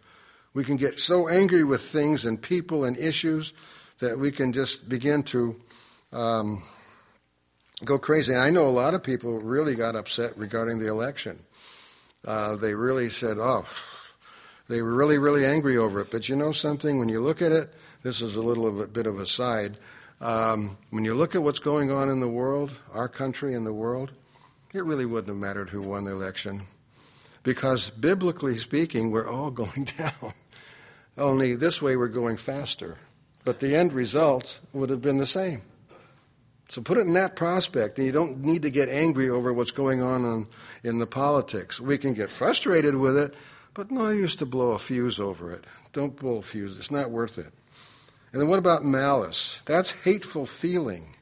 We 0.57 0.65
can 0.65 0.79
get 0.79 0.99
so 0.99 1.29
angry 1.29 1.65
with 1.65 1.83
things 1.83 2.25
and 2.25 2.41
people 2.41 2.85
and 2.85 2.97
issues 2.97 3.53
that 3.99 4.19
we 4.19 4.33
can 4.33 4.55
just 4.55 4.89
begin 4.89 5.23
to 5.25 5.61
um, 6.15 6.63
go 7.85 7.99
crazy. 7.99 8.35
I 8.35 8.49
know 8.49 8.67
a 8.67 8.71
lot 8.71 8.95
of 8.95 9.03
people 9.03 9.39
really 9.39 9.75
got 9.75 9.97
upset 9.97 10.35
regarding 10.39 10.79
the 10.79 10.89
election. 10.89 11.41
Uh, 12.25 12.57
they 12.57 12.75
really 12.75 13.11
said, 13.11 13.37
oh, 13.39 13.67
they 14.67 14.81
were 14.81 14.95
really, 14.95 15.19
really 15.19 15.45
angry 15.45 15.77
over 15.77 16.01
it. 16.01 16.11
But 16.11 16.27
you 16.31 16.37
know 16.37 16.53
something? 16.53 16.99
When 16.99 17.11
you 17.11 17.21
look 17.21 17.43
at 17.43 17.53
it, 17.53 17.75
this 18.03 18.23
is 18.23 18.35
a 18.35 18.41
little 18.41 18.67
of 18.67 18.81
a 18.81 18.87
bit 18.87 19.07
of 19.07 19.21
a 19.21 19.27
side. 19.27 19.77
Um, 20.23 20.79
when 20.89 21.05
you 21.05 21.13
look 21.13 21.35
at 21.35 21.43
what's 21.43 21.59
going 21.59 21.91
on 21.91 22.09
in 22.09 22.21
the 22.21 22.31
world, 22.31 22.71
our 22.95 23.09
country 23.09 23.53
and 23.53 23.67
the 23.67 23.75
world, 23.75 24.11
it 24.73 24.87
really 24.87 25.05
wouldn't 25.05 25.29
have 25.29 25.37
mattered 25.37 25.69
who 25.69 25.83
won 25.83 26.07
the 26.07 26.13
election. 26.13 26.63
Because 27.43 27.91
biblically 27.91 28.57
speaking, 28.57 29.11
we're 29.11 29.29
all 29.29 29.51
going 29.63 29.87
down. 29.99 30.33
Only 31.19 31.55
this 31.55 31.81
way 31.81 31.97
we're 31.97 32.09
going 32.09 32.37
faster. 32.37 32.99
But 33.45 33.61
the 33.61 33.75
end 33.75 33.93
result 33.93 34.61
would 34.73 34.91
have 34.91 35.01
been 35.01 35.19
the 35.19 35.27
same. 35.27 35.63
So 36.69 36.83
put 36.83 36.99
it 36.99 37.07
in 37.07 37.13
that 37.13 37.37
prospect, 37.37 37.99
and 37.99 38.07
you 38.07 38.13
don't 38.13 38.43
need 38.43 38.63
to 38.63 38.71
get 38.71 38.89
angry 38.89 39.31
over 39.31 39.53
what's 39.53 39.71
going 39.71 40.03
on 40.03 40.25
in, 40.25 40.47
in 40.83 40.99
the 40.99 41.07
politics. 41.07 41.81
We 41.81 41.97
can 41.97 42.13
get 42.13 42.33
frustrated 42.33 42.97
with 42.97 43.17
it, 43.17 43.35
but 43.73 43.91
no 43.91 44.09
use 44.09 44.35
to 44.37 44.47
blow 44.47 44.73
a 44.73 44.79
fuse 44.79 45.21
over 45.21 45.53
it. 45.53 45.65
Don't 45.93 46.17
blow 46.17 46.37
a 46.39 46.43
fuse. 46.43 46.77
It's 46.77 46.91
not 46.91 47.11
worth 47.11 47.39
it. 47.39 47.53
And 48.33 48.41
then 48.41 48.49
what 48.49 48.59
about 48.59 48.85
malice? 48.85 49.61
That's 49.65 49.93
hateful 50.03 50.45
feeling. 50.45 51.15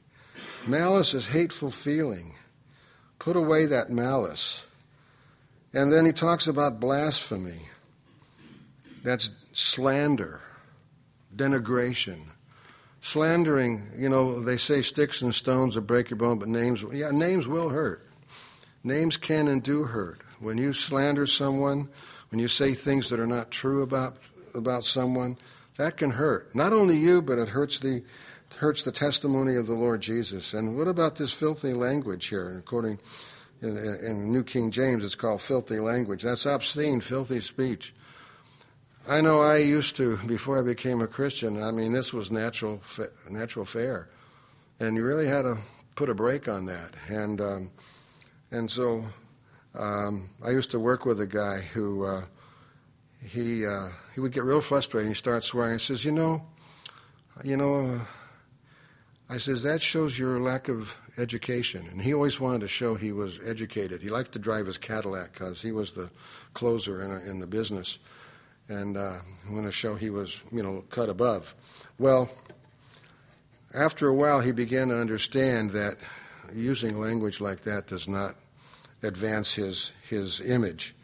Malice 0.67 1.13
is 1.13 1.27
hateful 1.27 1.71
feeling. 1.71 2.35
Put 3.19 3.37
away 3.37 3.67
that 3.67 3.91
malice. 3.91 4.67
And 5.75 5.93
then 5.93 6.07
he 6.07 6.13
talks 6.13 6.47
about 6.47 6.81
blasphemy. 6.81 7.69
That's 9.03 9.31
slander, 9.55 10.43
denigration 11.35 12.27
slandering, 13.05 13.87
you 13.95 14.09
know, 14.09 14.41
they 14.41 14.57
say 14.57 14.81
sticks 14.81 15.21
and 15.21 15.35
stones 15.35 15.75
will 15.75 15.83
break 15.83 16.09
your 16.09 16.17
bone, 16.17 16.39
but 16.39 16.49
names, 16.49 16.83
yeah, 16.91 17.11
names 17.11 17.47
will 17.47 17.69
hurt. 17.69 18.09
Names 18.83 19.19
can 19.19 19.47
and 19.47 19.63
do 19.63 19.85
hurt. 19.85 20.23
When 20.41 20.57
you 20.57 20.73
slander 20.73 21.27
someone, 21.27 21.91
when 22.31 22.41
you 22.41 22.49
say 22.49 22.73
things 22.73 23.11
that 23.11 23.21
are 23.21 23.27
not 23.27 23.51
true 23.51 23.83
about 23.83 24.17
about 24.55 24.85
someone, 24.85 25.37
that 25.77 25.97
can 25.97 26.13
hurt. 26.13 26.55
Not 26.55 26.73
only 26.73 26.97
you, 26.97 27.21
but 27.21 27.39
it 27.39 27.51
hurts 27.51 27.79
the 27.79 28.03
hurts 28.57 28.83
the 28.83 28.93
testimony 28.93 29.57
of 29.57 29.67
the 29.67 29.75
Lord 29.75 30.01
Jesus. 30.01 30.55
And 30.55 30.79
what 30.79 30.89
about 30.89 31.17
this 31.17 31.33
filthy 31.33 31.75
language 31.75 32.29
here? 32.29 32.57
According 32.59 33.01
in, 33.61 33.77
in 33.77 34.33
New 34.33 34.45
King 34.45 34.71
James, 34.71 35.05
it's 35.05 35.15
called 35.15 35.43
filthy 35.43 35.79
language. 35.79 36.23
That's 36.23 36.47
obscene, 36.47 37.01
filthy 37.03 37.41
speech. 37.41 37.93
I 39.07 39.21
know 39.21 39.43
I 39.43 39.59
used 39.59 39.97
to 39.97 40.17
before 40.27 40.59
I 40.59 40.63
became 40.63 41.03
a 41.03 41.07
Christian. 41.07 41.63
I 41.63 41.71
mean, 41.73 41.93
this 41.93 42.15
was 42.15 42.31
natural 42.31 42.81
natural 43.29 43.67
fare, 43.67 44.09
and 44.81 44.97
you 44.97 45.05
really 45.05 45.27
had 45.27 45.43
to 45.43 45.59
put 45.95 46.09
a 46.09 46.15
break 46.15 46.49
on 46.49 46.65
that. 46.67 46.95
And 47.09 47.39
um, 47.39 47.71
and 48.51 48.71
so 48.71 49.05
um, 49.75 50.31
I 50.43 50.51
used 50.53 50.71
to 50.71 50.81
work 50.81 51.05
with 51.05 51.21
a 51.21 51.27
guy 51.27 51.61
who 51.61 52.07
uh, 52.07 52.25
he 53.23 53.67
uh, 53.67 53.89
he 54.15 54.21
would 54.21 54.33
get 54.33 54.45
real 54.45 54.63
frustrated. 54.63 55.09
He 55.09 55.15
start 55.15 55.45
swearing. 55.45 55.75
He 55.75 55.81
says, 55.81 56.05
"You 56.05 56.13
know, 56.13 56.47
you 57.43 57.57
know." 57.59 57.87
Uh, 57.87 57.99
I 59.27 59.39
says 59.39 59.63
that 59.63 59.81
shows 59.81 60.19
your 60.19 60.39
lack 60.39 60.69
of 60.69 60.99
education, 61.17 61.89
and 61.91 62.01
he 62.01 62.13
always 62.13 62.39
wanted 62.41 62.61
to 62.61 62.69
show 62.69 62.95
he 62.95 63.11
was 63.11 63.41
educated. 63.45 64.03
He 64.03 64.11
liked 64.11 64.33
to 64.33 64.39
drive 64.39 64.67
his 64.67 64.77
Cadillac 64.77 65.33
because 65.33 65.63
he 65.63 65.73
was 65.73 65.95
the 65.95 66.11
closer 66.53 67.03
in, 67.03 67.11
a, 67.11 67.19
in 67.31 67.41
the 67.41 67.47
business 67.47 67.99
and 68.69 68.97
uh, 68.97 69.19
I'm 69.47 69.53
going 69.53 69.67
to 69.67 69.73
show 69.73 69.95
he 69.95 70.11
was, 70.11 70.43
you 70.51 70.63
know, 70.63 70.85
cut 70.91 71.09
above. 71.09 71.55
Well, 71.99 72.31
after 73.75 74.09
a 74.09 74.15
while, 74.15 74.41
he 74.41 74.53
began 74.53 74.89
to 74.89 74.99
understand 74.99 75.73
that 75.73 75.99
using 76.53 77.01
language 77.01 77.41
like 77.41 77.65
that 77.65 77.87
does 77.87 78.09
not 78.09 78.37
advance 79.03 79.55
his 79.55 79.93
his 80.09 80.41
image, 80.41 80.95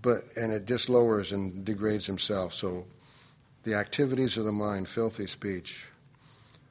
but 0.00 0.22
and 0.36 0.52
it 0.52 0.66
dislowers 0.66 1.32
and 1.32 1.64
degrades 1.64 2.06
himself. 2.06 2.54
So, 2.54 2.86
the 3.64 3.74
activities 3.74 4.36
of 4.36 4.44
the 4.44 4.52
mind, 4.52 4.88
filthy 4.88 5.26
speech, 5.26 5.86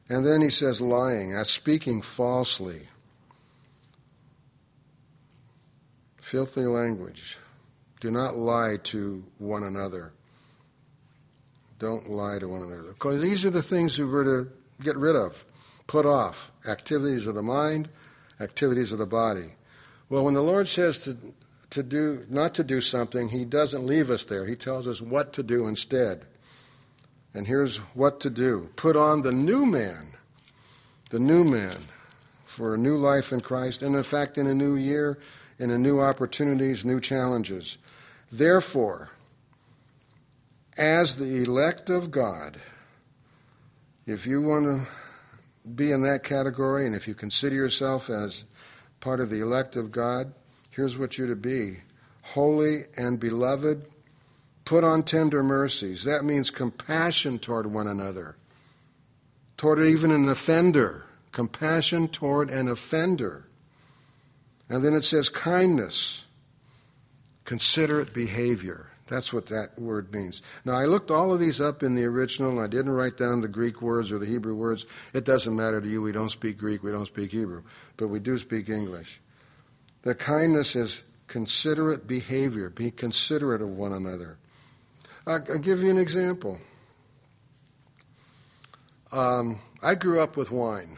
and 0.09 0.25
then 0.25 0.41
he 0.41 0.49
says 0.49 0.81
lying, 0.81 1.33
that's 1.33 1.51
speaking 1.51 2.01
falsely, 2.01 2.87
filthy 6.19 6.65
language. 6.65 7.37
Do 8.01 8.11
not 8.11 8.35
lie 8.35 8.77
to 8.83 9.23
one 9.37 9.63
another. 9.63 10.11
Don't 11.79 12.09
lie 12.09 12.39
to 12.39 12.47
one 12.47 12.63
another. 12.63 12.89
Because 12.89 13.21
these 13.21 13.45
are 13.45 13.49
the 13.51 13.63
things 13.63 13.97
we 13.97 14.05
were 14.05 14.23
to 14.23 14.51
get 14.83 14.97
rid 14.97 15.15
of, 15.15 15.45
put 15.87 16.05
off. 16.05 16.51
Activities 16.67 17.27
of 17.27 17.35
the 17.35 17.43
mind, 17.43 17.89
activities 18.39 18.91
of 18.91 18.97
the 18.97 19.05
body. 19.05 19.53
Well, 20.09 20.25
when 20.25 20.33
the 20.33 20.41
Lord 20.41 20.67
says 20.67 21.03
to, 21.05 21.17
to 21.69 21.83
do, 21.83 22.25
not 22.27 22.55
to 22.55 22.63
do 22.63 22.81
something, 22.81 23.29
He 23.29 23.45
doesn't 23.45 23.85
leave 23.85 24.09
us 24.09 24.25
there. 24.25 24.45
He 24.45 24.55
tells 24.55 24.87
us 24.87 24.99
what 24.99 25.31
to 25.33 25.43
do 25.43 25.67
instead. 25.67 26.25
And 27.33 27.47
here's 27.47 27.77
what 27.95 28.19
to 28.21 28.29
do 28.29 28.69
put 28.75 28.95
on 28.95 29.21
the 29.21 29.31
new 29.31 29.65
man, 29.65 30.13
the 31.11 31.19
new 31.19 31.43
man, 31.43 31.77
for 32.45 32.73
a 32.73 32.77
new 32.77 32.97
life 32.97 33.31
in 33.31 33.41
Christ, 33.41 33.81
and 33.81 33.95
in 33.95 34.03
fact, 34.03 34.37
in 34.37 34.47
a 34.47 34.53
new 34.53 34.75
year, 34.75 35.17
in 35.57 35.71
a 35.71 35.77
new 35.77 36.01
opportunities, 36.01 36.83
new 36.83 36.99
challenges. 36.99 37.77
Therefore, 38.31 39.09
as 40.77 41.17
the 41.17 41.43
elect 41.43 41.89
of 41.89 42.11
God, 42.11 42.59
if 44.05 44.25
you 44.25 44.41
want 44.41 44.65
to 44.65 44.87
be 45.75 45.91
in 45.91 46.01
that 46.03 46.23
category 46.23 46.85
and 46.85 46.95
if 46.95 47.07
you 47.07 47.13
consider 47.13 47.55
yourself 47.55 48.09
as 48.09 48.45
part 48.99 49.19
of 49.19 49.29
the 49.29 49.41
elect 49.41 49.75
of 49.75 49.91
God, 49.91 50.33
here's 50.69 50.97
what 50.97 51.17
you're 51.17 51.27
to 51.27 51.35
be 51.35 51.77
holy, 52.21 52.85
and 52.97 53.19
beloved. 53.19 53.85
Put 54.65 54.83
on 54.83 55.03
tender 55.03 55.43
mercies. 55.43 56.03
That 56.03 56.23
means 56.23 56.49
compassion 56.49 57.39
toward 57.39 57.65
one 57.67 57.87
another, 57.87 58.35
toward 59.57 59.79
even 59.79 60.11
an 60.11 60.29
offender. 60.29 61.05
Compassion 61.31 62.09
toward 62.09 62.49
an 62.49 62.67
offender. 62.67 63.47
And 64.69 64.83
then 64.83 64.93
it 64.93 65.03
says 65.03 65.29
kindness, 65.29 66.25
considerate 67.45 68.13
behavior. 68.13 68.87
That's 69.07 69.33
what 69.33 69.47
that 69.47 69.77
word 69.77 70.13
means. 70.13 70.41
Now, 70.63 70.73
I 70.73 70.85
looked 70.85 71.11
all 71.11 71.33
of 71.33 71.39
these 71.39 71.59
up 71.59 71.83
in 71.83 71.95
the 71.95 72.05
original, 72.05 72.51
and 72.51 72.61
I 72.61 72.67
didn't 72.67 72.93
write 72.93 73.17
down 73.17 73.41
the 73.41 73.49
Greek 73.49 73.81
words 73.81 74.09
or 74.09 74.19
the 74.19 74.25
Hebrew 74.25 74.55
words. 74.55 74.85
It 75.13 75.25
doesn't 75.25 75.53
matter 75.53 75.81
to 75.81 75.87
you. 75.87 76.01
We 76.01 76.13
don't 76.13 76.29
speak 76.29 76.57
Greek, 76.57 76.81
we 76.81 76.91
don't 76.91 77.07
speak 77.07 77.31
Hebrew, 77.31 77.63
but 77.97 78.07
we 78.07 78.19
do 78.19 78.37
speak 78.37 78.69
English. 78.69 79.19
The 80.03 80.15
kindness 80.15 80.75
is 80.77 81.03
considerate 81.27 82.07
behavior. 82.07 82.69
Be 82.69 82.89
considerate 82.89 83.61
of 83.61 83.69
one 83.69 83.91
another. 83.91 84.37
I'll, 85.27 85.43
I'll 85.49 85.57
give 85.57 85.83
you 85.83 85.89
an 85.89 85.97
example. 85.97 86.59
Um, 89.11 89.59
I 89.83 89.95
grew 89.95 90.21
up 90.21 90.37
with 90.37 90.51
wine. 90.51 90.97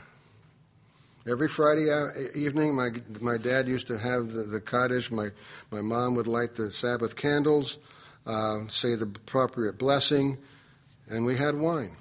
Every 1.26 1.48
Friday 1.48 1.88
evening, 2.36 2.76
my, 2.76 2.90
my 3.22 3.38
dad 3.38 3.66
used 3.66 3.88
to 3.88 3.98
have 3.98 4.34
the, 4.34 4.44
the. 4.44 5.08
My, 5.10 5.30
my 5.72 5.82
mom 5.82 6.16
would 6.16 6.28
light 6.28 6.56
the 6.56 6.70
Sabbath 6.70 7.16
candles, 7.16 7.78
uh, 8.26 8.68
say 8.68 8.96
the 8.96 9.06
appropriate 9.06 9.78
blessing, 9.78 10.38
and 11.10 11.26
we 11.26 11.38
had 11.38 11.56
wine. 11.56 11.96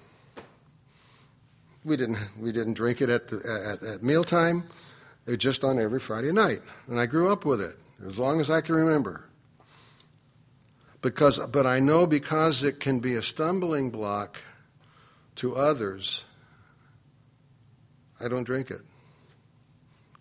We 1.84 1.96
didn't, 1.96 2.18
we 2.36 2.50
didn't 2.50 2.74
drink 2.74 3.00
it 3.00 3.10
at, 3.10 3.28
the, 3.28 3.78
at, 3.80 3.88
at 3.88 4.02
mealtime. 4.02 4.64
It 5.26 5.30
was 5.30 5.38
just 5.38 5.62
on 5.62 5.78
every 5.78 6.00
Friday 6.00 6.32
night. 6.32 6.62
And 6.88 6.98
I 6.98 7.06
grew 7.06 7.30
up 7.30 7.44
with 7.44 7.60
it 7.60 7.76
as 8.04 8.18
long 8.18 8.40
as 8.40 8.50
I 8.50 8.60
can 8.60 8.74
remember. 8.74 9.24
Because, 11.00 11.38
but 11.46 11.64
I 11.64 11.78
know 11.78 12.08
because 12.08 12.64
it 12.64 12.80
can 12.80 12.98
be 12.98 13.14
a 13.14 13.22
stumbling 13.22 13.90
block 13.90 14.40
to 15.36 15.54
others, 15.54 16.24
I 18.20 18.26
don't 18.26 18.44
drink 18.44 18.72
it. 18.72 18.80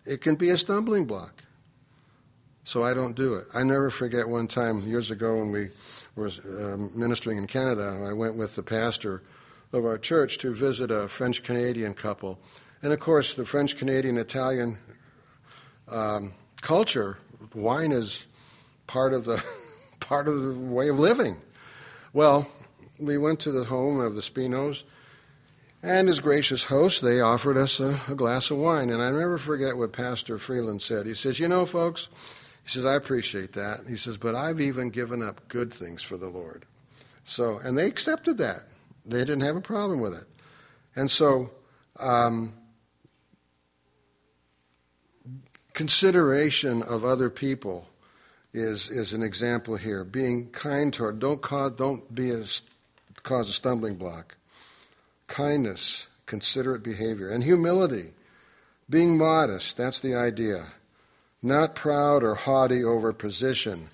It 0.04 0.20
can 0.20 0.34
be 0.34 0.50
a 0.50 0.56
stumbling 0.56 1.06
block. 1.06 1.44
So 2.64 2.84
I 2.84 2.94
don't 2.94 3.16
do 3.16 3.34
it. 3.34 3.46
I 3.54 3.64
never 3.64 3.90
forget 3.90 4.28
one 4.28 4.46
time 4.46 4.82
years 4.82 5.10
ago 5.10 5.36
when 5.36 5.50
we 5.50 5.70
were 6.14 6.28
uh, 6.28 6.76
ministering 6.96 7.38
in 7.38 7.46
Canada, 7.46 8.04
I 8.08 8.12
went 8.12 8.36
with 8.36 8.54
the 8.54 8.62
pastor 8.62 9.22
of 9.72 9.84
our 9.84 9.98
church 9.98 10.38
to 10.38 10.54
visit 10.54 10.90
a 10.90 11.08
French 11.08 11.42
Canadian 11.42 11.94
couple. 11.94 12.38
And 12.82 12.92
of 12.92 13.00
course, 13.00 13.34
the 13.34 13.44
French 13.44 13.76
Canadian 13.76 14.16
Italian 14.18 14.78
um, 15.88 16.34
culture, 16.60 17.18
wine 17.54 17.92
is 17.92 18.26
part 18.86 19.12
of 19.12 19.24
the 19.24 19.42
part 20.00 20.28
of 20.28 20.42
the 20.42 20.52
way 20.52 20.88
of 20.88 20.98
living. 20.98 21.36
Well, 22.12 22.46
we 22.98 23.18
went 23.18 23.40
to 23.40 23.52
the 23.52 23.64
home 23.64 23.98
of 24.00 24.14
the 24.14 24.20
Spinos, 24.20 24.84
and 25.82 26.08
as 26.08 26.20
gracious 26.20 26.64
hosts, 26.64 27.00
they 27.00 27.20
offered 27.20 27.56
us 27.56 27.80
a, 27.80 28.00
a 28.08 28.14
glass 28.14 28.50
of 28.50 28.58
wine. 28.58 28.90
And 28.90 29.02
I 29.02 29.10
never 29.10 29.36
forget 29.36 29.76
what 29.76 29.92
Pastor 29.92 30.38
Freeland 30.38 30.80
said. 30.80 31.06
He 31.06 31.14
says, 31.14 31.40
You 31.40 31.48
know, 31.48 31.66
folks, 31.66 32.08
he 32.62 32.70
says, 32.70 32.84
I 32.84 32.94
appreciate 32.94 33.52
that. 33.54 33.80
He 33.88 33.96
says, 33.96 34.16
but 34.16 34.34
I've 34.34 34.60
even 34.60 34.90
given 34.90 35.22
up 35.22 35.48
good 35.48 35.74
things 35.74 36.02
for 36.02 36.16
the 36.16 36.28
Lord. 36.28 36.64
So, 37.24 37.58
and 37.58 37.76
they 37.76 37.86
accepted 37.86 38.38
that. 38.38 38.64
They 39.04 39.18
didn't 39.18 39.40
have 39.40 39.56
a 39.56 39.60
problem 39.60 40.00
with 40.00 40.14
it. 40.14 40.28
And 40.94 41.10
so, 41.10 41.50
um, 41.98 42.54
consideration 45.72 46.82
of 46.82 47.04
other 47.04 47.30
people 47.30 47.88
is, 48.52 48.90
is 48.90 49.12
an 49.12 49.22
example 49.22 49.76
here. 49.76 50.04
Being 50.04 50.50
kind 50.50 50.92
toward, 50.92 51.18
don't 51.18 51.42
cause, 51.42 51.72
don't 51.72 52.14
be 52.14 52.30
a, 52.30 52.44
cause 53.24 53.48
a 53.48 53.52
stumbling 53.52 53.96
block 53.96 54.36
kindness, 55.32 56.06
considerate 56.26 56.82
behavior, 56.82 57.30
and 57.30 57.42
humility. 57.42 58.10
Being 58.90 59.16
modest, 59.16 59.78
that's 59.78 59.98
the 59.98 60.14
idea. 60.14 60.66
Not 61.42 61.74
proud 61.74 62.22
or 62.22 62.34
haughty 62.34 62.84
over 62.84 63.14
position. 63.14 63.88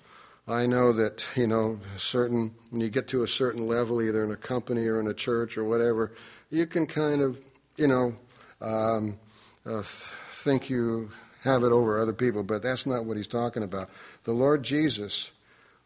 I 0.45 0.65
know 0.65 0.91
that, 0.91 1.25
you 1.35 1.47
know, 1.47 1.79
certain, 1.95 2.53
when 2.71 2.81
you 2.81 2.89
get 2.89 3.07
to 3.09 3.23
a 3.23 3.27
certain 3.27 3.67
level, 3.67 4.01
either 4.01 4.21
in 4.23 4.31
a 4.31 4.35
company 4.35 4.85
or 4.87 4.99
in 4.99 5.07
a 5.07 5.13
church 5.13 5.57
or 5.57 5.63
whatever, 5.63 6.11
you 6.49 6.65
can 6.65 6.85
kind 6.85 7.21
of, 7.21 7.39
you 7.77 7.87
know, 7.87 8.15
um, 8.59 9.17
uh, 9.65 9.81
think 9.81 10.69
you 10.69 11.09
have 11.43 11.63
it 11.63 11.71
over 11.71 11.99
other 11.99 12.13
people, 12.13 12.43
but 12.43 12.61
that's 12.61 12.85
not 12.85 13.05
what 13.05 13.15
he's 13.15 13.27
talking 13.27 13.63
about. 13.63 13.89
The 14.25 14.33
Lord 14.33 14.63
Jesus 14.63 15.31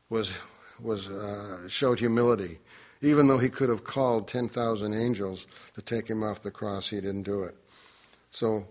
was, 0.10 0.34
was, 0.82 1.10
uh, 1.10 1.68
showed 1.68 2.00
humility. 2.00 2.58
Even 3.04 3.28
though 3.28 3.38
he 3.38 3.50
could 3.50 3.68
have 3.68 3.84
called 3.84 4.30
10,000 4.30 4.94
angels 4.94 5.46
to 5.76 5.82
take 5.82 6.08
him 6.08 6.24
off 6.24 6.42
the 6.42 6.50
cross, 6.50 6.90
he 6.90 7.02
didn't 7.02 7.24
do 7.24 7.44
it. 7.44 7.56
So, 8.32 8.66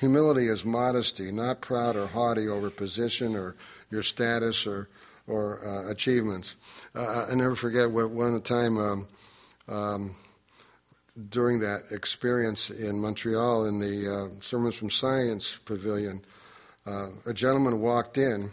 humility 0.00 0.48
is 0.48 0.64
modesty, 0.64 1.30
not 1.30 1.60
proud 1.60 1.94
or 1.94 2.08
haughty 2.08 2.48
over 2.48 2.68
position 2.68 3.36
or 3.36 3.54
your 3.90 4.02
status 4.02 4.66
or, 4.66 4.88
or 5.28 5.64
uh, 5.64 5.88
achievements. 5.88 6.56
Uh, 6.96 7.26
I 7.30 7.34
never 7.36 7.54
forget 7.54 7.88
one 7.88 8.40
time 8.42 8.76
um, 8.76 9.08
um, 9.68 10.16
during 11.28 11.60
that 11.60 11.84
experience 11.92 12.70
in 12.70 13.00
Montreal 13.00 13.66
in 13.66 13.78
the 13.78 14.12
uh, 14.12 14.28
Sermons 14.40 14.74
from 14.74 14.90
Science 14.90 15.58
Pavilion, 15.64 16.24
uh, 16.86 17.10
a 17.24 17.32
gentleman 17.32 17.80
walked 17.80 18.18
in. 18.18 18.50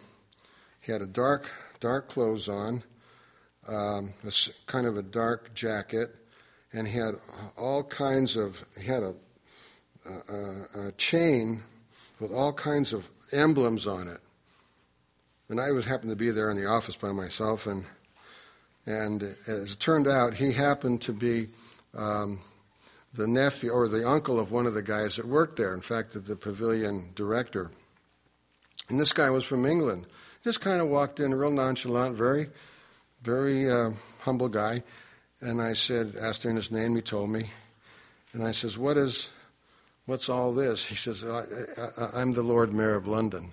He 0.79 0.91
had 0.91 1.01
a 1.01 1.07
dark, 1.07 1.49
dark 1.79 2.07
clothes 2.07 2.47
on 2.47 2.83
um, 3.67 4.13
a, 4.25 4.31
kind 4.65 4.85
of 4.85 4.97
a 4.97 5.01
dark 5.01 5.53
jacket, 5.53 6.15
and 6.71 6.87
he 6.87 6.97
had 6.97 7.15
all 7.57 7.83
kinds 7.83 8.35
of, 8.35 8.63
he 8.79 8.85
had 8.85 9.03
a, 9.03 9.13
a, 10.05 10.87
a 10.87 10.91
chain 10.93 11.63
with 12.19 12.31
all 12.31 12.53
kinds 12.53 12.93
of 12.93 13.09
emblems 13.31 13.87
on 13.87 14.07
it. 14.07 14.19
And 15.49 15.59
I 15.59 15.71
was 15.71 15.85
happened 15.85 16.11
to 16.11 16.15
be 16.15 16.31
there 16.31 16.49
in 16.49 16.57
the 16.57 16.67
office 16.67 16.95
by 16.95 17.11
myself, 17.11 17.67
and 17.67 17.85
and 18.85 19.35
as 19.47 19.73
it 19.73 19.79
turned 19.79 20.07
out, 20.07 20.35
he 20.35 20.51
happened 20.51 21.01
to 21.03 21.13
be 21.13 21.47
um, 21.95 22.39
the 23.13 23.27
nephew 23.27 23.71
or 23.71 23.87
the 23.87 24.07
uncle 24.07 24.39
of 24.39 24.51
one 24.51 24.65
of 24.65 24.73
the 24.73 24.81
guys 24.81 25.15
that 25.15 25.25
worked 25.25 25.55
there. 25.55 25.73
In 25.73 25.81
fact, 25.81 26.13
the 26.13 26.35
pavilion 26.35 27.11
director. 27.15 27.71
And 28.89 28.99
this 28.99 29.13
guy 29.13 29.29
was 29.29 29.45
from 29.45 29.65
England. 29.65 30.07
Just 30.43 30.59
kind 30.59 30.81
of 30.81 30.89
walked 30.89 31.21
in, 31.21 31.33
real 31.33 31.51
nonchalant, 31.51 32.17
very 32.17 32.47
very 33.23 33.69
uh, 33.69 33.91
humble 34.19 34.49
guy. 34.49 34.83
And 35.41 35.61
I 35.61 35.73
said, 35.73 36.15
asked 36.19 36.45
him 36.45 36.55
his 36.55 36.71
name. 36.71 36.95
He 36.95 37.01
told 37.01 37.29
me, 37.29 37.49
and 38.33 38.43
I 38.43 38.51
says, 38.51 38.77
"What 38.77 38.97
is, 38.97 39.29
what's 40.05 40.29
all 40.29 40.53
this?" 40.53 40.85
He 40.85 40.95
says, 40.95 41.25
I, 41.25 42.21
am 42.21 42.33
the 42.33 42.43
Lord 42.43 42.73
Mayor 42.73 42.95
of 42.95 43.07
London." 43.07 43.51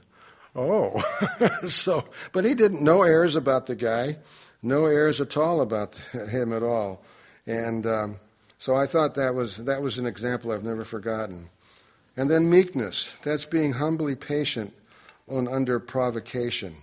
Oh, 0.55 1.01
so 1.66 2.05
but 2.33 2.45
he 2.45 2.55
didn't 2.55 2.83
no 2.83 3.03
airs 3.03 3.35
about 3.35 3.66
the 3.66 3.75
guy, 3.75 4.18
no 4.62 4.87
airs 4.87 5.21
at 5.21 5.37
all 5.37 5.61
about 5.61 5.97
him 6.12 6.53
at 6.53 6.62
all, 6.62 7.03
and 7.47 7.87
um, 7.87 8.16
so 8.59 8.77
I 8.77 8.87
thought 8.87 9.16
that 9.16 9.35
was 9.35 9.57
that 9.59 9.83
was 9.83 9.99
an 9.99 10.07
example 10.07 10.53
I've 10.53 10.64
never 10.64 10.85
forgotten. 10.85 11.51
And 12.16 12.31
then 12.31 12.51
meekness, 12.51 13.14
that's 13.23 13.47
being 13.47 13.75
humbly 13.75 14.14
patient 14.14 14.75
on 15.29 15.49
under 15.49 15.81
provocation. 15.81 16.77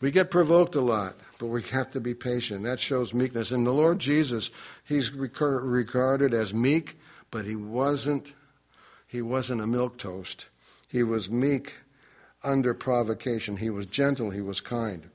We 0.00 0.10
get 0.10 0.30
provoked 0.30 0.74
a 0.74 0.80
lot, 0.80 1.16
but 1.38 1.46
we 1.46 1.62
have 1.62 1.90
to 1.92 2.00
be 2.00 2.14
patient. 2.14 2.64
That 2.64 2.80
shows 2.80 3.14
meekness. 3.14 3.50
And 3.50 3.66
the 3.66 3.72
Lord 3.72 3.98
Jesus, 3.98 4.50
he's 4.84 5.10
regarded 5.12 6.34
as 6.34 6.52
meek, 6.52 6.98
but 7.30 7.46
he 7.46 7.56
wasn't 7.56 8.34
he 9.06 9.22
wasn't 9.22 9.60
a 9.60 9.66
milk 9.66 9.98
toast. 9.98 10.46
He 10.88 11.02
was 11.02 11.30
meek 11.30 11.78
under 12.42 12.74
provocation. 12.74 13.56
He 13.56 13.70
was 13.70 13.86
gentle, 13.86 14.30
he 14.30 14.40
was 14.40 14.60
kind. 14.60 15.08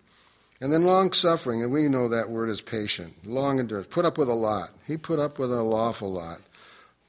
And 0.59 0.71
then 0.71 0.86
long 0.86 1.11
suffering, 1.11 1.63
and 1.63 1.71
we 1.71 1.88
know 1.88 2.07
that 2.07 2.29
word 2.29 2.49
is 2.49 2.61
patient. 2.61 3.27
Long 3.27 3.59
endurance. 3.59 3.88
Put 3.89 4.05
up 4.05 4.17
with 4.17 4.29
a 4.29 4.34
lot. 4.34 4.71
He 4.86 4.95
put 4.95 5.19
up 5.19 5.39
with 5.39 5.51
an 5.51 5.59
awful 5.59 6.11
lot 6.11 6.39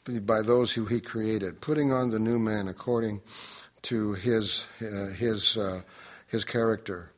by 0.04 0.42
those 0.42 0.72
who 0.72 0.86
he 0.86 1.00
created, 1.00 1.60
putting 1.60 1.92
on 1.92 2.10
the 2.10 2.18
new 2.18 2.38
man 2.38 2.66
according 2.66 3.20
to 3.82 4.14
his 4.14 4.64
uh, 4.80 5.06
his 5.08 5.56
uh, 5.56 5.82
his 6.26 6.44
character. 6.44 7.11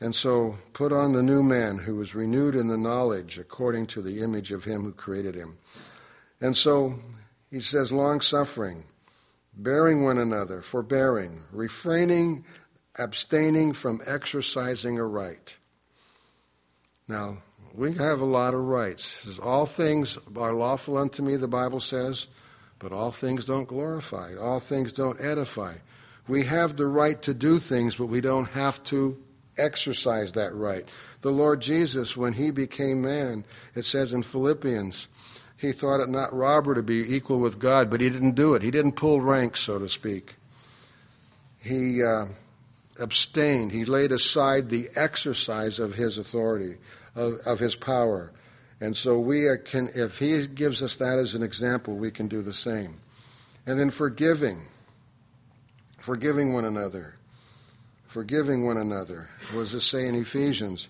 And 0.00 0.14
so 0.14 0.58
put 0.72 0.92
on 0.92 1.12
the 1.12 1.22
new 1.22 1.42
man 1.42 1.78
who 1.78 1.96
was 1.96 2.14
renewed 2.14 2.54
in 2.54 2.68
the 2.68 2.76
knowledge 2.76 3.38
according 3.38 3.86
to 3.88 4.02
the 4.02 4.20
image 4.20 4.52
of 4.52 4.64
him 4.64 4.82
who 4.82 4.92
created 4.92 5.34
him. 5.34 5.56
And 6.40 6.54
so 6.54 6.96
he 7.50 7.60
says, 7.60 7.92
long 7.92 8.20
suffering, 8.20 8.84
bearing 9.56 10.04
one 10.04 10.18
another, 10.18 10.60
forbearing, 10.60 11.44
refraining, 11.50 12.44
abstaining 12.98 13.72
from 13.72 14.02
exercising 14.06 14.98
a 14.98 15.04
right. 15.04 15.56
Now, 17.08 17.38
we 17.72 17.94
have 17.94 18.20
a 18.20 18.24
lot 18.24 18.54
of 18.54 18.60
rights. 18.60 19.38
All 19.38 19.64
things 19.64 20.18
are 20.36 20.52
lawful 20.52 20.98
unto 20.98 21.22
me, 21.22 21.36
the 21.36 21.48
Bible 21.48 21.80
says, 21.80 22.26
but 22.78 22.92
all 22.92 23.12
things 23.12 23.46
don't 23.46 23.68
glorify. 23.68 24.34
All 24.36 24.60
things 24.60 24.92
don't 24.92 25.20
edify. 25.20 25.74
We 26.28 26.44
have 26.44 26.76
the 26.76 26.86
right 26.86 27.20
to 27.22 27.32
do 27.32 27.58
things, 27.58 27.94
but 27.94 28.06
we 28.06 28.20
don't 28.20 28.48
have 28.50 28.82
to 28.84 29.22
exercise 29.58 30.32
that 30.32 30.54
right. 30.54 30.84
The 31.22 31.30
Lord 31.30 31.60
Jesus, 31.60 32.16
when 32.16 32.34
he 32.34 32.50
became 32.50 33.02
man, 33.02 33.44
it 33.74 33.84
says 33.84 34.12
in 34.12 34.22
Philippians, 34.22 35.08
he 35.56 35.72
thought 35.72 36.00
it 36.00 36.08
not 36.08 36.34
robbery 36.34 36.76
to 36.76 36.82
be 36.82 37.14
equal 37.14 37.38
with 37.38 37.58
God, 37.58 37.90
but 37.90 38.00
he 38.00 38.10
didn't 38.10 38.34
do 38.34 38.54
it. 38.54 38.62
He 38.62 38.70
didn't 38.70 38.92
pull 38.92 39.20
ranks, 39.20 39.60
so 39.60 39.78
to 39.78 39.88
speak. 39.88 40.36
He 41.58 42.02
uh, 42.02 42.26
abstained. 43.00 43.72
He 43.72 43.84
laid 43.84 44.12
aside 44.12 44.68
the 44.68 44.88
exercise 44.94 45.78
of 45.78 45.94
his 45.94 46.18
authority, 46.18 46.76
of, 47.14 47.38
of 47.46 47.58
his 47.58 47.74
power. 47.74 48.32
And 48.80 48.96
so 48.96 49.18
we 49.18 49.48
can, 49.64 49.88
if 49.94 50.18
he 50.18 50.46
gives 50.46 50.82
us 50.82 50.96
that 50.96 51.18
as 51.18 51.34
an 51.34 51.42
example, 51.42 51.96
we 51.96 52.10
can 52.10 52.28
do 52.28 52.42
the 52.42 52.52
same. 52.52 53.00
And 53.66 53.80
then 53.80 53.90
forgiving, 53.90 54.66
forgiving 55.98 56.52
one 56.52 56.66
another, 56.66 57.16
forgiving 58.16 58.64
one 58.64 58.78
another. 58.78 59.28
What 59.52 59.64
does 59.64 59.74
it 59.74 59.82
say 59.82 60.08
in 60.08 60.14
Ephesians? 60.14 60.88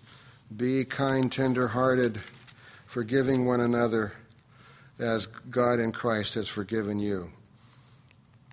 Be 0.57 0.85
kind, 0.85 1.33
tender-hearted, 1.33 2.21
forgiving 2.87 3.47
one 3.47 3.59
another 3.59 4.13
as 5.01 5.27
God 5.27 5.81
in 5.81 5.91
Christ 5.91 6.35
has 6.35 6.47
forgiven 6.47 7.01
you. 7.01 7.33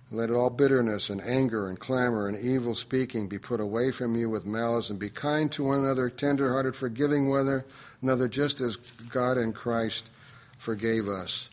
Let 0.10 0.32
all 0.32 0.50
bitterness 0.50 1.12
and 1.12 1.22
anger 1.22 1.68
and 1.68 1.80
clamor 1.80 2.28
and 2.28 2.36
evil 2.40 2.74
speaking 2.74 3.28
be 3.28 3.38
put 3.38 3.60
away 3.60 3.92
from 3.92 4.16
you 4.16 4.28
with 4.28 4.44
malice, 4.44 4.90
and 4.90 4.98
be 4.98 5.12
kind 5.12 5.52
to 5.52 5.66
one 5.66 5.82
another, 5.82 6.10
tender-hearted, 6.10 6.76
forgiving 6.76 7.30
one 7.30 7.64
another, 8.02 8.28
just 8.28 8.60
as 8.60 8.78
God 8.78 9.38
in 9.38 9.54
Christ 9.54 10.10
forgave 10.58 11.08
us. 11.08 11.48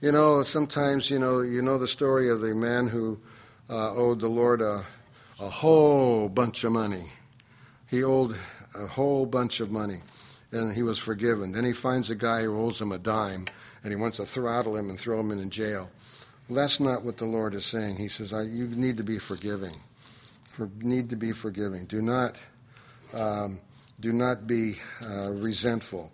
You 0.00 0.10
know, 0.10 0.42
sometimes 0.42 1.10
you 1.10 1.18
know 1.18 1.42
you 1.42 1.60
know 1.60 1.76
the 1.76 1.86
story 1.86 2.30
of 2.30 2.40
the 2.40 2.54
man 2.54 2.86
who 2.86 3.20
uh, 3.68 3.94
owed 3.94 4.20
the 4.20 4.28
Lord 4.28 4.62
a, 4.62 4.86
a 5.42 5.48
whole 5.48 6.28
bunch 6.28 6.62
of 6.62 6.70
money. 6.70 7.10
He 7.88 8.04
owed 8.04 8.36
a 8.76 8.86
whole 8.86 9.26
bunch 9.26 9.58
of 9.58 9.72
money, 9.72 9.98
and 10.52 10.72
he 10.72 10.84
was 10.84 11.00
forgiven. 11.00 11.50
Then 11.50 11.64
he 11.64 11.72
finds 11.72 12.10
a 12.10 12.14
guy 12.14 12.42
who 12.42 12.56
owes 12.60 12.80
him 12.80 12.92
a 12.92 12.98
dime, 12.98 13.46
and 13.82 13.92
he 13.92 13.96
wants 13.96 14.18
to 14.18 14.24
throttle 14.24 14.76
him 14.76 14.88
and 14.88 15.00
throw 15.00 15.18
him 15.18 15.32
in 15.32 15.50
jail. 15.50 15.90
That's 16.48 16.78
not 16.78 17.04
what 17.04 17.16
the 17.16 17.24
Lord 17.24 17.54
is 17.54 17.66
saying. 17.66 17.96
He 17.96 18.06
says, 18.06 18.30
You 18.30 18.68
need 18.68 18.98
to 18.98 19.02
be 19.02 19.18
forgiving. 19.18 19.72
For, 20.44 20.70
need 20.78 21.10
to 21.10 21.16
be 21.16 21.32
forgiving. 21.32 21.86
Do 21.86 22.02
not, 22.02 22.36
um, 23.18 23.58
do 23.98 24.12
not 24.12 24.46
be 24.46 24.76
uh, 25.04 25.32
resentful. 25.32 26.12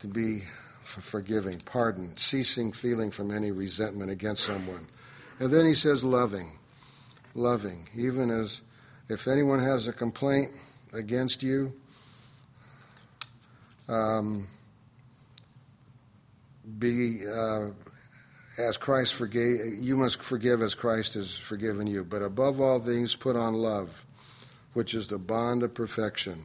To 0.00 0.06
be 0.06 0.44
forgiving, 0.82 1.60
pardon, 1.60 2.16
ceasing 2.16 2.72
feeling 2.72 3.10
from 3.10 3.30
any 3.30 3.50
resentment 3.50 4.10
against 4.10 4.44
someone. 4.44 4.86
And 5.38 5.52
then 5.52 5.66
he 5.66 5.74
says, 5.74 6.02
loving. 6.02 6.58
Loving. 7.34 7.88
Even 7.94 8.30
as 8.30 8.60
if 9.08 9.26
anyone 9.26 9.58
has 9.58 9.88
a 9.88 9.92
complaint 9.92 10.50
against 10.92 11.42
you, 11.42 11.72
um, 13.88 14.46
be 16.78 17.26
uh, 17.26 17.68
as 18.58 18.76
Christ 18.76 19.14
forgave, 19.14 19.74
you 19.78 19.96
must 19.96 20.22
forgive 20.22 20.62
as 20.62 20.74
Christ 20.74 21.14
has 21.14 21.36
forgiven 21.36 21.86
you. 21.86 22.04
But 22.04 22.22
above 22.22 22.60
all 22.60 22.80
things, 22.80 23.14
put 23.14 23.36
on 23.36 23.54
love, 23.54 24.04
which 24.74 24.94
is 24.94 25.08
the 25.08 25.18
bond 25.18 25.62
of 25.62 25.74
perfection. 25.74 26.44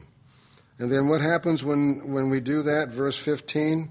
And 0.78 0.90
then 0.90 1.08
what 1.08 1.20
happens 1.20 1.64
when, 1.64 2.12
when 2.12 2.30
we 2.30 2.40
do 2.40 2.62
that? 2.62 2.88
Verse 2.88 3.16
15. 3.16 3.90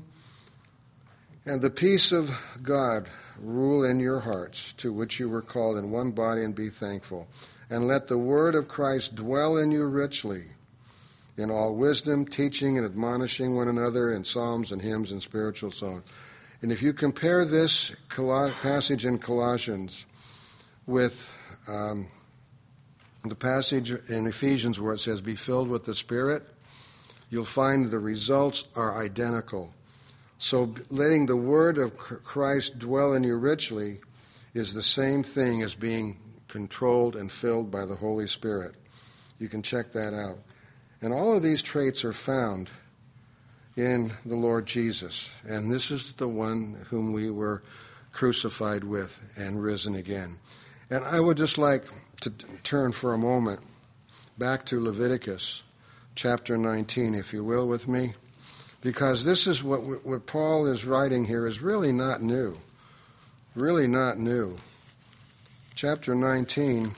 And 1.45 1.61
the 1.61 1.69
peace 1.69 2.11
of 2.11 2.37
God 2.61 3.09
rule 3.41 3.83
in 3.83 3.99
your 3.99 4.19
hearts, 4.19 4.73
to 4.73 4.91
which 4.91 5.19
you 5.19 5.29
were 5.29 5.41
called 5.41 5.77
in 5.77 5.91
one 5.91 6.11
body, 6.11 6.43
and 6.43 6.55
be 6.55 6.69
thankful. 6.69 7.27
And 7.69 7.87
let 7.87 8.07
the 8.07 8.17
word 8.17 8.55
of 8.55 8.67
Christ 8.67 9.15
dwell 9.15 9.57
in 9.57 9.71
you 9.71 9.85
richly, 9.85 10.45
in 11.37 11.51
all 11.51 11.75
wisdom, 11.75 12.25
teaching 12.25 12.77
and 12.77 12.85
admonishing 12.85 13.55
one 13.55 13.67
another 13.67 14.11
in 14.13 14.23
psalms 14.23 14.71
and 14.71 14.81
hymns 14.81 15.11
and 15.11 15.21
spiritual 15.21 15.71
songs 15.71 16.03
and 16.61 16.71
if 16.71 16.81
you 16.81 16.91
compare 16.91 17.45
this 17.45 17.95
passage 18.09 19.05
in 19.05 19.19
Colossians 19.19 20.07
with 20.87 21.37
um, 21.67 22.07
the 23.23 23.35
passage 23.35 23.91
in 23.91 24.25
Ephesians 24.25 24.79
where 24.79 24.95
it 24.95 24.99
says, 24.99 25.21
Be 25.21 25.35
filled 25.35 25.67
with 25.67 25.85
the 25.85 25.93
Spirit, 25.93 26.43
you'll 27.29 27.45
find 27.45 27.91
the 27.91 27.99
results 27.99 28.63
are 28.75 28.99
identical. 28.99 29.71
So, 30.39 30.73
letting 30.91 31.25
the 31.25 31.35
Word 31.35 31.77
of 31.77 31.97
Christ 31.97 32.77
dwell 32.77 33.13
in 33.13 33.23
you 33.23 33.35
richly 33.37 33.99
is 34.53 34.73
the 34.73 34.83
same 34.83 35.23
thing 35.23 35.63
as 35.63 35.73
being 35.73 36.17
controlled 36.47 37.15
and 37.15 37.31
filled 37.31 37.71
by 37.71 37.85
the 37.85 37.95
Holy 37.95 38.27
Spirit. 38.27 38.75
You 39.39 39.49
can 39.49 39.61
check 39.63 39.91
that 39.93 40.13
out. 40.13 40.39
And 41.01 41.13
all 41.13 41.35
of 41.35 41.43
these 41.43 41.61
traits 41.61 42.03
are 42.05 42.13
found 42.13 42.69
in 43.75 44.11
the 44.25 44.35
Lord 44.35 44.65
Jesus. 44.65 45.29
And 45.47 45.71
this 45.71 45.91
is 45.91 46.13
the 46.13 46.27
one 46.27 46.85
whom 46.89 47.13
we 47.13 47.29
were 47.29 47.63
crucified 48.11 48.83
with 48.83 49.23
and 49.37 49.61
risen 49.61 49.95
again. 49.95 50.39
And 50.89 51.05
I 51.05 51.19
would 51.19 51.37
just 51.37 51.57
like 51.57 51.85
to 52.21 52.31
turn 52.63 52.91
for 52.91 53.13
a 53.13 53.17
moment 53.17 53.61
back 54.37 54.65
to 54.65 54.79
Leviticus 54.79 55.63
chapter 56.15 56.57
19, 56.57 57.13
if 57.13 57.31
you 57.33 57.43
will, 57.43 57.67
with 57.67 57.87
me, 57.87 58.13
because 58.87 59.25
this 59.25 59.47
is 59.47 59.61
what, 59.61 59.81
what 60.05 60.25
Paul 60.25 60.65
is 60.67 60.85
writing 60.85 61.25
here 61.25 61.45
is 61.45 61.61
really 61.61 61.91
not 61.91 62.21
new. 62.21 62.57
Really 63.53 63.85
not 63.85 64.17
new. 64.17 64.55
Chapter 65.75 66.15
19, 66.15 66.95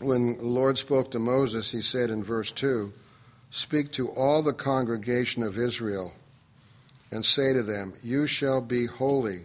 when 0.00 0.36
the 0.36 0.44
Lord 0.44 0.76
spoke 0.76 1.10
to 1.12 1.18
Moses, 1.18 1.72
he 1.72 1.80
said 1.80 2.10
in 2.10 2.22
verse 2.22 2.52
2, 2.52 2.92
Speak 3.50 3.92
to 3.92 4.10
all 4.10 4.42
the 4.42 4.52
congregation 4.52 5.42
of 5.42 5.56
Israel 5.56 6.12
and 7.10 7.24
say 7.24 7.54
to 7.54 7.62
them, 7.62 7.94
You 8.02 8.26
shall 8.26 8.60
be 8.60 8.84
holy, 8.84 9.44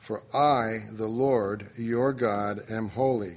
for 0.00 0.24
I, 0.34 0.86
the 0.90 1.06
Lord, 1.06 1.68
your 1.78 2.12
God, 2.12 2.62
am 2.68 2.88
holy. 2.88 3.36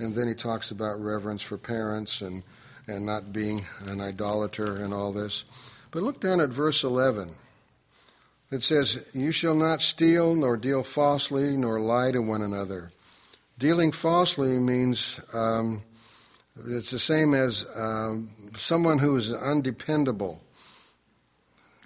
And 0.00 0.16
then 0.16 0.26
he 0.26 0.34
talks 0.34 0.72
about 0.72 1.00
reverence 1.00 1.42
for 1.42 1.58
parents 1.58 2.22
and, 2.22 2.42
and 2.90 3.06
not 3.06 3.32
being 3.32 3.64
an 3.86 4.00
idolater 4.00 4.76
and 4.76 4.92
all 4.92 5.12
this. 5.12 5.44
But 5.90 6.02
look 6.02 6.20
down 6.20 6.40
at 6.40 6.50
verse 6.50 6.84
11. 6.84 7.34
It 8.50 8.62
says, 8.62 9.04
You 9.14 9.32
shall 9.32 9.54
not 9.54 9.80
steal, 9.80 10.34
nor 10.34 10.56
deal 10.56 10.82
falsely, 10.82 11.56
nor 11.56 11.80
lie 11.80 12.10
to 12.10 12.20
one 12.20 12.42
another. 12.42 12.90
Dealing 13.58 13.92
falsely 13.92 14.58
means 14.58 15.20
um, 15.32 15.82
it's 16.66 16.90
the 16.90 16.98
same 16.98 17.34
as 17.34 17.64
um, 17.76 18.30
someone 18.56 18.98
who 18.98 19.16
is 19.16 19.32
undependable. 19.32 20.42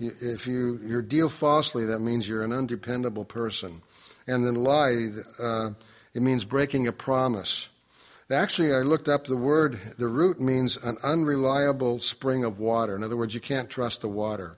If 0.00 0.46
you, 0.46 0.80
you 0.84 1.02
deal 1.02 1.28
falsely, 1.28 1.84
that 1.86 2.00
means 2.00 2.28
you're 2.28 2.42
an 2.42 2.52
undependable 2.52 3.24
person. 3.24 3.82
And 4.26 4.46
then 4.46 4.54
lie, 4.54 5.10
uh, 5.38 5.70
it 6.14 6.22
means 6.22 6.44
breaking 6.44 6.86
a 6.88 6.92
promise. 6.92 7.68
Actually, 8.30 8.72
I 8.72 8.78
looked 8.78 9.08
up 9.08 9.26
the 9.26 9.36
word, 9.36 9.78
the 9.98 10.08
root 10.08 10.40
means 10.40 10.78
an 10.78 10.96
unreliable 11.02 12.00
spring 12.00 12.42
of 12.42 12.58
water. 12.58 12.96
In 12.96 13.04
other 13.04 13.16
words, 13.16 13.34
you 13.34 13.40
can't 13.40 13.68
trust 13.68 14.00
the 14.00 14.08
water. 14.08 14.56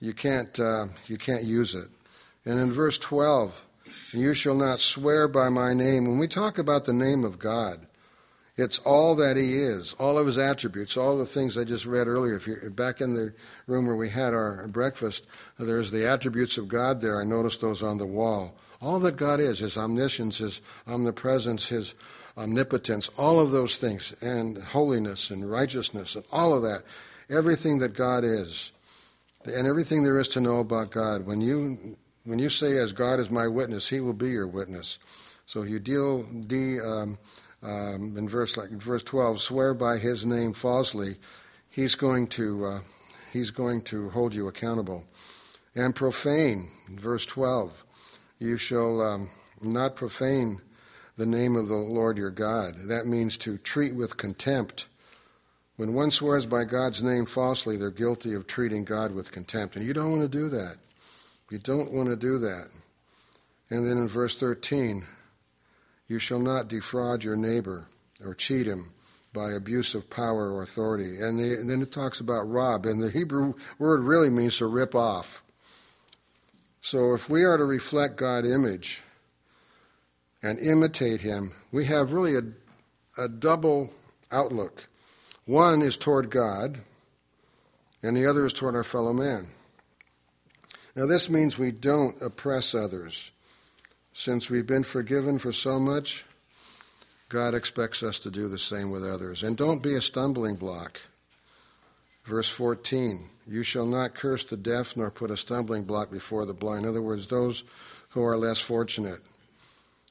You 0.00 0.14
can't, 0.14 0.58
uh, 0.58 0.86
you 1.06 1.18
can't 1.18 1.44
use 1.44 1.74
it. 1.74 1.88
And 2.46 2.58
in 2.58 2.72
verse 2.72 2.96
12, 2.98 3.66
you 4.12 4.32
shall 4.32 4.54
not 4.54 4.80
swear 4.80 5.28
by 5.28 5.50
my 5.50 5.74
name. 5.74 6.08
When 6.08 6.18
we 6.18 6.28
talk 6.28 6.58
about 6.58 6.86
the 6.86 6.94
name 6.94 7.24
of 7.24 7.38
God, 7.38 7.86
it's 8.56 8.78
all 8.80 9.14
that 9.16 9.36
he 9.36 9.54
is, 9.54 9.94
all 9.94 10.18
of 10.18 10.26
his 10.26 10.38
attributes, 10.38 10.96
all 10.96 11.16
the 11.16 11.26
things 11.26 11.56
I 11.56 11.64
just 11.64 11.86
read 11.86 12.06
earlier. 12.06 12.36
If 12.36 12.46
you're 12.46 12.70
back 12.70 13.00
in 13.00 13.14
the 13.14 13.32
room 13.66 13.86
where 13.86 13.96
we 13.96 14.08
had 14.08 14.34
our 14.34 14.66
breakfast, 14.68 15.26
there's 15.58 15.90
the 15.90 16.06
attributes 16.06 16.58
of 16.58 16.68
God 16.68 17.00
there. 17.00 17.20
I 17.20 17.24
noticed 17.24 17.60
those 17.60 17.82
on 17.82 17.98
the 17.98 18.06
wall. 18.06 18.56
All 18.80 18.98
that 19.00 19.16
God 19.16 19.40
is, 19.40 19.60
his 19.60 19.78
omniscience, 19.78 20.38
his 20.38 20.60
omnipresence, 20.86 21.68
his 21.68 21.94
omnipotence, 22.36 23.08
all 23.18 23.38
of 23.40 23.50
those 23.50 23.76
things, 23.76 24.14
and 24.20 24.58
holiness 24.58 25.30
and 25.30 25.50
righteousness, 25.50 26.14
and 26.16 26.24
all 26.32 26.54
of 26.54 26.62
that. 26.62 26.82
Everything 27.30 27.78
that 27.78 27.94
God 27.94 28.24
is, 28.24 28.72
and 29.44 29.66
everything 29.66 30.04
there 30.04 30.18
is 30.18 30.28
to 30.28 30.40
know 30.40 30.58
about 30.58 30.90
God. 30.90 31.26
When 31.26 31.40
you 31.40 31.96
when 32.24 32.38
you 32.38 32.48
say, 32.48 32.78
"As 32.78 32.92
God 32.92 33.18
is 33.20 33.30
my 33.30 33.48
witness," 33.48 33.88
He 33.88 34.00
will 34.00 34.12
be 34.12 34.30
your 34.30 34.46
witness. 34.46 34.98
So 35.46 35.62
you 35.62 35.78
deal 35.78 36.22
de, 36.22 36.80
um, 36.80 37.18
um, 37.62 38.16
in 38.16 38.28
verse 38.28 38.56
like 38.56 38.70
in 38.70 38.80
verse 38.80 39.02
12, 39.02 39.40
swear 39.40 39.74
by 39.74 39.98
his 39.98 40.24
name 40.26 40.52
falsely, 40.52 41.18
he's 41.68 41.94
going 41.94 42.26
to 42.28 42.64
uh, 42.64 42.80
he's 43.32 43.50
going 43.50 43.82
to 43.82 44.10
hold 44.10 44.34
you 44.34 44.48
accountable. 44.48 45.04
And 45.74 45.94
profane, 45.94 46.70
verse 46.90 47.24
12, 47.26 47.84
you 48.38 48.56
shall 48.56 49.00
um, 49.00 49.30
not 49.60 49.96
profane 49.96 50.60
the 51.16 51.26
name 51.26 51.56
of 51.56 51.68
the 51.68 51.76
Lord 51.76 52.16
your 52.16 52.30
God. 52.30 52.74
That 52.88 53.06
means 53.06 53.36
to 53.38 53.58
treat 53.58 53.94
with 53.94 54.16
contempt. 54.16 54.86
When 55.76 55.94
one 55.94 56.10
swears 56.10 56.46
by 56.46 56.64
God's 56.64 57.02
name 57.02 57.26
falsely, 57.26 57.76
they're 57.76 57.90
guilty 57.90 58.34
of 58.34 58.46
treating 58.46 58.84
God 58.84 59.12
with 59.12 59.32
contempt. 59.32 59.76
And 59.76 59.84
you 59.84 59.92
don't 59.92 60.10
want 60.10 60.22
to 60.22 60.28
do 60.28 60.48
that. 60.50 60.76
You 61.50 61.58
don't 61.58 61.92
want 61.92 62.08
to 62.08 62.16
do 62.16 62.38
that. 62.38 62.68
And 63.70 63.86
then 63.86 63.98
in 63.98 64.08
verse 64.08 64.36
13, 64.36 65.06
you 66.08 66.18
shall 66.18 66.38
not 66.38 66.68
defraud 66.68 67.24
your 67.24 67.36
neighbor 67.36 67.88
or 68.24 68.34
cheat 68.34 68.66
him, 68.66 68.92
by 69.32 69.52
abuse 69.52 69.94
of 69.94 70.10
power 70.10 70.52
or 70.52 70.62
authority. 70.62 71.20
And, 71.20 71.38
the, 71.38 71.54
and, 71.54 71.68
then 71.68 71.80
it 71.80 71.90
talks 71.90 72.20
about 72.20 72.50
rob, 72.50 72.86
and 72.86 73.02
the 73.02 73.10
Hebrew 73.10 73.54
word 73.78 74.02
really 74.02 74.30
means 74.30 74.58
to 74.58 74.66
rip 74.66 74.94
off. 74.94 75.42
So 76.82 77.14
if 77.14 77.30
we 77.30 77.44
are 77.44 77.56
to 77.56 77.64
reflect 77.64 78.16
God's 78.16 78.50
image 78.50 79.02
and 80.42 80.58
imitate 80.58 81.20
Him, 81.20 81.52
we 81.70 81.86
have 81.86 82.12
really 82.12 82.36
a, 82.36 83.22
a 83.22 83.28
double 83.28 83.92
outlook. 84.30 84.88
One 85.44 85.82
is 85.82 85.96
toward 85.96 86.30
God, 86.30 86.80
and 88.02 88.16
the 88.16 88.26
other 88.26 88.46
is 88.46 88.52
toward 88.52 88.74
our 88.74 88.84
fellow 88.84 89.12
man. 89.12 89.48
Now, 90.94 91.06
this 91.06 91.30
means 91.30 91.56
we 91.56 91.70
don't 91.70 92.20
oppress 92.20 92.74
others. 92.74 93.30
Since 94.12 94.50
we've 94.50 94.66
been 94.66 94.84
forgiven 94.84 95.38
for 95.38 95.52
so 95.52 95.78
much, 95.78 96.24
God 97.30 97.54
expects 97.54 98.02
us 98.02 98.18
to 98.20 98.30
do 98.30 98.48
the 98.48 98.58
same 98.58 98.90
with 98.90 99.02
others. 99.02 99.42
And 99.42 99.56
don't 99.56 99.82
be 99.82 99.94
a 99.94 100.02
stumbling 100.02 100.56
block. 100.56 101.00
Verse 102.26 102.50
14 102.50 103.30
You 103.46 103.62
shall 103.62 103.86
not 103.86 104.14
curse 104.14 104.44
the 104.44 104.58
deaf 104.58 104.96
nor 104.96 105.10
put 105.10 105.30
a 105.30 105.36
stumbling 105.36 105.84
block 105.84 106.10
before 106.10 106.44
the 106.44 106.52
blind. 106.52 106.84
In 106.84 106.90
other 106.90 107.00
words, 107.00 107.26
those 107.26 107.64
who 108.10 108.22
are 108.22 108.36
less 108.36 108.60
fortunate. 108.60 109.22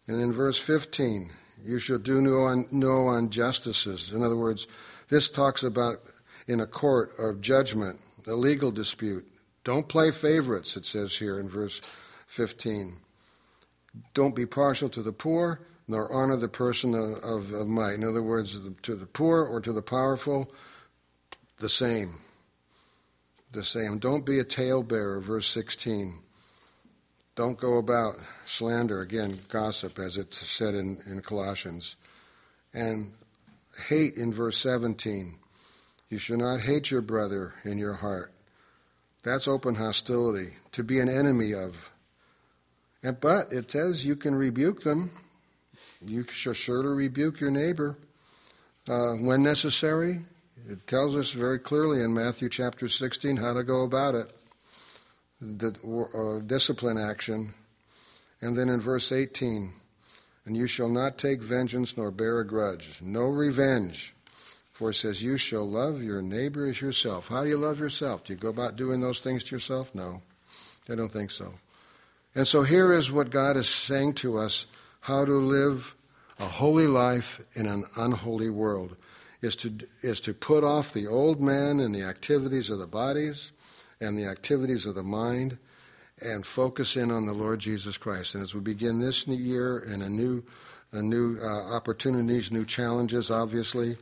And 0.08 0.22
in 0.22 0.34
verse 0.34 0.58
15, 0.58 1.32
you 1.64 1.80
shall 1.80 2.00
do 2.00 2.22
no, 2.22 2.66
no 2.72 3.12
injustices. 3.12 4.12
In 4.12 4.24
other 4.24 4.36
words, 4.36 4.68
this 5.10 5.30
talks 5.30 5.64
about 5.64 6.02
in 6.48 6.60
a 6.60 6.68
court 6.68 7.12
of 7.20 7.42
judgment, 7.42 8.00
a 8.28 8.34
legal 8.34 8.72
dispute. 8.72 9.28
Don't 9.64 9.88
play 9.88 10.12
favorites, 10.12 10.76
it 10.76 10.86
says 10.86 11.18
here 11.18 11.40
in 11.40 11.48
verse 11.48 11.82
15. 12.28 12.98
Don't 14.14 14.36
be 14.36 14.46
partial 14.46 14.90
to 14.90 15.02
the 15.02 15.14
poor 15.14 15.62
nor 15.92 16.12
honor 16.12 16.38
the 16.38 16.48
person 16.48 16.96
of, 16.96 17.24
of, 17.24 17.52
of 17.52 17.68
might. 17.68 17.96
In 17.96 18.06
other 18.06 18.24
words, 18.24 18.58
to 18.84 18.96
the 18.96 19.06
poor 19.06 19.44
or 19.44 19.60
to 19.60 19.74
the 19.74 19.82
powerful, 19.82 20.52
the 21.60 21.70
same. 21.70 22.20
The 23.52 23.64
same. 23.64 24.00
Don't 24.00 24.26
be 24.26 24.40
a 24.40 24.46
talebearer, 24.46 25.20
verse 25.20 25.48
16. 25.48 26.20
Don't 27.36 27.58
go 27.58 27.78
about 27.78 28.18
slander, 28.46 29.02
again, 29.02 29.40
gossip, 29.48 30.00
as 30.00 30.18
it's 30.18 30.46
said 30.46 30.76
in, 30.76 31.02
in 31.06 31.22
Colossians. 31.22 31.96
And 32.74 33.14
hate 33.88 34.16
in 34.16 34.34
verse 34.34 34.58
17. 34.58 35.36
You 36.10 36.18
shall 36.18 36.38
not 36.38 36.62
hate 36.62 36.92
your 36.92 37.02
brother 37.02 37.54
in 37.64 37.78
your 37.78 37.94
heart. 37.94 38.34
That's 39.24 39.48
open 39.48 39.76
hostility, 39.76 40.56
to 40.74 40.84
be 40.84 41.00
an 41.00 41.08
enemy 41.08 41.54
of. 41.54 41.90
And, 43.04 43.20
but 43.20 43.52
it 43.54 43.72
says 43.72 44.06
you 44.06 44.16
can 44.16 44.36
rebuke 44.36 44.82
them. 44.82 45.12
You 46.02 46.24
shall 46.24 46.54
surely 46.54 46.90
rebuke 46.90 47.40
your 47.40 47.52
neighbor 47.52 47.98
uh, 48.90 49.14
when 49.14 49.44
necessary. 49.44 50.22
It 50.70 50.86
tells 50.88 51.16
us 51.16 51.32
very 51.32 51.60
clearly 51.60 52.02
in 52.02 52.14
Matthew 52.14 52.50
chapter 52.50 52.90
16 52.90 53.38
how 53.38 53.54
to 53.54 53.64
go 53.64 53.84
about 53.84 54.16
it, 54.16 54.32
Uh, 55.42 56.40
discipline 56.46 57.00
action. 57.00 57.54
And 58.42 58.58
then 58.58 58.70
in 58.70 58.80
verse 58.80 59.12
18, 59.12 59.74
and 60.46 60.58
you 60.58 60.68
shall 60.68 60.90
not 60.90 61.18
take 61.18 61.42
vengeance 61.42 61.98
nor 61.98 62.12
bear 62.12 62.40
a 62.40 62.46
grudge, 62.46 63.00
no 63.02 63.26
revenge. 63.26 64.14
For 64.72 64.92
it 64.92 64.96
says, 64.96 65.24
You 65.24 65.38
shall 65.38 65.68
love 65.68 66.02
your 66.02 66.22
neighbor 66.22 66.68
as 66.68 66.82
yourself. 66.82 67.28
How 67.28 67.44
do 67.44 67.50
you 67.50 67.58
love 67.58 67.80
yourself? 67.80 68.24
Do 68.24 68.34
you 68.34 68.40
go 68.40 68.50
about 68.50 68.76
doing 68.76 69.02
those 69.02 69.20
things 69.20 69.44
to 69.46 69.56
yourself? 69.56 69.94
No, 69.94 70.22
I 70.90 70.96
don't 70.96 71.12
think 71.12 71.32
so. 71.32 71.54
And 72.36 72.48
so 72.48 72.64
here 72.64 72.94
is 72.94 73.12
what 73.12 73.30
God 73.30 73.58
is 73.58 73.68
saying 73.70 74.14
to 74.16 74.38
us 74.38 74.66
how 75.02 75.26
to 75.26 75.34
live 75.34 75.96
a 76.40 76.46
holy 76.46 76.88
life 76.88 77.42
in 77.56 77.68
an 77.68 77.86
unholy 77.96 78.50
world 78.50 78.96
is 79.42 79.56
to, 79.58 79.74
is 80.04 80.20
to 80.22 80.34
put 80.34 80.64
off 80.64 80.94
the 80.94 81.08
old 81.08 81.42
man 81.42 81.80
and 81.80 81.94
the 81.94 82.04
activities 82.04 82.70
of 82.70 82.80
the 82.80 82.88
bodies 82.88 83.52
and 84.02 84.18
the 84.18 84.26
activities 84.26 84.86
of 84.86 84.96
the 84.96 85.04
mind 85.04 85.58
and 86.22 86.46
focus 86.46 86.98
in 86.98 87.12
on 87.12 87.26
the 87.26 87.34
Lord 87.34 87.60
Jesus 87.60 87.98
Christ. 87.98 88.36
And 88.36 88.44
as 88.44 88.54
we 88.54 88.62
begin 88.62 89.00
this 89.00 89.28
new 89.28 89.36
year 89.36 89.80
and 89.80 90.04
a 90.04 90.10
new, 90.10 90.44
a 90.92 91.02
new 91.02 91.40
uh, 91.42 91.74
opportunities, 91.74 92.52
new 92.52 92.66
challenges, 92.66 93.32
obviously, 93.32 93.98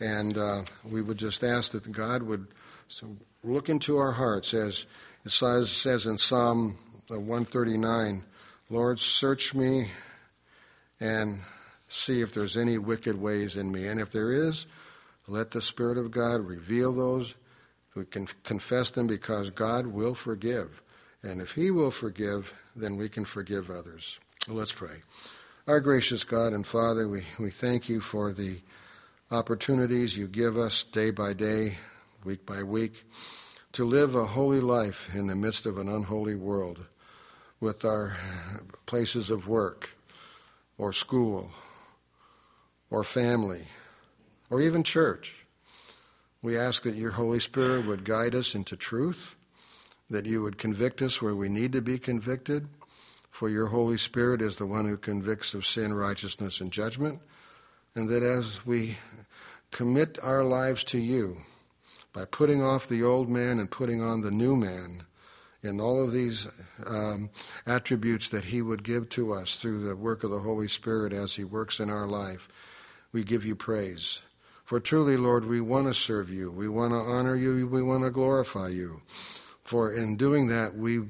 and 0.00 0.36
uh, 0.36 0.64
we 0.84 1.00
would 1.00 1.18
just 1.18 1.44
ask 1.44 1.72
that 1.72 1.90
God 1.92 2.22
would 2.24 2.48
so 2.88 3.16
look 3.44 3.68
into 3.68 3.98
our 3.98 4.12
hearts 4.12 4.52
as 4.52 4.86
it 5.24 5.30
says, 5.30 5.70
says 5.70 6.06
in 6.06 6.18
Psalm 6.18 6.76
139, 7.08 8.24
Lord, 8.70 8.98
search 8.98 9.54
me 9.54 9.88
and 10.98 11.40
see 11.88 12.20
if 12.22 12.32
there's 12.32 12.56
any 12.56 12.78
wicked 12.78 13.20
ways 13.20 13.56
in 13.56 13.70
me. 13.70 13.86
And 13.86 14.00
if 14.00 14.10
there 14.10 14.32
is, 14.32 14.66
let 15.28 15.52
the 15.52 15.62
Spirit 15.62 15.98
of 15.98 16.10
God 16.10 16.40
reveal 16.40 16.92
those. 16.92 17.34
We 17.94 18.04
can 18.04 18.26
confess 18.44 18.90
them 18.90 19.06
because 19.06 19.50
God 19.50 19.88
will 19.88 20.14
forgive. 20.14 20.82
And 21.22 21.40
if 21.40 21.52
He 21.52 21.70
will 21.70 21.90
forgive, 21.90 22.54
then 22.74 22.96
we 22.96 23.08
can 23.08 23.24
forgive 23.24 23.70
others. 23.70 24.18
Let's 24.48 24.72
pray. 24.72 25.02
Our 25.68 25.80
gracious 25.80 26.24
God 26.24 26.52
and 26.52 26.66
Father, 26.66 27.06
we, 27.06 27.22
we 27.38 27.50
thank 27.50 27.88
you 27.88 28.00
for 28.00 28.32
the 28.32 28.60
opportunities 29.30 30.16
you 30.16 30.26
give 30.26 30.56
us 30.56 30.82
day 30.82 31.10
by 31.10 31.32
day, 31.32 31.78
week 32.24 32.44
by 32.44 32.62
week, 32.62 33.04
to 33.72 33.84
live 33.84 34.14
a 34.14 34.26
holy 34.26 34.60
life 34.60 35.14
in 35.14 35.28
the 35.28 35.36
midst 35.36 35.64
of 35.64 35.78
an 35.78 35.88
unholy 35.88 36.34
world 36.34 36.86
with 37.60 37.84
our 37.84 38.16
places 38.86 39.30
of 39.30 39.46
work 39.46 39.90
or 40.76 40.92
school 40.92 41.50
or 42.90 43.04
family 43.04 43.68
or 44.50 44.60
even 44.60 44.82
church. 44.82 45.41
We 46.42 46.58
ask 46.58 46.82
that 46.82 46.96
your 46.96 47.12
Holy 47.12 47.38
Spirit 47.38 47.86
would 47.86 48.04
guide 48.04 48.34
us 48.34 48.54
into 48.54 48.76
truth, 48.76 49.36
that 50.10 50.26
you 50.26 50.42
would 50.42 50.58
convict 50.58 51.00
us 51.00 51.22
where 51.22 51.36
we 51.36 51.48
need 51.48 51.72
to 51.72 51.80
be 51.80 51.98
convicted, 51.98 52.68
for 53.30 53.48
your 53.48 53.68
Holy 53.68 53.96
Spirit 53.96 54.42
is 54.42 54.56
the 54.56 54.66
one 54.66 54.88
who 54.88 54.96
convicts 54.96 55.54
of 55.54 55.64
sin, 55.64 55.94
righteousness, 55.94 56.60
and 56.60 56.72
judgment, 56.72 57.20
and 57.94 58.08
that 58.08 58.24
as 58.24 58.66
we 58.66 58.98
commit 59.70 60.18
our 60.22 60.42
lives 60.42 60.82
to 60.84 60.98
you 60.98 61.38
by 62.12 62.24
putting 62.24 62.62
off 62.62 62.88
the 62.88 63.02
old 63.02 63.30
man 63.30 63.58
and 63.58 63.70
putting 63.70 64.02
on 64.02 64.20
the 64.20 64.30
new 64.30 64.56
man, 64.56 65.06
in 65.62 65.80
all 65.80 66.02
of 66.02 66.12
these 66.12 66.48
um, 66.86 67.30
attributes 67.66 68.28
that 68.30 68.46
He 68.46 68.60
would 68.60 68.82
give 68.82 69.08
to 69.10 69.32
us 69.32 69.56
through 69.56 69.86
the 69.86 69.96
work 69.96 70.24
of 70.24 70.30
the 70.30 70.40
Holy 70.40 70.68
Spirit 70.68 71.12
as 71.12 71.36
He 71.36 71.44
works 71.44 71.78
in 71.78 71.88
our 71.88 72.06
life, 72.06 72.48
we 73.12 73.22
give 73.22 73.46
you 73.46 73.54
praise. 73.54 74.22
For 74.72 74.80
truly, 74.80 75.18
Lord, 75.18 75.44
we 75.44 75.60
want 75.60 75.88
to 75.88 75.92
serve 75.92 76.30
you. 76.30 76.50
We 76.50 76.66
want 76.66 76.92
to 76.92 76.96
honor 76.96 77.36
you. 77.36 77.68
We 77.68 77.82
want 77.82 78.04
to 78.04 78.10
glorify 78.10 78.68
you. 78.68 79.02
For 79.64 79.92
in 79.92 80.16
doing 80.16 80.48
that, 80.48 80.74
we 80.74 81.00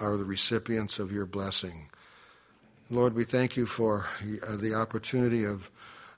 are 0.00 0.16
the 0.16 0.24
recipients 0.24 0.98
of 0.98 1.12
your 1.12 1.26
blessing. 1.26 1.90
Lord, 2.88 3.12
we 3.12 3.24
thank 3.24 3.54
you 3.54 3.66
for 3.66 4.08
the 4.22 4.72
opportunity 4.72 5.44
of, 5.44 5.70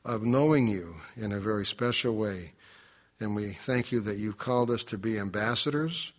of 0.05 0.23
knowing 0.23 0.69
you 0.69 1.01
in 1.17 1.33
a 1.33 1.41
very 1.41 1.67
special 1.67 2.15
way. 2.15 2.53
And 3.19 3.35
we 3.35 3.55
thank 3.55 3.91
you 3.91 3.99
that 4.03 4.19
you've 4.19 4.39
called 4.39 4.71
us 4.71 4.85
to 4.85 4.99
be 4.99 5.19
ambassadors 5.19 6.13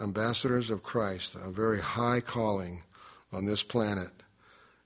ambassadors 0.00 0.70
of 0.70 0.84
Christ, 0.84 1.34
a 1.34 1.50
very 1.50 1.80
high 1.80 2.20
calling 2.20 2.84
on 3.32 3.44
this 3.46 3.64
planet. 3.64 4.22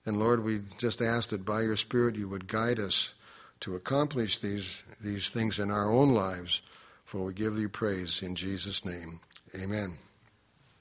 And 0.06 0.18
Lord, 0.18 0.42
we 0.42 0.62
just 0.78 1.02
ask 1.02 1.28
that 1.28 1.44
by 1.44 1.60
your 1.60 1.76
Spirit 1.76 2.16
you 2.16 2.30
would 2.30 2.48
guide 2.48 2.80
us 2.80 3.12
to 3.60 3.76
accomplish 3.76 4.38
these, 4.38 4.82
these 5.00 5.28
things 5.28 5.58
in 5.58 5.70
our 5.70 5.90
own 5.90 6.14
lives, 6.14 6.62
for 7.04 7.24
we 7.24 7.32
give 7.32 7.56
thee 7.56 7.66
praise 7.66 8.22
in 8.22 8.34
Jesus' 8.34 8.84
name. 8.84 9.20
Amen. 9.54 9.98